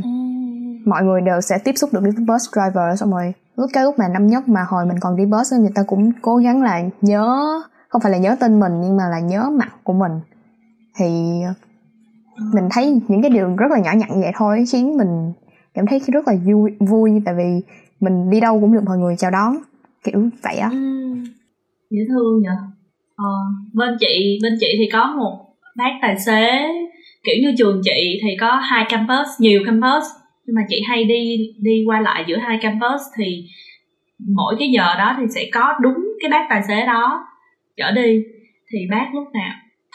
[0.86, 4.00] mọi người đều sẽ tiếp xúc được với bus driver xong rồi lúc cái lúc
[4.00, 6.84] mà năm nhất mà hồi mình còn đi bus người ta cũng cố gắng là
[7.02, 7.46] nhớ
[7.90, 10.12] không phải là nhớ tên mình nhưng mà là nhớ mặt của mình.
[10.98, 11.42] Thì
[12.54, 15.34] mình thấy những cái điều rất là nhỏ nhặt vậy thôi khiến mình
[15.74, 17.62] cảm thấy rất là vui vui tại vì
[18.00, 19.58] mình đi đâu cũng được mọi người chào đón
[20.06, 20.70] kiểu vậy á.
[20.70, 20.78] Ừ.
[21.89, 22.56] Dễ thương nhỉ
[23.16, 23.34] ờ,
[23.74, 25.45] bên chị bên chị thì có một
[25.78, 26.68] bác tài xế
[27.24, 30.03] kiểu như trường chị thì có hai campus nhiều campus
[30.45, 33.45] nhưng mà chị hay đi đi qua lại giữa hai campus thì
[34.36, 37.26] mỗi cái giờ đó thì sẽ có đúng cái bác tài xế đó
[37.78, 38.24] chở đi.
[38.72, 39.53] Thì bác lúc nào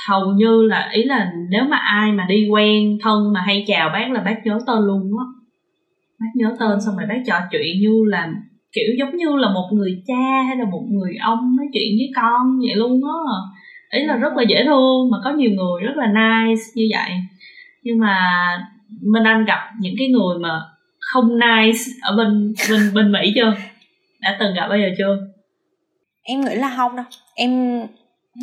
[0.09, 3.91] hầu như là ý là nếu mà ai mà đi quen thân mà hay chào
[3.93, 5.25] bác là bác nhớ tên luôn á.
[6.21, 8.33] Bác nhớ tên xong rồi bác trò chuyện như là
[8.73, 12.11] kiểu giống như là một người cha hay là một người ông nói chuyện với
[12.17, 13.35] con vậy luôn á.
[13.93, 17.11] Ý là rất là dễ thương mà có nhiều người rất là nice như vậy.
[17.83, 18.17] Nhưng mà
[19.03, 20.61] minh anh gặp những cái người mà
[20.99, 23.55] không nice ở bên bên bên mỹ chưa?
[24.21, 25.17] Đã từng gặp bao giờ chưa?
[26.23, 27.07] Em nghĩ là không đâu.
[27.35, 27.81] Em,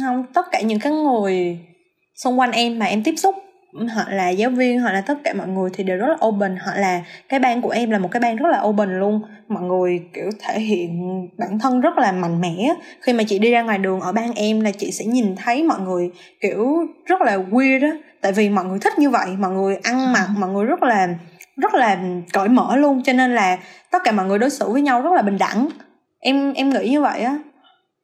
[0.02, 1.60] không, tất cả những cái người
[2.16, 3.36] xung quanh em mà em tiếp xúc
[3.74, 6.56] họ là giáo viên hoặc là tất cả mọi người thì đều rất là open.
[6.56, 9.22] Họ là, cái ban của em là một cái ban rất là open luôn.
[9.48, 11.00] Mọi người, kiểu, thể hiện
[11.38, 12.74] bản thân rất là mạnh mẽ.
[13.02, 15.64] Khi mà chị đi ra ngoài đường ở ban em là chị sẽ nhìn thấy
[15.64, 16.12] mọi người,
[16.42, 16.68] kiểu,
[17.06, 17.98] rất là weird á.
[18.22, 21.08] Tại vì mọi người thích như vậy, mọi người ăn mặc, mọi người rất là
[21.58, 21.98] rất là
[22.34, 23.04] cởi mở luôn.
[23.04, 23.58] Cho nên là
[23.92, 25.70] tất cả mọi người đối xử với nhau rất là bình đẳng.
[26.20, 27.38] Em em nghĩ như vậy á.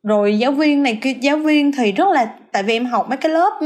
[0.04, 3.18] Rồi giáo viên này kia, giáo viên thì rất là, tại vì em học mấy
[3.18, 3.60] cái lớp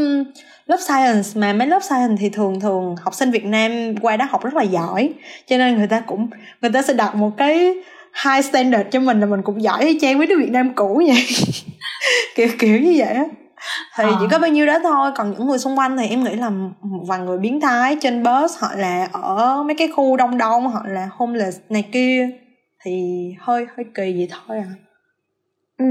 [0.67, 4.25] lớp science mà mấy lớp science thì thường thường học sinh Việt Nam qua đó
[4.29, 5.13] học rất là giỏi.
[5.47, 6.29] Cho nên người ta cũng
[6.61, 7.73] người ta sẽ đặt một cái
[8.25, 11.01] high standard cho mình là mình cũng giỏi hay chang mấy đứa Việt Nam cũ
[11.07, 11.25] vậy.
[12.35, 13.23] Kiểu kiểu như vậy á.
[13.97, 14.17] Thì à.
[14.19, 16.49] chỉ có bao nhiêu đó thôi còn những người xung quanh thì em nghĩ là
[16.49, 20.67] một vài người biến thái trên bus họ là ở mấy cái khu đông đông
[20.67, 22.29] họ là homeless này kia
[22.85, 24.86] thì hơi hơi kỳ vậy thôi à
[25.77, 25.85] Ừ.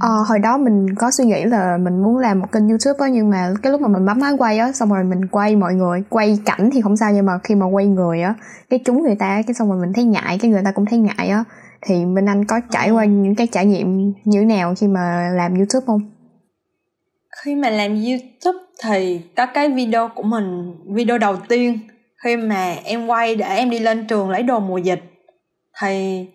[0.00, 3.08] Ờ, hồi đó mình có suy nghĩ là mình muốn làm một kênh YouTube á
[3.08, 5.74] nhưng mà cái lúc mà mình bấm máy quay á xong rồi mình quay mọi
[5.74, 8.34] người quay cảnh thì không sao nhưng mà khi mà quay người á
[8.70, 10.98] cái chúng người ta cái xong rồi mình thấy ngại cái người ta cũng thấy
[10.98, 11.44] ngại á
[11.86, 15.30] thì Minh Anh có trải qua những cái trải nghiệm như thế nào khi mà
[15.34, 16.00] làm YouTube không?
[17.44, 21.78] Khi mà làm YouTube thì có cái video của mình video đầu tiên
[22.24, 25.02] khi mà em quay để em đi lên trường lấy đồ mùa dịch
[25.82, 26.26] thì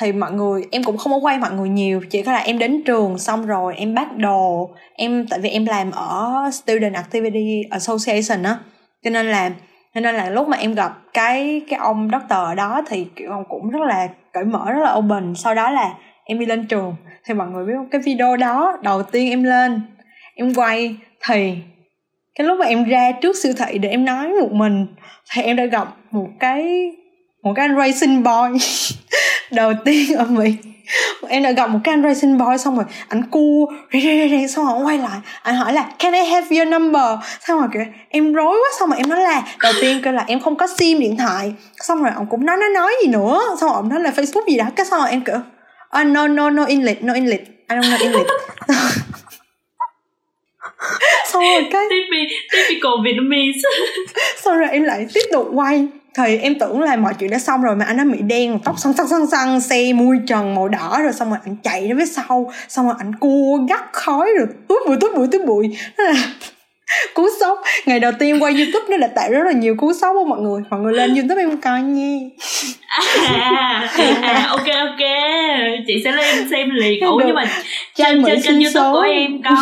[0.00, 2.58] thì mọi người, em cũng không có quay mọi người nhiều, chỉ có là em
[2.58, 4.70] đến trường xong rồi em bắt đồ.
[4.96, 8.58] Em, tại vì em làm ở student activity association á.
[9.02, 9.50] Cho nên là,
[9.94, 13.44] cho nên là lúc mà em gặp cái cái ông doctor đó thì, kiểu, ông
[13.48, 15.34] cũng rất là cởi mở, rất là open.
[15.34, 16.96] Sau đó là em đi lên trường.
[17.24, 17.88] Thì mọi người biết không?
[17.90, 19.80] Cái video đó, đầu tiên em lên,
[20.34, 20.96] em quay
[21.28, 21.56] thì
[22.34, 24.86] cái lúc mà em ra trước siêu thị để em nói một mình,
[25.34, 26.90] thì em đã gặp một cái
[27.44, 28.58] một cái anh racing boy.
[29.50, 30.54] Đầu tiên ở mỹ.
[31.28, 34.46] Em đã gặp một cái anh racing boy xong rồi anh cu rê rê rê
[34.46, 35.18] xong rồi quay lại.
[35.42, 37.18] Anh hỏi là can I have your number?
[37.46, 38.70] Xong rồi kiểu em rối quá.
[38.80, 41.52] Xong rồi em nói là đầu tiên kêu là em không có sim điện thoại.
[41.80, 43.40] Xong rồi ông cũng nói nói nói gì nữa.
[43.60, 44.64] Xong rồi ông nói là facebook gì đó.
[44.76, 45.36] Cái xong rồi em kiểu
[46.00, 47.42] oh, no no no English no English.
[47.68, 48.30] I don't know English.
[51.32, 51.84] Xong rồi cái
[52.52, 53.60] typical Vietnamese.
[54.42, 57.62] Xong rồi em lại tiếp tục quay thì em tưởng là mọi chuyện đã xong
[57.62, 60.68] rồi mà anh đã bị đen tóc xăng xăng xăng xăng xe mui trần màu
[60.68, 64.30] đỏ rồi xong rồi anh chạy đến phía sau xong rồi anh cua gắt khói
[64.38, 65.76] rồi túi bụi túi bụi túi bụi.
[67.14, 67.58] Cú sốc.
[67.86, 70.40] Ngày đầu tiên quay youtube nó đã tạo rất là nhiều cú sốc của mọi
[70.40, 70.62] người.
[70.70, 72.18] Mọi người lên youtube em coi nha.
[72.88, 73.88] À,
[74.22, 75.08] à ok ok.
[75.86, 77.00] Chị sẽ lên xem liền.
[77.00, 77.44] Ủa nhưng mà
[77.94, 79.56] trên trên trên youtube của em có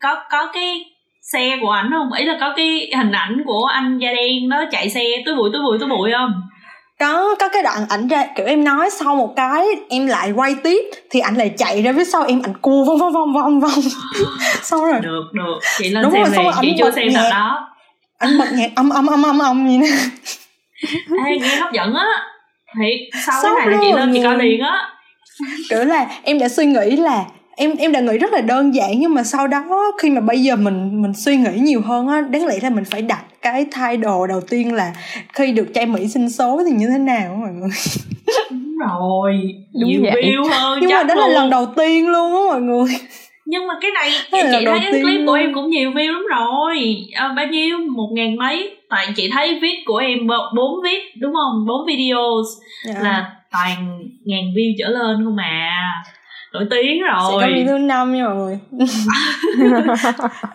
[0.00, 0.91] có có cái
[1.22, 2.12] xe của ảnh không?
[2.18, 5.50] Ý là có cái hình ảnh của anh da đen nó chạy xe túi bụi
[5.52, 6.32] túi bụi túi bụi không?
[7.00, 10.54] Có có cái đoạn ảnh ra kiểu em nói sau một cái em lại quay
[10.64, 13.60] tiếp thì ảnh lại chạy ra phía sau em ảnh cua vong vong vong vong
[13.60, 13.80] vong
[14.62, 15.58] xong rồi được được.
[15.78, 17.30] Chị lên Đúng xem rồi, liền chị chưa xem nhạc.
[17.30, 17.68] đó.
[18.18, 19.86] Anh bật nhạc âm âm âm âm âm gì nè.
[21.26, 22.06] Ê, nghe hấp dẫn á.
[22.78, 24.88] Thiệt sau Sốc cái này là chị lên chị coi liền á.
[25.70, 27.24] Kiểu là em đã suy nghĩ là
[27.62, 30.42] em em đã nghĩ rất là đơn giản nhưng mà sau đó khi mà bây
[30.42, 33.66] giờ mình mình suy nghĩ nhiều hơn á đáng lẽ là mình phải đặt cái
[33.72, 34.92] thay đồ đầu tiên là
[35.32, 37.70] khi được trai mỹ sinh số thì như thế nào mọi người
[38.50, 39.32] đúng rồi
[39.80, 40.22] đúng nhiều vậy.
[40.22, 41.28] view hơn nhưng mà đó luôn.
[41.28, 42.94] là lần đầu tiên luôn á mọi người
[43.44, 45.26] nhưng mà cái này chị thấy cái clip luôn.
[45.26, 49.30] của em cũng nhiều view lắm rồi à, bao nhiêu một ngàn mấy tại chị
[49.32, 50.18] thấy viết của em
[50.56, 52.46] bốn viết đúng không bốn videos
[52.86, 52.96] yeah.
[52.96, 53.02] Dạ.
[53.02, 55.70] là toàn ngàn view trở lên không mà
[56.52, 57.42] nổi tiếng rồi.
[57.42, 58.58] Sẽ có thứ năm nha mọi người.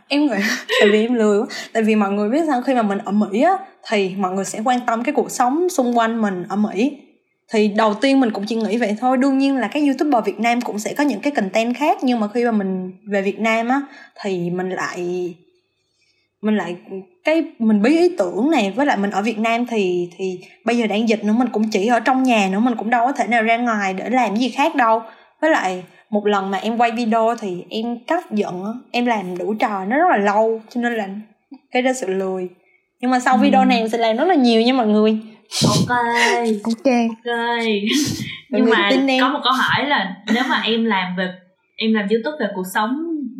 [0.08, 0.36] Em nghĩ
[0.80, 1.48] tại vì em lười quá.
[1.74, 3.54] Tại vì mọi người biết sao khi mà mình ở mỹ á
[3.90, 6.98] thì mọi người sẽ quan tâm cái cuộc sống xung quanh mình ở mỹ.
[7.54, 9.18] Thì đầu tiên mình cũng chỉ nghĩ vậy thôi.
[9.18, 12.20] Đương nhiên là các youtuber việt nam cũng sẽ có những cái content khác nhưng
[12.20, 13.82] mà khi mà mình về việt nam á
[14.24, 15.34] thì mình lại
[16.42, 16.76] mình lại
[17.24, 20.78] cái mình bí ý tưởng này với lại mình ở Việt Nam thì thì bây
[20.78, 23.12] giờ đang dịch nữa mình cũng chỉ ở trong nhà nữa mình cũng đâu có
[23.12, 25.02] thể nào ra ngoài để làm gì khác đâu
[25.42, 29.54] với lại một lần mà em quay video thì em cắt giận em làm đủ
[29.60, 31.08] trò nó rất là lâu cho nên là
[31.72, 32.50] cái đó sự lười.
[33.02, 33.40] Nhưng mà sau ừ.
[33.42, 35.20] video này em sẽ làm rất là nhiều nha mọi người.
[35.68, 35.98] Ok.
[36.64, 36.94] Ok.
[37.26, 37.64] Ok.
[38.50, 39.22] Nhưng mà tin em.
[39.22, 41.34] có một câu hỏi là nếu mà em làm về
[41.76, 42.90] em làm youtube về cuộc sống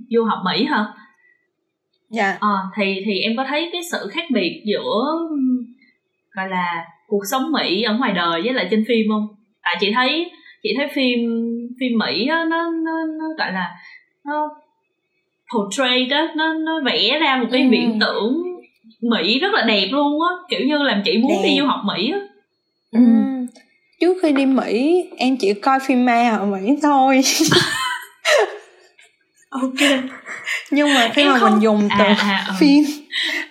[0.10, 0.86] du học mỹ hả?
[2.10, 2.24] Dạ.
[2.24, 2.40] Yeah.
[2.40, 5.04] ờ, thì thì em có thấy cái sự khác biệt giữa
[6.36, 9.28] gọi là cuộc sống mỹ ở ngoài đời với lại trên phim không?
[9.64, 10.32] Tại chị thấy
[10.64, 11.20] chị thấy phim
[11.80, 13.76] phim mỹ á, nó, nó nó gọi là
[14.26, 14.50] nó
[15.56, 17.68] portray đó nó nó vẽ ra một cái ừ.
[17.72, 18.44] viễn tưởng
[19.02, 21.50] mỹ rất là đẹp luôn á kiểu như làm chị muốn đẹp.
[21.50, 22.20] đi du học mỹ á
[22.92, 23.00] ừ.
[24.00, 27.22] trước khi đi mỹ em chỉ coi phim ma ở mỹ thôi
[29.50, 29.90] ok
[30.72, 31.52] nhưng mà khi em mà không...
[31.52, 32.54] mình dùng từ à, à, ừ.
[32.60, 32.84] phim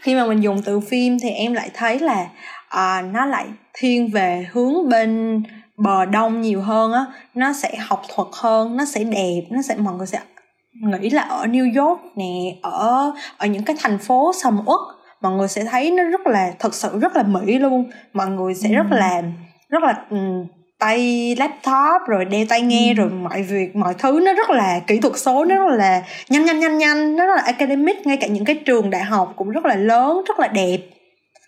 [0.03, 2.27] khi mà mình dùng từ phim thì em lại thấy là
[2.69, 5.43] à, nó lại thiên về hướng bên
[5.77, 9.77] bờ đông nhiều hơn á nó sẽ học thuật hơn nó sẽ đẹp nó sẽ
[9.77, 10.21] mọi người sẽ
[11.01, 14.81] nghĩ là ở New York nè ở ở những cái thành phố sầm uất
[15.21, 18.55] mọi người sẽ thấy nó rất là thật sự rất là mỹ luôn mọi người
[18.55, 18.97] sẽ rất ừ.
[18.97, 19.23] là
[19.69, 20.47] rất là um,
[20.79, 22.95] tay laptop rồi đeo tai nghe ừ.
[22.95, 26.45] rồi mọi việc mọi thứ nó rất là kỹ thuật số nó rất là nhanh
[26.45, 29.51] nhanh nhanh nhanh nó rất là academic ngay cả những cái trường đại học cũng
[29.51, 30.79] rất là lớn rất là đẹp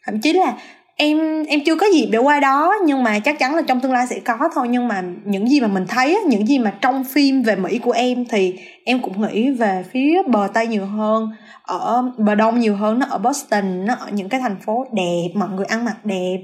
[0.07, 0.55] thậm chí là
[1.01, 3.93] em em chưa có dịp để qua đó nhưng mà chắc chắn là trong tương
[3.93, 7.05] lai sẽ có thôi nhưng mà những gì mà mình thấy những gì mà trong
[7.05, 8.55] phim về mỹ của em thì
[8.85, 11.29] em cũng nghĩ về phía bờ tây nhiều hơn
[11.63, 15.29] ở bờ đông nhiều hơn nó ở boston nó ở những cái thành phố đẹp
[15.35, 16.39] mọi người ăn mặc đẹp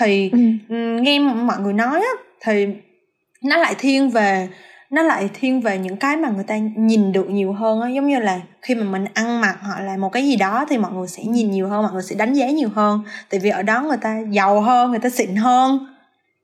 [0.00, 0.30] thì
[0.68, 0.74] ừ.
[1.00, 2.12] nghe mọi người nói á
[2.44, 2.66] thì
[3.44, 4.48] nó lại thiên về
[4.90, 7.88] nó lại thiên về những cái mà người ta nhìn được nhiều hơn á.
[7.88, 10.78] Giống như là khi mà mình ăn mặc hoặc là một cái gì đó thì
[10.78, 13.04] mọi người sẽ nhìn nhiều hơn mọi người sẽ đánh giá nhiều hơn.
[13.30, 15.86] Tại vì ở đó người ta giàu hơn người ta xịn hơn.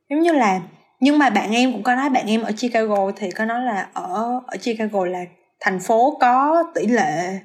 [0.09, 0.61] Giống như là
[0.99, 3.87] nhưng mà bạn em cũng có nói bạn em ở Chicago thì có nói là
[3.93, 5.19] ở ở Chicago là
[5.59, 7.39] thành phố có tỷ lệ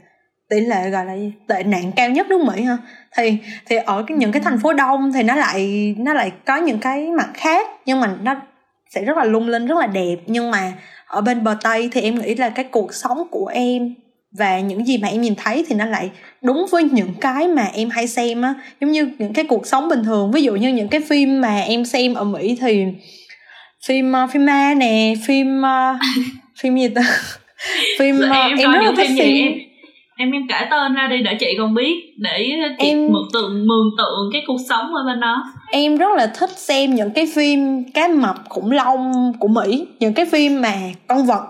[0.50, 1.32] tỷ lệ gọi là gì?
[1.48, 2.76] tệ nạn cao nhất nước Mỹ ha
[3.16, 6.56] thì thì ở cái, những cái thành phố đông thì nó lại nó lại có
[6.56, 8.34] những cái mặt khác nhưng mà nó
[8.94, 10.16] sẽ rất là lung linh rất là đẹp.
[10.26, 10.72] Nhưng mà
[11.06, 13.94] ở bên bờ tây thì em nghĩ là cái cuộc sống của em
[14.38, 16.10] và những gì mà em nhìn thấy thì nó lại
[16.42, 18.54] đúng với những cái mà em hay xem á.
[18.80, 21.60] Giống như những cái cuộc sống bình thường ví dụ như những cái phim mà
[21.60, 22.84] em xem ở mỹ thì
[23.86, 26.00] phim uh, phim ma nè phim uh,
[26.60, 27.02] phim gì ta?
[27.98, 29.52] Phim uh, em, em rất là thích em
[30.16, 33.66] em em kể tên ra đi để chị còn biết để chị em mường tượng
[33.66, 37.26] mường tượng cái cuộc sống ở bên đó em rất là thích xem những cái
[37.34, 40.74] phim cá mập khủng long của mỹ những cái phim mà
[41.06, 41.46] con vật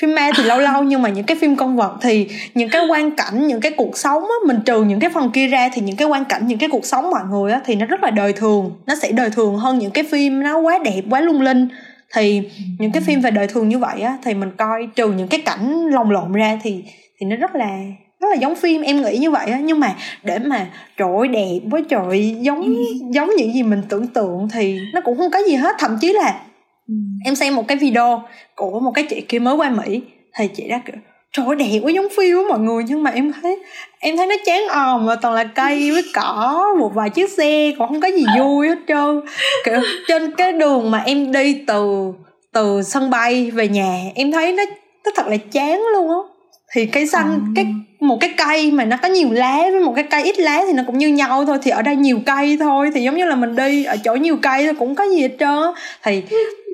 [0.00, 2.82] phim ma thì lâu lâu nhưng mà những cái phim con vật thì những cái
[2.90, 5.82] quan cảnh những cái cuộc sống á mình trừ những cái phần kia ra thì
[5.82, 8.10] những cái quan cảnh những cái cuộc sống mọi người á thì nó rất là
[8.10, 11.40] đời thường nó sẽ đời thường hơn những cái phim nó quá đẹp quá lung
[11.40, 11.68] linh
[12.14, 12.42] thì
[12.78, 15.40] những cái phim về đời thường như vậy á thì mình coi trừ những cái
[15.40, 16.84] cảnh lồng lộn ra thì
[17.20, 17.78] thì nó rất là
[18.20, 19.58] rất là giống phim em nghĩ như vậy á.
[19.62, 20.66] Nhưng mà để mà
[20.96, 22.84] trời đẹp với trời giống ừ.
[23.10, 25.76] giống những gì mình tưởng tượng thì nó cũng không có gì hết.
[25.78, 26.40] Thậm chí là
[26.88, 26.94] ừ.
[27.24, 28.22] em xem một cái video
[28.56, 30.00] của một cái chị kia mới qua mỹ
[30.38, 30.96] thì chị đã kiểu
[31.32, 32.84] trời ơi đẹp quá giống phim á mọi người.
[32.88, 33.58] Nhưng mà em thấy
[33.98, 37.72] em thấy nó chán òm mà toàn là cây với cỏ một vài chiếc xe
[37.78, 39.20] còn không có gì vui hết trơn.
[39.64, 42.12] Kiểu trên cái đường mà em đi từ
[42.52, 44.62] từ sân bay về nhà em thấy nó
[45.04, 46.29] nó thật là chán luôn á
[46.74, 47.38] thì cây xanh à.
[47.56, 47.66] cái
[48.00, 50.72] một cái cây mà nó có nhiều lá với một cái cây ít lá thì
[50.72, 51.58] nó cũng như nhau thôi.
[51.62, 52.90] Thì ở đây nhiều cây thôi.
[52.94, 55.36] Thì giống như là mình đi ở chỗ nhiều cây thôi cũng có gì hết
[55.40, 55.72] trơn
[56.02, 56.22] thì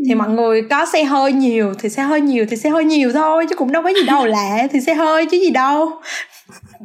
[0.09, 3.13] thì mọi người có xe hơi nhiều thì xe hơi nhiều thì xe hơi nhiều
[3.13, 5.93] thôi chứ cũng đâu có gì đâu lạ thì xe hơi chứ gì đâu.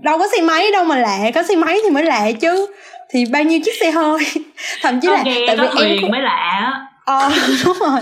[0.02, 2.68] Đâu có xe máy đâu mà lạ có xe máy thì mới lạ chứ.
[3.10, 4.20] Thì bao nhiêu chiếc xe hơi?
[4.82, 6.72] Thậm chí là tại vì em mới lạ
[7.06, 7.32] ờ
[7.66, 8.00] đúng rồi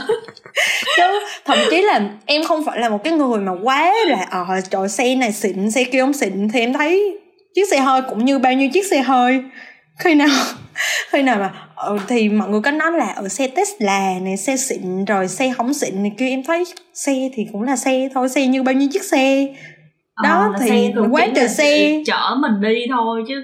[0.98, 4.46] chứ thậm chí là em không phải là một cái người mà quá là ờ
[4.70, 7.20] trời xe này xịn xe kia không xịn thì em thấy
[7.56, 9.44] chiếc xe hơi cũng như bao nhiêu chiếc xe hơi.
[10.00, 10.30] Khi nào
[11.12, 14.58] khi nào mà ờ, thì mọi người có nói là ở xe Tesla này xe
[14.58, 16.64] xịn rồi xe không xịn này kia em thấy
[16.94, 19.48] xe thì cũng là xe thôi xe như bao nhiêu chiếc xe.
[20.24, 22.02] Đó ờ, thì quá trời xe.
[22.06, 23.36] chở mình đi thôi chứ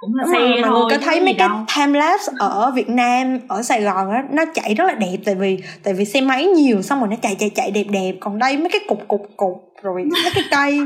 [0.00, 3.62] cũng là rồi, mọi người có thấy mấy cái time lapse ở Việt Nam ở
[3.62, 6.82] Sài Gòn á nó chạy rất là đẹp tại vì tại vì xe máy nhiều
[6.82, 9.69] xong rồi nó chạy chạy chạy đẹp đẹp còn đây mấy cái cục cục cục
[9.82, 10.80] rồi mấy cái cây.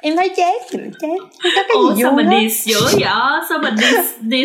[0.00, 1.10] Em thấy chát chát.
[1.42, 3.02] Không có cái Ủa, gì sao mình đi dữ vậy?
[3.48, 3.86] Sao mình đi
[4.20, 4.44] đi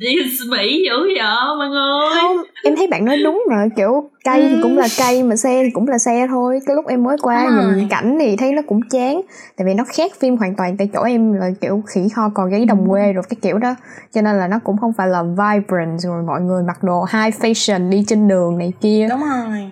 [0.00, 0.16] đi
[0.50, 4.48] mỹ dữ vậy mọi người không em thấy bạn nói đúng rồi kiểu cây ừ.
[4.50, 6.60] thì cũng là cây mà xe thì cũng là xe thôi.
[6.66, 7.72] Cái lúc em mới qua à.
[7.76, 9.20] nhìn cảnh thì thấy nó cũng chán.
[9.56, 12.50] Tại vì nó khác phim hoàn toàn tại chỗ em là kiểu khỉ ho còn
[12.50, 13.74] gáy đồng quê rồi cái kiểu đó.
[14.14, 16.00] Cho nên là nó cũng không phải là vibrant.
[16.00, 19.06] Rồi mọi người mặc đồ high fashion đi trên đường này kia.
[19.10, 19.70] Đúng rồi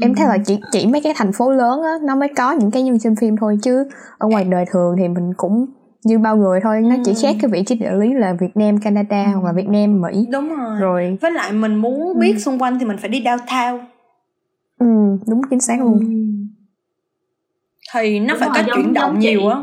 [0.00, 2.70] em thấy là chỉ chỉ mấy cái thành phố lớn á nó mới có những
[2.70, 3.88] cái như trên phim thôi chứ
[4.18, 5.66] ở ngoài đời thường thì mình cũng
[6.04, 8.78] như bao người thôi nó chỉ khác cái vị trí địa lý là Việt Nam
[8.78, 10.26] Canada hoặc là Việt Nam Mỹ.
[10.32, 10.80] Đúng rồi.
[10.80, 12.38] Rồi với lại mình muốn biết ừ.
[12.38, 13.78] xung quanh thì mình phải đi downtown.
[14.78, 16.00] Ừ đúng chính xác luôn.
[16.00, 16.06] Ừ.
[17.94, 19.56] thì nó đúng phải rồi, có chuyển động nhiều á.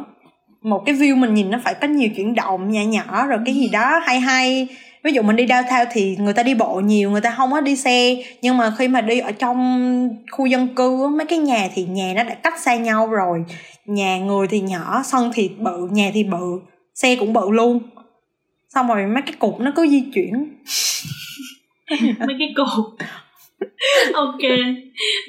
[0.61, 3.55] Một cái view mình nhìn nó phải có nhiều chuyển động nhỏ nhỏ rồi cái
[3.55, 4.67] gì đó hay hay
[5.03, 7.61] ví dụ mình đi downtown thì người ta đi bộ nhiều người ta không có
[7.61, 8.15] đi xe.
[8.41, 12.13] Nhưng mà khi mà đi ở trong khu dân cư mấy cái nhà thì nhà
[12.15, 13.43] nó đã cách xa nhau rồi.
[13.85, 16.59] Nhà người thì nhỏ sân thì bự nhà thì bự
[16.95, 17.79] xe cũng bự luôn.
[18.69, 20.33] Xong rồi mấy cái cục nó cứ di chuyển.
[22.19, 22.85] Mấy cái cục.
[24.13, 24.41] Ok.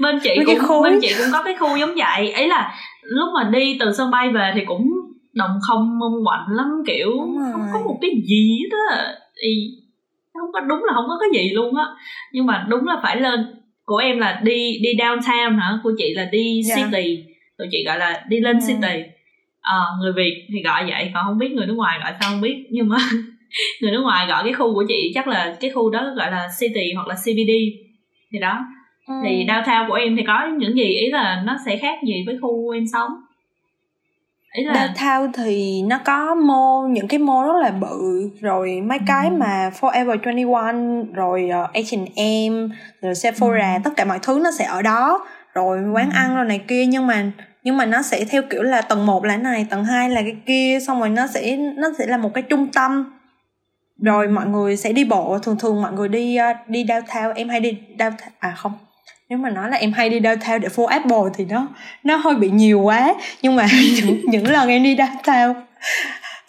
[0.00, 2.32] Bên chị mấy cũng bên chị cũng có cái khu giống vậy.
[2.32, 4.90] Ấy là lúc mà đi từ sân bay về thì cũng
[5.32, 7.10] đồng không mông quạnh lắm kiểu
[7.52, 9.48] không có một cái gì hết á thì
[10.32, 11.84] không có đúng là không có cái gì luôn á
[12.32, 13.40] nhưng mà đúng là phải lên
[13.84, 16.78] của em là đi đi downtown hả của chị là đi yeah.
[16.78, 16.86] Dạ.
[16.86, 17.24] city
[17.58, 18.62] tụi chị gọi là đi lên yeah.
[18.62, 18.74] Dạ.
[18.74, 19.02] city
[19.60, 22.40] à, người việt thì gọi vậy còn không biết người nước ngoài gọi sao không
[22.40, 22.96] biết nhưng mà
[23.80, 26.48] người nước ngoài gọi cái khu của chị chắc là cái khu đó gọi là
[26.60, 27.52] city hoặc là cbd
[28.32, 28.58] thì đó
[29.08, 29.14] ừ.
[29.24, 32.38] thì downtown của em thì có những gì ý là nó sẽ khác gì với
[32.42, 33.10] khu em sống
[34.52, 38.98] ý là downtown thì nó có mall những cái mall rất là bự rồi mấy
[38.98, 39.04] ừ.
[39.06, 40.64] cái mà Forever 21
[41.14, 42.68] rồi uh, H&M
[43.02, 43.80] rồi Sephora ừ.
[43.84, 46.14] tất cả mọi thứ nó sẽ ở đó rồi quán ừ.
[46.14, 47.30] ăn rồi này kia nhưng mà
[47.64, 50.36] nhưng mà nó sẽ theo kiểu là tầng 1 là này tầng 2 là cái
[50.46, 53.18] kia xong rồi nó sẽ nó sẽ là một cái trung tâm
[54.02, 57.48] rồi mọi người sẽ đi bộ thường thường mọi người đi uh, đi downtown em
[57.48, 58.72] hay đi downtown à không
[59.32, 61.68] nếu mà nói là em hay đi downtown để phố Apple thì nó
[62.04, 63.14] nó hơi bị nhiều quá.
[63.42, 65.54] Nhưng mà những, những lần em đi downtown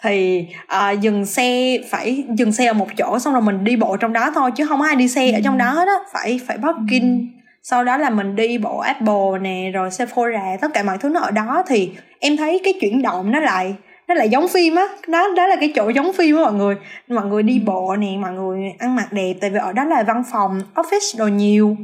[0.02, 3.96] thì à, dừng xe phải dừng xe ở một chỗ xong rồi mình đi bộ
[3.96, 6.58] trong đó thôi chứ không ai đi xe ở trong đó hết á phải phải
[6.62, 7.26] parking.
[7.62, 11.20] Sau đó là mình đi bộ Apple nè rồi Sephora tất cả mọi thứ nó
[11.20, 11.64] ở đó.
[11.66, 11.90] Thì
[12.20, 13.74] em thấy cái chuyển động nó lại
[14.08, 14.86] nó lại giống phim á.
[15.08, 16.74] Đó đó là cái chỗ giống phim á mọi người.
[17.08, 19.34] Mọi người đi bộ nè mọi người ăn mặc đẹp.
[19.40, 21.76] Tại vì ở đó là văn phòng office đồ nhiều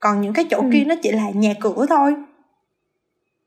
[0.00, 0.68] còn những cái chỗ ừ.
[0.72, 2.14] kia nó chỉ là nhà cửa thôi.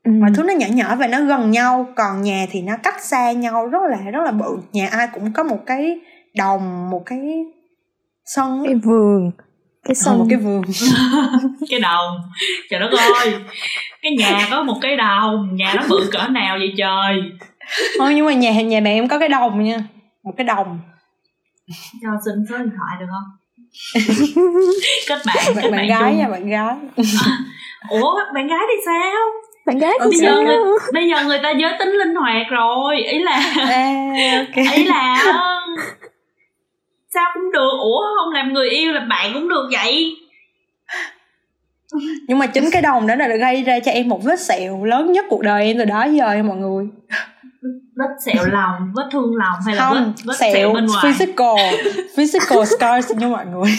[0.04, 0.12] Ừ.
[0.20, 3.32] mọi thứ nó nhỏ nhỏ và nó gần nhau còn nhà thì nó cách xa
[3.32, 4.58] nhau rất là rất là bự.
[4.72, 6.00] Nhà ai cũng có một cái
[6.36, 7.44] đồng một cái
[8.24, 9.30] sân cái vườn
[9.84, 10.62] cái sân một cái vườn.
[11.70, 12.16] Cái đồng.
[12.70, 13.34] Trời đất ơi.
[14.02, 15.56] Cái nhà có một cái đồng.
[15.56, 17.22] Nhà nó bự cỡ nào vậy trời?
[17.98, 19.78] Thôi nhưng mà nhà nhà bạn em có cái đồng nha.
[20.22, 20.80] Một cái đồng.
[22.02, 23.41] Cho xin số điện thoại được không
[25.08, 26.74] kết bạn kết bạn, bạn gái nha bạn gái.
[27.90, 29.28] Ủa bạn gái thì sao?
[29.66, 30.36] Bạn gái thì bây sao?
[30.36, 34.76] giờ người, bây giờ người ta giới tính linh hoạt rồi ý là à, okay.
[34.76, 35.18] ý là
[37.14, 37.70] sao cũng được.
[37.80, 40.16] Ủa không làm người yêu là bạn cũng được vậy.
[42.28, 45.12] Nhưng mà chính cái đồng đó là gây ra cho em một vết sẹo lớn
[45.12, 46.86] nhất cuộc đời em từ đó giờ mọi người
[47.96, 51.56] vết sẹo lòng vết thương lòng hay là vết, vết sẹo, sẹo bên ngoài physical
[52.16, 53.70] physical scars nha mọi người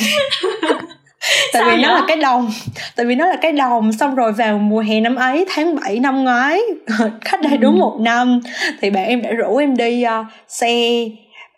[1.53, 1.81] tại Sao vì vậy?
[1.81, 2.51] nó là cái đồng
[2.95, 5.99] tại vì nó là cái đồng xong rồi vào mùa hè năm ấy tháng 7
[5.99, 6.61] năm ngoái
[7.25, 7.57] cách đây ừ.
[7.57, 8.39] đúng một năm
[8.81, 11.05] thì bạn em đã rủ em đi uh, xe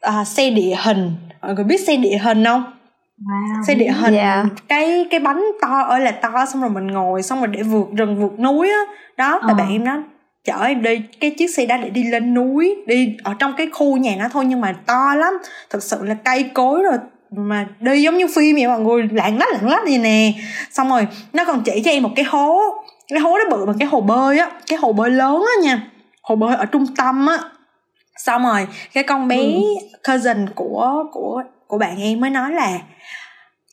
[0.08, 1.12] uh, xe địa hình
[1.42, 2.64] mọi người biết xe địa hình không
[3.20, 3.64] Wow.
[3.68, 4.46] xe địa hình yeah.
[4.68, 7.88] cái cái bánh to ơi là to xong rồi mình ngồi xong rồi để vượt
[7.98, 8.80] rừng vượt núi á
[9.18, 9.56] đó, đó tại ờ.
[9.58, 9.98] bạn em nói
[10.46, 13.68] chở em đi cái chiếc xe đó để đi lên núi đi ở trong cái
[13.74, 15.34] khu nhà nó thôi nhưng mà to lắm.
[15.70, 16.98] Thật sự là cây cối rồi
[17.32, 20.34] mà đi giống như phim vậy mọi người lạng lách lạng lách gì nè.
[20.72, 22.62] Xong rồi nó còn chỉ cho em một cái hố
[23.08, 25.82] cái hố đó bự bằng cái hồ bơi á cái hồ bơi lớn á nha
[26.22, 27.38] hồ bơi ở trung tâm á.
[28.18, 29.62] Xong rồi cái con bé ừ.
[30.08, 32.80] cousin của của của bạn em mới nói là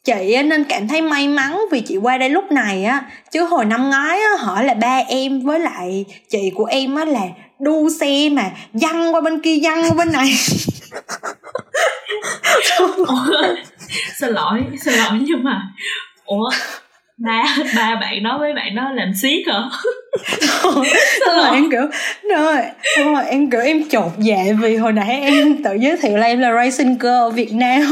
[0.04, 3.02] chị nên cảm thấy may mắn vì chị qua đây lúc này á.
[3.30, 7.04] Chứ hồi năm ngoái á hỏi là ba em với lại chị của em á
[7.04, 7.20] là
[7.58, 10.34] đu xe mà văng qua bên kia, văng qua bên này.
[14.20, 15.62] Xin lỗi xin lỗi nhưng mà,
[16.24, 16.50] ủa?
[17.16, 19.62] Ba ba bạn nói với bạn đó làm siết hả?
[21.26, 21.86] Rồi em kiểu
[22.30, 22.56] rồi
[22.96, 26.40] rồi em kiểu em chột dạ vì hồi nãy em tự giới thiệu là em
[26.40, 27.82] là racing girl ở Việt Nam.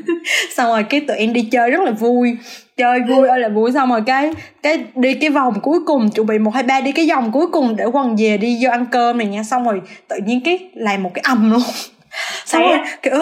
[0.56, 2.36] Xong rồi cái tụi em đi chơi rất là vui
[2.76, 3.72] chơi vui ơi là vui.
[3.72, 4.32] Xong rồi cái
[4.62, 7.46] cái đi cái vòng cuối cùng chuẩn bị một hai ba đi cái vòng cuối
[7.52, 9.42] cùng để quần về đi vô ăn cơm này nha.
[9.42, 11.62] Xong rồi tự nhiên cái làm một cái âm luôn.
[12.44, 13.14] Xong rồi kiểu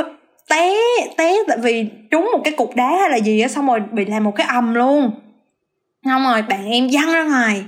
[0.49, 0.75] té
[1.17, 4.05] té tại vì trúng một cái cục đá hay là gì á xong rồi bị
[4.05, 5.11] làm một cái âm luôn
[6.05, 7.65] xong rồi bạn em văng ra ngoài.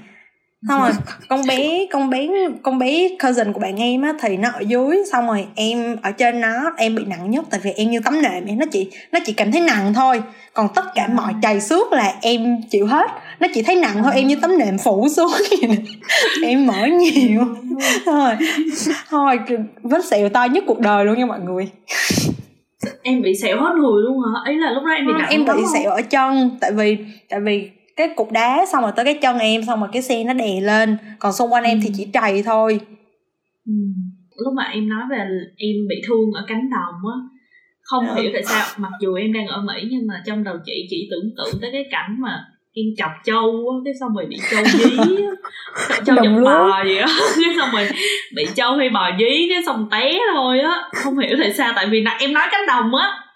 [0.68, 0.90] Xong rồi
[1.28, 2.28] con bé con bé
[2.62, 6.10] con bé cousin của bạn em á thì nó ở dưới xong rồi em ở
[6.10, 8.90] trên nó em bị nặng nhất tại vì em như tấm nệm em nó chỉ
[9.12, 10.22] nó chỉ cảm thấy nặng thôi.
[10.54, 13.10] Còn tất cả mọi chày xước là em chịu hết.
[13.40, 15.32] Nó chỉ thấy nặng thôi em như tấm nệm phủ xuống
[16.44, 17.46] em mở nhiều.
[18.06, 18.34] Thôi
[19.08, 19.38] thôi
[19.82, 21.70] vết sẹo to nhất cuộc đời luôn nha mọi người.
[23.02, 24.40] Em bị sẹo hết người luôn hả?
[24.44, 26.98] Ấy là lúc đó em bị nặng em bị sẹo ở chân tại vì
[27.28, 27.70] tại vì
[28.00, 30.60] cái cục đá xong rồi tới cái chân em xong rồi cái xe nó đè
[30.60, 31.68] lên còn xung quanh ừ.
[31.68, 32.80] em thì chỉ trầy thôi
[33.66, 33.72] ừ.
[34.44, 35.16] lúc mà em nói về
[35.56, 37.18] em bị thương ở cánh đồng á
[37.82, 38.22] không ừ.
[38.22, 41.08] hiểu tại sao mặc dù em đang ở mỹ nhưng mà trong đầu chị chỉ
[41.10, 44.96] tưởng tượng tới cái cảnh mà em chọc trâu cái xong rồi bị trâu dí
[46.06, 47.06] trâu giật bò gì á
[47.44, 47.88] cái xong rồi
[48.36, 51.86] bị trâu hay bò dí cái xong té thôi á không hiểu tại sao tại
[51.90, 53.29] vì em nói cánh đồng á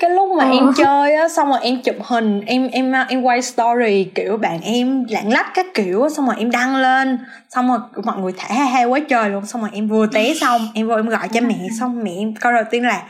[0.00, 0.72] cái lúc mà em ờ.
[0.76, 5.04] chơi á xong rồi em chụp hình em em em quay story kiểu bạn em
[5.08, 7.18] lạng lách các kiểu xong rồi em đăng lên
[7.54, 9.46] xong rồi mọi người thả hai hai quá trời luôn.
[9.46, 12.34] Xong rồi em vừa té xong em vô em gọi cho mẹ xong mẹ em
[12.34, 13.02] câu đầu tiên là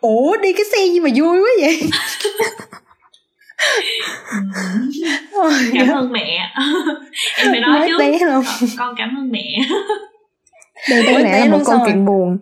[0.00, 1.80] ủa đi cái xe gì mà vui quá vậy?
[5.74, 6.52] Cảm ơn mẹ.
[7.38, 8.26] Em phải nói Mới chứ.
[8.26, 8.44] luôn.
[8.78, 9.44] con cảm ơn mẹ.
[10.90, 12.38] Đây tới mẹ là một câu chuyện buồn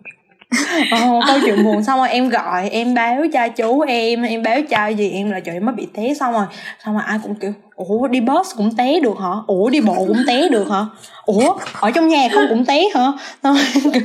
[0.91, 0.97] ờ,
[1.27, 4.87] câu chuyện buồn xong rồi em gọi em báo cho chú em em báo cho
[4.87, 6.45] gì em là trời mới bị té xong rồi.
[6.85, 9.29] Xong rồi ai cũng kiểu ủa đi bus cũng té được hả?
[9.47, 10.85] Ủa đi bộ cũng té được hả?
[11.25, 13.11] Ủa ở trong nhà không cũng té hả?
[13.43, 14.01] Xong rồi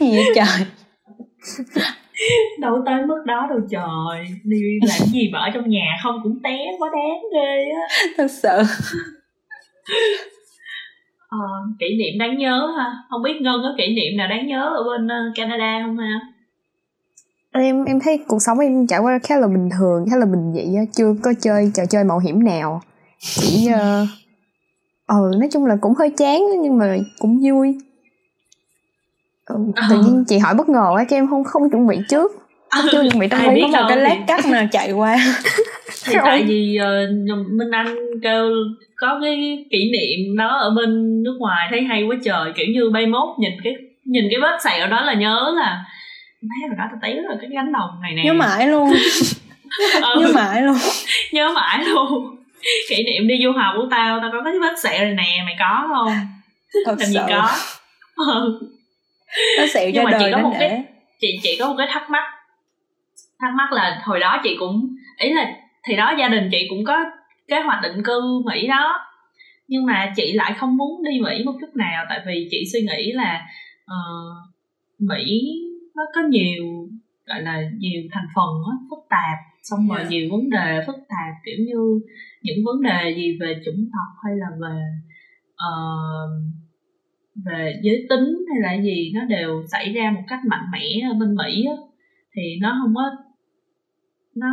[0.00, 0.66] gì vậy trời?
[2.60, 4.26] Đâu tới mức đó đâu trời.
[4.44, 7.96] Đi làm gì mà ở trong nhà không cũng té quá đáng ghê á.
[8.16, 8.62] Thật sự
[11.28, 11.38] ờ,
[11.78, 12.92] kỷ niệm đáng nhớ ha.
[13.10, 16.20] Không biết ngân có kỷ niệm nào đáng nhớ ở bên ờ, canada không ha?
[17.52, 20.52] Em em thấy cuộc sống em trải qua khá là bình thường khá là bình
[20.54, 22.80] dị á chưa có chơi trò chơi mạo hiểm nào.
[23.18, 24.08] Chỉ uh,
[25.06, 27.78] ờ nói chung là cũng hơi chán nhưng mà cũng vui.
[29.46, 29.56] Ừ,
[29.90, 32.45] tự nhiên chị hỏi bất ngờ á cho em không không chuẩn bị trước
[32.92, 35.16] chưa chuẩn bị trong có một cái lát cắt nào chạy qua.
[36.06, 38.50] Thì tại vì uh, minh anh kêu
[38.96, 42.90] có cái kỷ niệm đó ở bên nước ngoài thấy hay quá trời kiểu như
[42.90, 43.74] bay mốt nhìn cái
[44.04, 45.84] nhìn cái vết sẹo đó là nhớ là
[46.40, 48.22] thấy rồi đó tao tí rồi cái gánh đồng này nè.
[48.24, 48.92] Nhớ mãi luôn.
[50.02, 50.20] Ừ.
[50.20, 50.76] nhớ mãi luôn.
[51.32, 52.36] Nhớ mãi luôn.
[52.88, 55.56] Kỷ niệm đi du học của tao tao có cái vết sẹo này nè mày
[55.58, 56.08] có không?
[56.86, 57.50] Thật làm gì có?
[58.16, 58.60] Ừ.
[59.58, 60.82] nó sẹo cho đời chỉ có một cái
[61.20, 62.22] chị chị có một cái thắc mắc
[63.40, 64.88] thắc mắc là hồi đó chị cũng
[65.18, 65.56] ý là
[65.88, 67.04] thì đó gia đình chị cũng có
[67.48, 69.00] kế hoạch định cư mỹ đó
[69.68, 72.80] nhưng mà chị lại không muốn đi mỹ một chút nào tại vì chị suy
[72.80, 73.46] nghĩ là
[73.84, 74.54] uh,
[74.98, 75.52] mỹ
[75.96, 76.64] nó có nhiều
[77.26, 80.10] gọi là nhiều thành phần đó, phức tạp xong rồi yeah.
[80.10, 82.00] nhiều vấn đề phức tạp kiểu như
[82.42, 84.80] những vấn đề gì về chủng tộc hay là về
[85.52, 86.30] uh,
[87.44, 91.14] về giới tính hay là gì nó đều xảy ra một cách mạnh mẽ ở
[91.20, 91.76] bên mỹ á
[92.36, 93.02] thì nó không có
[94.36, 94.48] nó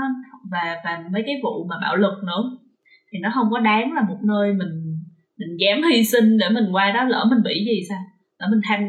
[0.51, 2.57] và và mấy cái vụ mà bạo lực nữa.
[3.11, 4.97] Thì nó không có đáng là một nơi mình
[5.37, 7.99] mình dám hy sinh để mình qua đó lỡ mình bị gì sao?
[8.39, 8.79] Lỡ mình tham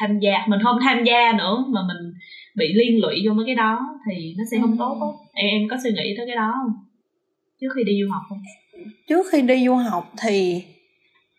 [0.00, 2.12] tham gia mình không tham gia nữa mà mình
[2.56, 5.12] bị liên lụy vô mấy cái đó thì nó sẽ không tốt đó.
[5.32, 6.72] em em có suy nghĩ tới cái đó không?
[7.60, 8.38] Trước khi đi du học không?
[9.08, 10.64] Trước khi đi du học thì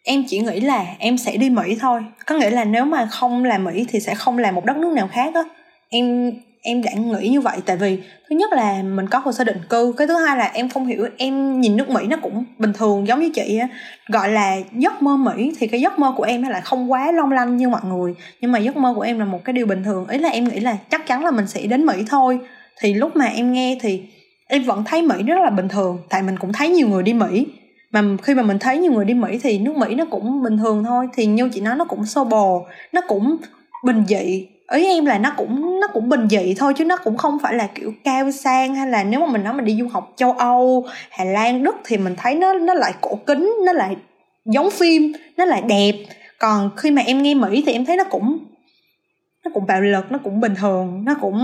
[0.03, 2.02] em chỉ nghĩ là em sẽ đi mỹ thôi.
[2.26, 4.94] Có nghĩa là nếu mà không làm mỹ thì sẽ không làm một đất nước
[4.95, 5.41] nào khác á.
[5.90, 6.32] Em
[6.65, 7.97] em đã nghĩ như vậy, tại vì
[8.29, 10.85] thứ nhất là mình có hồ sơ định cư, cái thứ hai là em không
[10.85, 13.67] hiểu, em nhìn nước mỹ nó cũng bình thường giống như chị á.
[14.07, 17.11] Gọi là giấc mơ mỹ thì cái giấc mơ của em nó lại không quá
[17.11, 19.65] long lanh như mọi người, nhưng mà giấc mơ của em là một cái điều
[19.65, 20.07] bình thường.
[20.07, 22.39] Ý là em nghĩ là chắc chắn là mình sẽ đến mỹ thôi.
[22.81, 24.01] Thì lúc mà em nghe thì
[24.47, 27.13] em vẫn thấy mỹ rất là bình thường, tại mình cũng thấy nhiều người đi
[27.13, 27.47] mỹ.
[27.91, 30.57] Mà khi mà mình thấy nhiều người đi mỹ thì nước mỹ nó cũng bình
[30.57, 33.37] thường thôi, thì như chị nói, nó cũng xô bồ, nó cũng
[33.83, 37.17] bình dị ý em là nó cũng nó cũng bình dị thôi chứ nó cũng
[37.17, 39.87] không phải là, kiểu, cao sang hay là nếu mà mình nói mình đi du
[39.87, 43.73] học châu âu, hà lan, đức thì mình thấy nó nó lại cổ kính, nó
[43.73, 43.95] lại
[44.45, 45.93] giống phim, nó lại đẹp.
[46.39, 48.37] Còn khi mà em nghe mỹ thì em thấy nó cũng
[49.45, 51.39] nó cũng bạo lực, nó cũng bình thường, nó cũng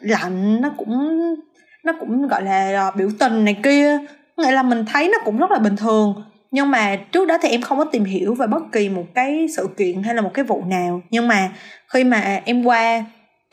[0.00, 1.20] lạnh, nó cũng
[1.84, 3.98] nó cũng, gọi là ờ, biểu tình này kia.
[4.36, 6.22] Nghĩa là mình thấy nó cũng rất là bình thường.
[6.50, 9.46] Nhưng mà trước đó thì em không có tìm hiểu về bất kỳ một cái
[9.56, 11.00] sự kiện hay là một cái vụ nào.
[11.10, 11.52] Nhưng mà
[11.94, 13.04] khi mà em qua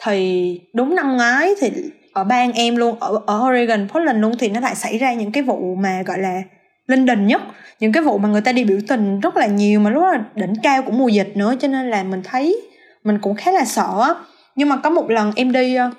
[0.03, 1.71] thì đúng năm ngoái thì
[2.13, 5.31] ở bang em luôn, ở ở Oregon, Portland luôn, thì nó lại xảy ra những
[5.31, 6.41] cái vụ mà, gọi là,
[6.87, 7.41] linh đình nhất.
[7.79, 10.11] Những cái vụ mà người ta đi biểu tình rất là nhiều, mà lúc đó
[10.11, 12.61] là đỉnh cao của mùa dịch nữa, cho nên là mình thấy
[13.03, 14.15] mình cũng khá là sợ
[14.55, 15.91] nhưng mà có một lần em đi ờ,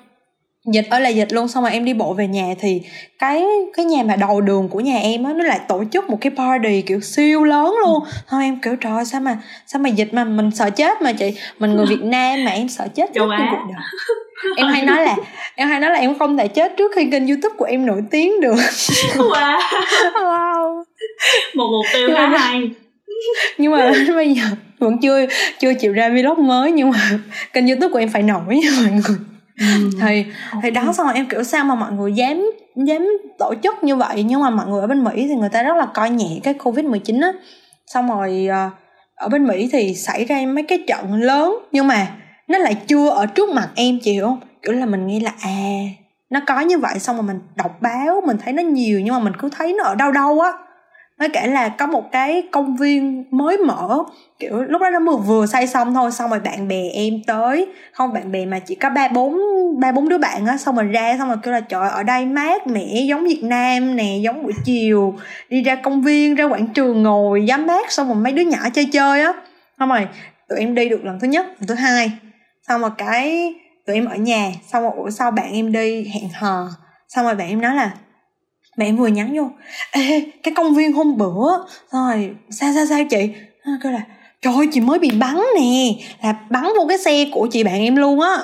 [0.65, 1.47] dịch ơi là dịch luôn.
[1.47, 2.81] Xong rồi em đi bộ về nhà thì
[3.19, 6.17] cái cái nhà mà đầu đường của nhà em á nó lại tổ chức một
[6.21, 8.03] cái party kiểu siêu lớn luôn.
[8.27, 9.37] Thôi em kiểu trời sao mà
[9.67, 11.33] sao mà dịch mà mình sợ chết mà chị?
[11.59, 13.83] Mình người Việt Nam mà em sợ chết trước khi cuộc đời.
[14.57, 15.15] Em hay nói là
[15.55, 18.01] em hay nói là em không thể chết trước khi kênh youtube của em nổi
[18.11, 18.55] tiếng được.
[19.15, 19.59] Wow,
[20.13, 20.83] wow.
[21.55, 22.69] một mục tiêu khá hay.
[23.57, 24.43] nhưng mà bây giờ
[24.79, 25.25] vẫn chưa
[25.59, 27.19] chưa chịu ra vlog mới nhưng mà
[27.53, 29.17] kênh youtube của em phải nổi nha mọi người
[29.59, 29.89] ừ.
[30.01, 30.25] thì
[30.63, 33.07] thì đó xong rồi em kiểu sao mà mọi người dám dám
[33.39, 35.77] tổ chức như vậy nhưng mà mọi người ở bên mỹ thì người ta rất
[35.77, 37.31] là coi nhẹ cái covid 19 á.
[37.87, 38.69] Xong rồi ờ,
[39.15, 42.07] ở bên mỹ thì xảy ra mấy cái trận lớn nhưng mà
[42.47, 44.39] nó lại chưa ở trước mặt em chị hiểu không?
[44.61, 45.59] Kiểu là mình nghĩ là à
[46.29, 49.19] nó có như vậy xong rồi mình đọc báo mình thấy nó nhiều nhưng mà
[49.19, 50.51] mình cứ thấy nó ở đâu đâu á
[51.19, 54.03] nó cả là có một cái công viên mới mở,
[54.39, 57.67] kiểu, lúc đó nó vừa vừa xây xong thôi, xong rồi bạn bè em tới.
[57.93, 59.39] Không, bạn bè mà chỉ có ba bốn
[59.79, 62.25] ba bốn đứa bạn á, xong rồi ra, xong rồi kêu là, trời ở đây
[62.25, 65.13] mát mẻ, giống việt nam nè, giống buổi chiều,
[65.49, 67.91] đi ra công viên, ra quảng trường ngồi giám mát.
[67.91, 69.33] Xong rồi mấy đứa nhỏ chơi chơi á.
[69.79, 70.07] Xong rồi
[70.49, 72.11] tụi em đi được lần thứ nhất, lần thứ hai.
[72.67, 73.53] Xong rồi cái
[73.87, 76.67] tụi em ở nhà, xong rồi ủa sau bạn em đi hẹn hò?
[77.07, 77.91] Xong rồi bạn em nói là
[78.79, 79.49] mẹ em vừa nhắn vô
[79.91, 81.57] ê cái công viên hôm bữa
[81.91, 83.33] rồi sao sao sao chị?
[83.65, 84.01] Nó kêu là
[84.41, 87.81] trời ơi, chị mới bị bắn nè là bắn vô cái xe của chị bạn
[87.81, 88.37] em luôn á.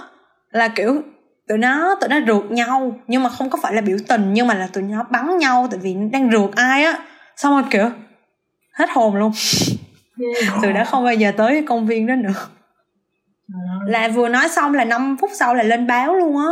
[0.52, 1.02] Là kiểu
[1.48, 4.48] tụi nó tụi nó rượt nhau nhưng mà không có phải là biểu tình nhưng
[4.48, 6.99] mà là tụi nó bắn nhau tại vì đang rượt ai á.
[7.36, 7.90] Xong rồi kiểu
[8.74, 9.32] hết hồn luôn.
[10.62, 12.34] Từ đó không bao giờ tới cái công viên đó nữa.
[13.88, 16.52] Là vừa nói xong là 5 phút sau là lên báo luôn á.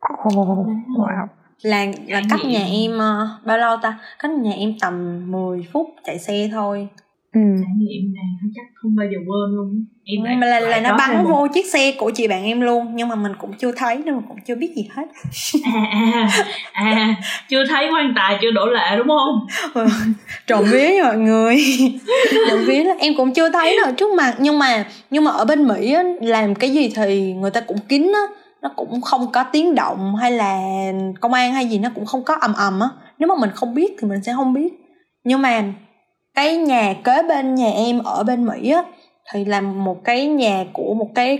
[0.00, 3.98] Wow là là cách nhà em uh, bao lâu ta?
[4.18, 6.88] Cách nhà em tầm 10 phút chạy xe thôi.
[7.34, 7.40] Ừ.
[7.40, 8.24] trải nghiệm này
[8.54, 11.66] chắc không bao giờ quên luôn em lại mà là, là nó bắn vô chiếc
[11.66, 14.38] xe của chị bạn em luôn nhưng mà mình cũng chưa thấy nên mình cũng
[14.46, 15.02] chưa biết gì hết.
[15.64, 16.28] À, à,
[16.72, 17.14] à
[17.48, 19.46] chưa thấy quan tài chưa đổ lệ đúng không?
[20.46, 21.56] Trộm vía nha mọi người.
[22.50, 25.44] Trộm vía là em cũng chưa thấy ở trước mặt nhưng mà nhưng mà ở
[25.44, 29.32] bên mỹ á, làm cái gì thì người ta cũng kín á nó cũng không
[29.32, 30.60] có tiếng động hay là
[31.20, 32.88] công an hay gì, nó cũng không có ầm ầm á.
[33.18, 34.72] Nếu mà mình không biết thì mình sẽ không biết.
[35.24, 35.62] Nhưng mà
[36.34, 38.82] cái nhà kế bên nhà em ở bên mỹ á,
[39.32, 41.38] thì là một cái nhà của một cái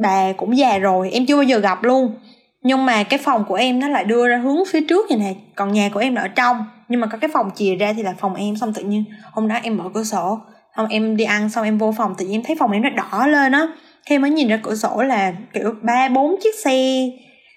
[0.00, 2.14] bà cũng già rồi, em chưa bao giờ gặp luôn.
[2.62, 5.36] Nhưng mà cái phòng của em nó lại đưa ra hướng phía trước như này
[5.54, 6.64] còn nhà của em là ở trong.
[6.88, 9.48] Nhưng mà có cái phòng chìa ra thì là phòng em, xong tự nhiên hôm
[9.48, 10.38] đó em mở cửa sổ,
[10.76, 12.88] xong em đi ăn, xong em vô phòng, tự nhiên em thấy phòng em nó
[12.90, 13.66] đỏ lên á
[14.06, 17.08] khi mới nhìn ra cửa sổ là kiểu ba bốn chiếc xe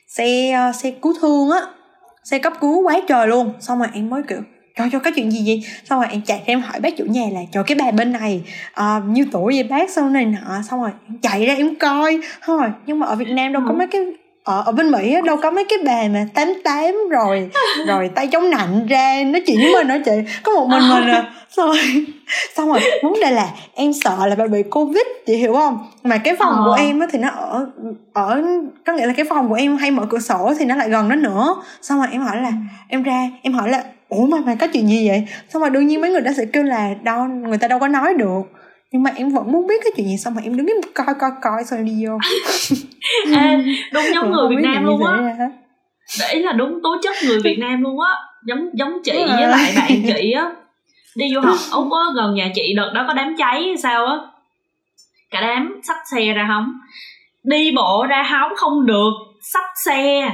[0.07, 1.59] xe ờ, xe cứu thương á.
[2.23, 3.53] Xe cấp cứu quá trời luôn.
[3.59, 4.39] Xong rồi em mới kiểu
[4.77, 5.63] trời cho có chuyện gì vậy?
[5.89, 8.43] Xong rồi em chạy em hỏi bác chủ nhà là trời cái bà bên này
[8.81, 9.89] uh, nhiêu tuổi vậy bác?
[9.89, 10.61] Xong này nọ.
[10.69, 12.19] Xong rồi em chạy ra em coi.
[12.41, 13.77] Thôi nhưng mà ở việt nam đâu có Ừ.
[13.77, 14.01] mấy cái
[14.43, 17.49] ở ở bên mỹ á, đâu có mấy cái bà mà tám tám rồi
[17.87, 20.11] rồi tay chống nạnh ra nói chuyện với mình đó chị?
[20.43, 21.31] Có một mình mình à.
[21.49, 22.05] Xong rồi
[22.55, 25.77] xong rồi vấn đề là em sợ là bà bị covid chị hiểu không?
[26.03, 26.63] Mà cái phòng Ờ.
[26.65, 27.65] của em á thì nó ở
[28.13, 28.41] ở
[28.85, 31.09] có nghĩa là cái phòng của em hay mở cửa sổ thì nó lại gần
[31.09, 31.55] đó nữa.
[31.81, 32.51] Xong rồi em hỏi là
[32.87, 35.27] em ra em hỏi là ủa mà mày có chuyện gì vậy?
[35.53, 37.87] Xong rồi đương nhiên mấy người đó sẽ kêu là đâu người ta đâu có
[37.87, 38.41] nói được
[38.91, 41.05] nhưng mà em vẫn muốn biết cái chuyện gì xong rồi em đứng em coi
[41.19, 42.17] coi coi xong em đi vô.
[43.41, 43.57] Ê,
[43.93, 45.17] đúng giống người Việt Nam luôn á.
[46.19, 48.15] để là đúng tố chất người Việt Nam luôn á.
[48.47, 49.47] Giống giống chị Đúng với rồi.
[49.51, 50.51] lại bạn chị á.
[51.15, 54.05] Đi du học úc á gần nhà chị đợt đó có đám cháy hay sao
[54.05, 54.15] á.
[55.31, 56.71] Cả đám xách xe ra hóng.
[57.43, 59.11] Đi bộ ra hóng không được.
[59.53, 60.29] Xách xe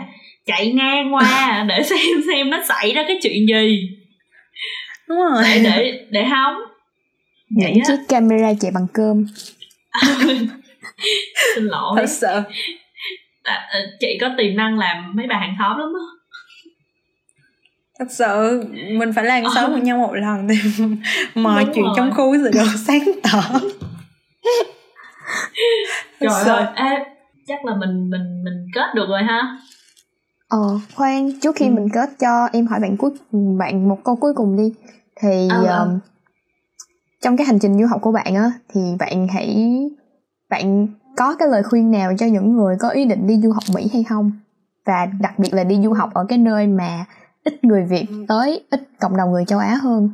[0.46, 3.90] chạy ngang qua để xem xem nó xảy ra cái chuyện gì.
[5.10, 5.44] Đúng rồi.
[5.44, 6.56] Để để để hóng
[7.64, 7.84] á.
[7.88, 9.26] Chiếc camera chạy bằng cơm.
[11.56, 11.96] Xin lỗi.
[11.98, 12.28] Thật sự.
[13.44, 16.06] À, à, chị có tiềm năng làm mấy bà hàng xóm lắm á.
[18.00, 18.64] Thật sự
[19.00, 20.56] mình phải làm sống với nhau một lần thì
[21.42, 21.94] mọi Đúng chuyện rồi.
[21.98, 23.60] trong khu sẽ được sáng tỏ.
[26.20, 26.50] Trời sự.
[26.52, 27.04] ơi ê,
[27.48, 29.58] chắc là mình mình mình kết được rồi ha.
[30.48, 31.72] Ờ khoan trước khi Ừ.
[31.72, 33.12] mình kết cho em hỏi bạn cuối
[33.60, 34.74] bạn một câu cuối cùng đi.
[35.22, 35.84] Thì Ờ, ờ.
[35.84, 36.00] um,
[37.26, 39.68] trong cái hành trình du học của bạn á thì bạn hãy
[40.50, 40.88] bạn
[41.18, 43.90] có cái lời khuyên nào cho những người có ý định đi du học Mỹ
[43.94, 44.32] hay không?
[44.86, 47.06] Và đặc biệt là đi du học ở cái nơi mà
[47.44, 48.26] ít người Việt Ừ.
[48.28, 50.10] tới ít cộng đồng người châu Á hơn.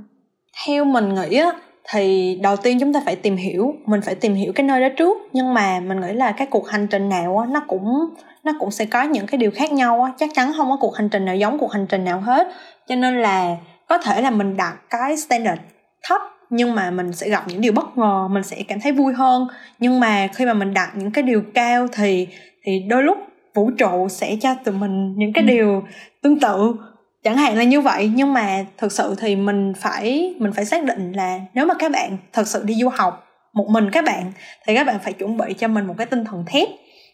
[0.66, 1.52] Theo mình nghĩ á
[1.90, 4.88] thì đầu tiên chúng ta phải tìm hiểu mình phải tìm hiểu cái nơi đó
[4.98, 5.18] trước.
[5.34, 8.10] Nhưng mà mình nghĩ là cái cuộc hành trình nào á nó cũng
[8.44, 10.12] nó cũng sẽ có những cái điều khác nhau á.
[10.18, 12.48] Chắc chắn không có cuộc hành trình nào giống cuộc hành trình nào hết.
[12.88, 13.58] Cho nên là
[13.90, 15.62] có thể là mình đặt cái standard
[16.04, 16.22] thấp
[16.52, 19.48] nhưng mà mình sẽ gặp những điều bất ngờ mình sẽ cảm thấy vui hơn.
[19.80, 22.28] Nhưng mà khi mà mình đặt những cái điều cao thì
[22.64, 23.18] thì đôi lúc
[23.54, 25.48] vũ trụ sẽ cho tụi mình những cái Ừ.
[25.48, 25.84] điều
[26.24, 26.76] tương tự.
[27.24, 28.12] Chẳng hạn là như vậy.
[28.16, 31.92] Nhưng mà thực sự thì mình phải mình phải xác định là nếu mà các
[31.92, 34.32] bạn thật sự đi du học một mình các bạn
[34.68, 36.68] thì các bạn phải chuẩn bị cho mình một cái tinh thần thép.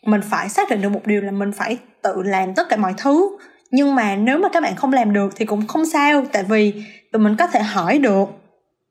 [0.06, 2.94] Mình phải xác định được một điều là mình phải tự làm tất cả mọi
[2.98, 3.38] thứ.
[3.72, 6.24] Nhưng mà nếu mà các bạn không làm được thì cũng không sao.
[6.32, 6.74] Tại vì
[7.12, 8.26] tụi mình có thể hỏi được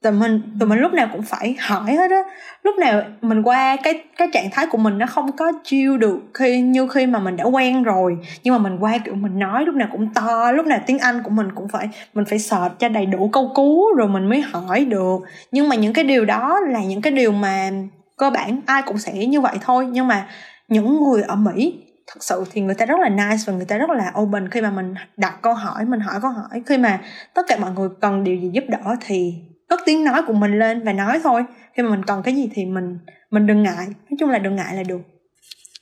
[0.06, 2.22] tụi mình tụi mình lúc nào cũng phải hỏi hết á.
[2.62, 6.18] Lúc nào mình qua cái cái trạng thái của mình nó không có chiêu được
[6.34, 8.18] khi, như khi mà mình đã quen rồi.
[8.42, 11.22] Nhưng mà mình qua, kiểu, mình nói lúc nào cũng to, lúc nào tiếng anh
[11.22, 14.40] của mình cũng phải, mình phải search cho đầy đủ câu cú rồi mình mới
[14.40, 15.18] hỏi được.
[15.52, 17.70] Nhưng mà những cái điều đó là những cái điều mà
[18.16, 19.86] cơ bản ai cũng sẽ như vậy thôi.
[19.90, 20.28] Nhưng mà
[20.68, 23.78] những người ở mỹ, thật sự thì người ta rất là nice và người ta
[23.78, 24.48] rất là open.
[24.50, 27.00] Khi mà mình đặt câu hỏi, mình hỏi câu hỏi, khi mà
[27.34, 29.34] tất cả mọi người cần điều gì giúp đỡ thì
[29.68, 31.44] cất tiếng nói của mình lên và nói thôi.
[31.74, 32.98] Khi mà mình cần cái gì thì mình
[33.30, 33.86] mình đừng ngại.
[33.86, 35.00] Nói chung là đừng ngại là được.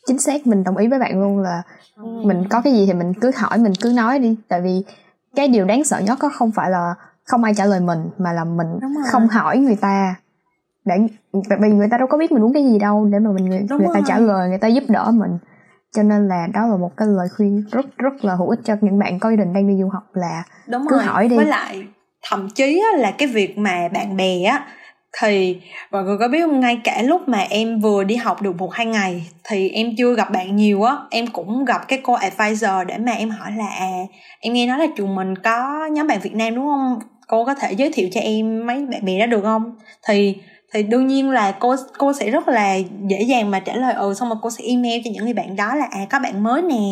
[0.07, 1.63] Chính xác mình đồng ý với bạn luôn là
[1.97, 2.05] ừ.
[2.25, 4.37] mình có cái gì thì mình cứ hỏi mình cứ nói đi.
[4.49, 4.85] Tại vì
[5.37, 6.95] cái điều đáng sợ nhất có không phải là
[7.25, 8.67] không ai trả lời mình mà là mình
[9.11, 10.15] không hỏi người ta.
[10.85, 10.95] Để
[11.61, 13.67] vì người ta đâu có biết mình muốn cái gì đâu để mà mình người,
[13.71, 15.39] người ta trả lời người ta giúp đỡ mình.
[15.93, 18.77] Cho nên là đó là một cái lời khuyên rất rất là hữu ích cho
[18.81, 21.05] những bạn có ý định đang đi du học là Đúng cứ rồi.
[21.05, 21.37] hỏi đi.
[21.37, 21.87] Với lại
[22.29, 24.67] thậm chí là cái việc mà bạn bè á,
[25.21, 25.57] thì,
[25.91, 26.61] mọi người có biết không?
[26.61, 30.15] Ngay cả lúc mà em vừa đi học được một hai ngày, thì em chưa
[30.15, 30.97] gặp bạn nhiều á.
[31.11, 33.91] Em cũng gặp cái cô advisor để mà em hỏi là à
[34.41, 36.99] em nghe nói là trường mình có nhóm bạn Việt Nam đúng không?
[37.29, 39.77] Cô có thể giới thiệu cho em mấy bạn bè đó được không?
[40.09, 40.37] Thì
[40.73, 42.77] thì đương nhiên là cô cô sẽ rất là
[43.09, 44.15] dễ dàng mà trả lời ừ.
[44.15, 46.63] Xong rồi cô sẽ email cho những người bạn đó là à có bạn mới
[46.63, 46.85] nè.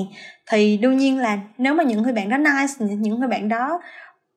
[0.51, 3.81] Thì đương nhiên là nếu mà những người bạn đó nice, những người bạn đó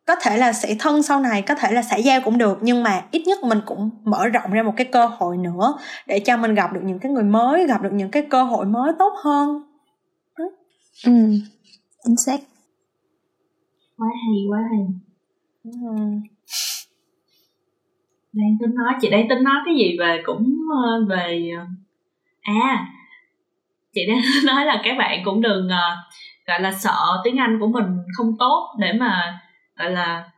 [0.07, 2.83] có thể là sẽ thân sau này có thể là xã giao cũng được nhưng
[2.83, 5.77] mà ít nhất mình cũng mở rộng ra một cái cơ hội nữa
[6.07, 8.65] để cho mình gặp được những cái người mới gặp được những cái cơ hội
[8.65, 9.63] mới tốt hơn.
[11.05, 11.11] Ừ
[12.05, 12.39] chính xác.
[13.97, 14.85] Quá hay quá hay.
[15.63, 15.95] Ừ.
[18.33, 21.65] đang tính nói chị đang tính nói cái gì về cũng ờ, về ờ,
[22.41, 22.85] à
[23.93, 24.17] chị đang
[24.55, 26.15] nói là các bạn cũng đừng uh,
[26.47, 27.85] gọi là sợ tiếng anh của mình
[28.17, 29.39] không tốt để mà
[29.77, 30.31] gọi là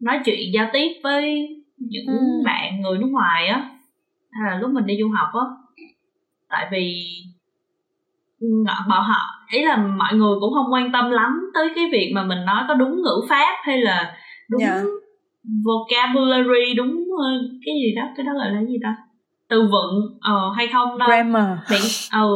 [0.00, 2.42] nói chuyện giao tiếp với những ừ.
[2.44, 3.70] bạn người nước ngoài á
[4.30, 5.46] hay là lúc mình đi du học á
[6.48, 7.06] tại vì
[8.58, 9.20] bọn họ
[9.50, 12.64] ý là mọi người cũng không quan tâm lắm tới cái việc mà mình nói
[12.68, 14.16] có đúng ngữ pháp hay là
[14.50, 14.74] đúng yeah.
[14.74, 14.82] Dạ.
[15.64, 17.26] vocabulary đúng ờ,
[17.66, 18.96] cái gì đó cái đó gọi là gì ta
[19.48, 22.28] từ vựng ờ hay không đâu grammar miệng ờ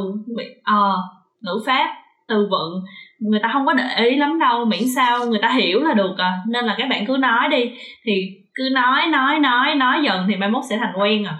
[0.62, 0.96] ờ
[1.40, 1.94] ngữ pháp
[2.28, 2.84] từ vựng
[3.20, 6.14] người ta không có để ý lắm đâu miễn sao người ta hiểu là được
[6.18, 6.32] à.
[6.46, 7.70] Nên là các bạn cứ nói đi.
[8.04, 8.12] Thì
[8.54, 11.38] cứ nói nói nói nói dần thì mai mốt sẽ thành quen à.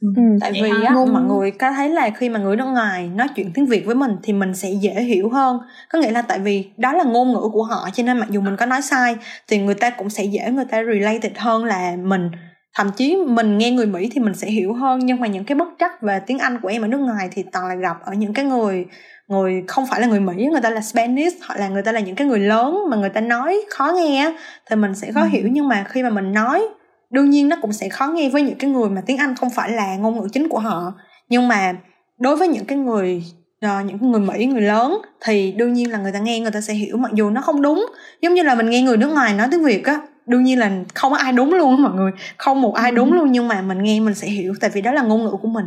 [0.00, 3.10] Ừ, ừ tại vì á, mọi người có thấy là khi mà người nước ngoài
[3.14, 5.58] nói chuyện tiếng Việt với mình thì mình sẽ dễ hiểu hơn.
[5.92, 8.40] Có nghĩa là tại vì đó là ngôn ngữ của họ cho nên mặc dù
[8.40, 9.16] mình có nói sai
[9.48, 12.30] thì người ta cũng sẽ dễ người ta related hơn là mình.
[12.74, 15.56] Thậm chí mình nghe người Mỹ thì mình sẽ hiểu hơn nhưng mà những cái
[15.56, 18.12] bất trắc về tiếng Anh của em ở nước ngoài thì toàn là gặp ở
[18.12, 18.86] những cái người
[19.30, 22.00] người không phải là người Mỹ người ta là Spanish hoặc là người ta là
[22.00, 24.34] những cái người lớn mà người ta nói khó nghe
[24.70, 25.28] thì mình sẽ khó ừ.
[25.30, 26.68] hiểu nhưng mà khi mà mình nói
[27.10, 29.50] đương nhiên nó cũng sẽ khó nghe với những cái người mà tiếng Anh không
[29.50, 30.92] phải là ngôn ngữ chính của họ
[31.28, 31.72] nhưng mà
[32.18, 33.24] đối với những cái người
[33.66, 36.60] uh, những người Mỹ người lớn thì đương nhiên là người ta nghe người ta
[36.60, 37.86] sẽ hiểu mặc dù nó không đúng
[38.22, 40.70] giống như là mình nghe người nước ngoài nói tiếng Việt á đương nhiên là
[40.94, 43.16] không có ai đúng luôn mọi người không một ai đúng ừ.
[43.16, 45.48] luôn nhưng mà mình nghe mình sẽ hiểu tại vì đó là ngôn ngữ của
[45.48, 45.66] mình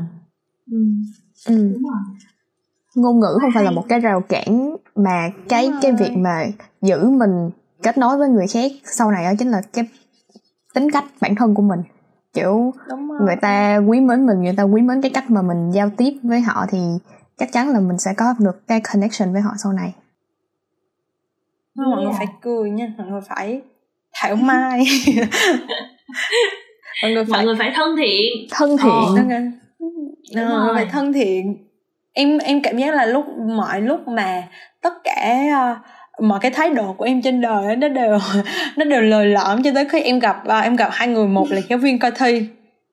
[0.72, 0.77] ừ.
[1.45, 1.69] Ừ.
[1.73, 1.99] Đúng rồi
[2.95, 6.45] ngôn ngữ không phải là một cái rào cản mà cái cái việc mà
[6.82, 7.49] giữ mình
[7.84, 9.86] kết nối với người khác sau này đó chính là cái
[10.74, 11.80] tính cách bản thân của mình.
[12.34, 12.74] Kiểu
[13.26, 16.14] người ta quý mến mình người ta quý mến cái cách mà mình giao tiếp
[16.24, 16.80] với họ thì
[17.38, 19.94] chắc chắn là mình sẽ có được cái connection với họ sau này.
[21.76, 23.61] Mọi người phải cười nha mọi người phải
[24.14, 24.84] thảo mai.
[27.03, 28.48] Mọi người phải mọi người phải thân thiện.
[28.52, 29.26] Thân thiện.
[30.36, 31.57] ờ, mọi người phải thân thiện
[32.14, 33.26] em em cảm giác là lúc
[33.57, 34.44] mọi lúc mà
[34.81, 35.41] tất cả
[35.72, 35.77] uh,
[36.23, 38.19] mọi cái thái độ của em trên đời nó đều
[38.77, 41.48] nó đều lời lõm cho tới khi em gặp uh, em gặp hai người một
[41.49, 42.45] là giáo viên coi thi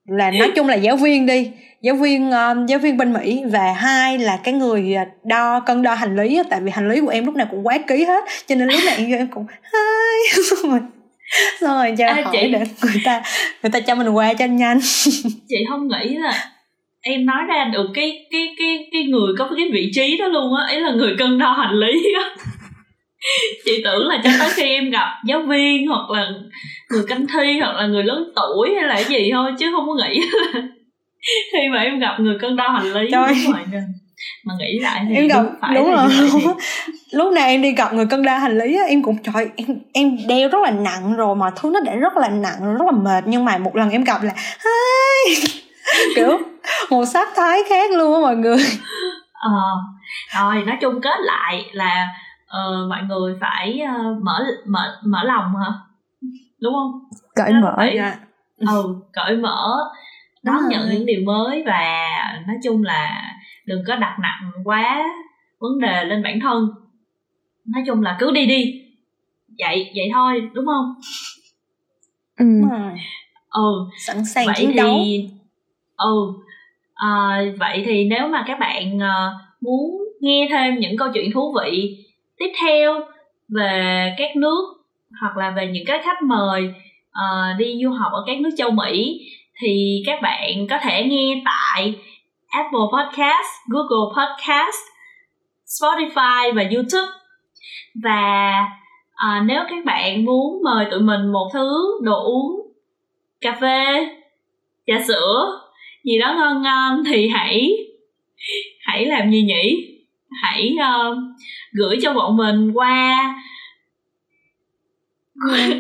[0.07, 1.51] là nói chung là giáo viên đi
[1.83, 4.95] giáo viên uh, giáo viên bên mỹ và hai là cái người
[5.25, 7.79] đo cân đo hành lý tại vì hành lý của em lúc nào cũng quá
[7.87, 9.47] ký hết cho nên lúc nào em cũng
[10.51, 10.81] xong rồi
[11.61, 12.53] xong rồi cho à, hỏi chị...
[12.53, 13.23] để người ta
[13.63, 14.81] người ta cho mình qua cho nhanh.
[15.49, 16.51] Chị không nghĩ là
[17.03, 20.55] em nói ra được cái cái cái cái người có cái vị trí đó luôn
[20.55, 22.31] á ấy là người cân đo hành lý á.
[23.65, 26.31] Chị tưởng là cho tới khi em gặp giáo viên hoặc là
[26.91, 29.87] người canh thi hoặc là người lớn tuổi hay là cái gì thôi chứ không
[29.87, 30.21] có nghĩ.
[30.21, 30.63] Là
[31.53, 33.29] khi mà em gặp người cân đo hành lý Trời.
[33.29, 33.63] đúng rồi.
[33.73, 33.83] Nên
[34.45, 36.09] mà nghĩ lại thì em gặp đúng, phải đúng rồi.
[37.13, 39.67] lúc nào em đi gặp người cân đo hành lý á em cũng trời em
[39.93, 42.93] em đeo rất là nặng rồi mà thứ nó để rất là nặng rất là
[42.93, 43.25] mệt.
[43.27, 44.33] Nhưng mà một lần em gặp là
[46.17, 46.39] kiểu
[46.91, 48.59] một sắc thái khác luôn á mọi người.
[49.33, 49.51] Ờ
[50.37, 52.09] rồi nói chung kết lại là
[52.45, 55.73] uh, mọi người phải uh, mở mở mở lòng hả?
[56.61, 56.91] Đúng không?
[57.35, 57.75] Cởi mở.
[57.77, 58.17] Phải, dạ.
[58.59, 59.79] ừ cởi mở
[60.43, 62.09] đón nhận những điều mới và
[62.47, 63.23] nói chung là
[63.67, 65.05] đừng có đặt nặng quá
[65.61, 66.69] vấn đề lên bản thân.
[67.67, 68.83] Nói chung là cứ đi đi.
[69.59, 70.95] Vậy vậy thôi đúng không?
[72.37, 72.47] Ừ,
[73.51, 73.91] ừ.
[73.99, 74.99] sẵn sàng vậy chiến thì đấu
[76.05, 76.33] ừ
[76.95, 79.91] à, vậy thì nếu mà các bạn uh, muốn
[80.21, 81.97] nghe thêm những câu chuyện thú vị
[82.39, 83.01] tiếp theo
[83.49, 84.65] về các nước
[85.21, 86.75] hoặc là về những cái khách mời
[87.11, 89.21] uh, đi du học ở các nước châu Mỹ
[89.61, 91.95] thì các bạn có thể nghe tại
[92.49, 94.79] Apple Podcast, Google Podcast,
[95.67, 97.13] Spotify và YouTube.
[98.03, 98.53] Và
[99.15, 102.73] à, nếu các bạn muốn mời tụi mình một thứ đồ uống,
[103.41, 104.09] cà phê,
[104.87, 105.60] trà sữa
[106.05, 107.71] gì đó ngon ngon thì hãy
[108.81, 109.87] hãy làm gì nhỉ?
[110.43, 111.19] Hãy uh,
[111.73, 113.35] gửi cho bọn mình qua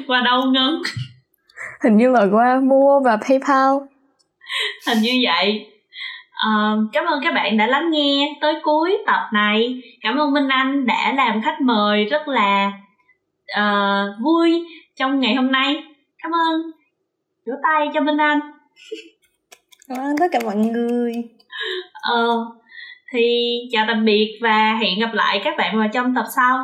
[0.07, 0.83] qua đâu ngân?
[1.85, 3.73] Hình như là qua mua và paypal.
[4.87, 5.67] Hình như vậy.
[6.47, 9.83] Uh, cảm ơn các bạn đã lắng nghe tới cuối tập này.
[10.01, 12.73] Cảm ơn minh anh đã làm khách mời rất là
[13.61, 14.67] uh, vui
[14.97, 15.83] trong ngày hôm nay.
[16.23, 16.63] Cảm ơn.
[17.47, 18.41] Vỗ tay cho minh anh
[19.91, 21.13] cảm ơn tất cả mọi người.
[22.03, 22.47] Ờ
[23.13, 23.21] thì
[23.73, 26.59] chào tạm biệt và hẹn gặp lại các bạn vào trong tập sau.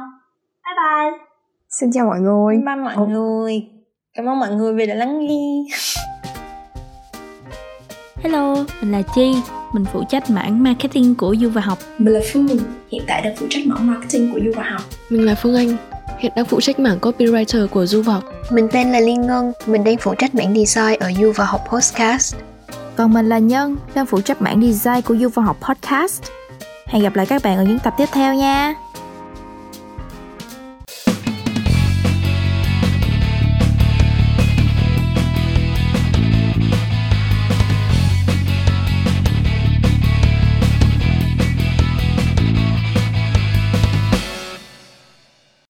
[0.64, 1.18] Bye bye.
[1.80, 2.56] Xin chào mọi người.
[2.66, 3.08] Bye mọi oh.
[3.08, 3.62] người.
[4.14, 5.64] Cảm ơn mọi người vì đã lắng nghe.
[8.22, 9.34] Hello mình là chi.
[9.72, 11.78] Mình phụ trách mảng marketing của du và học.
[11.98, 12.46] Mình là phương.
[12.92, 14.82] Hiện tại đang phụ trách mảng marketing của du và học.
[15.10, 15.76] Mình là phương anh.
[16.18, 18.24] Hiện đang phụ trách mảng copywriter của du và học.
[18.52, 19.52] Mình tên là liên ngân.
[19.66, 22.36] Mình đang phụ trách mảng design ở du và học podcast
[22.96, 26.22] còn mình là nhân, đang phụ trách mảng design của du và học podcast.
[26.86, 28.74] Hẹn gặp lại các bạn ở những tập tiếp theo nha.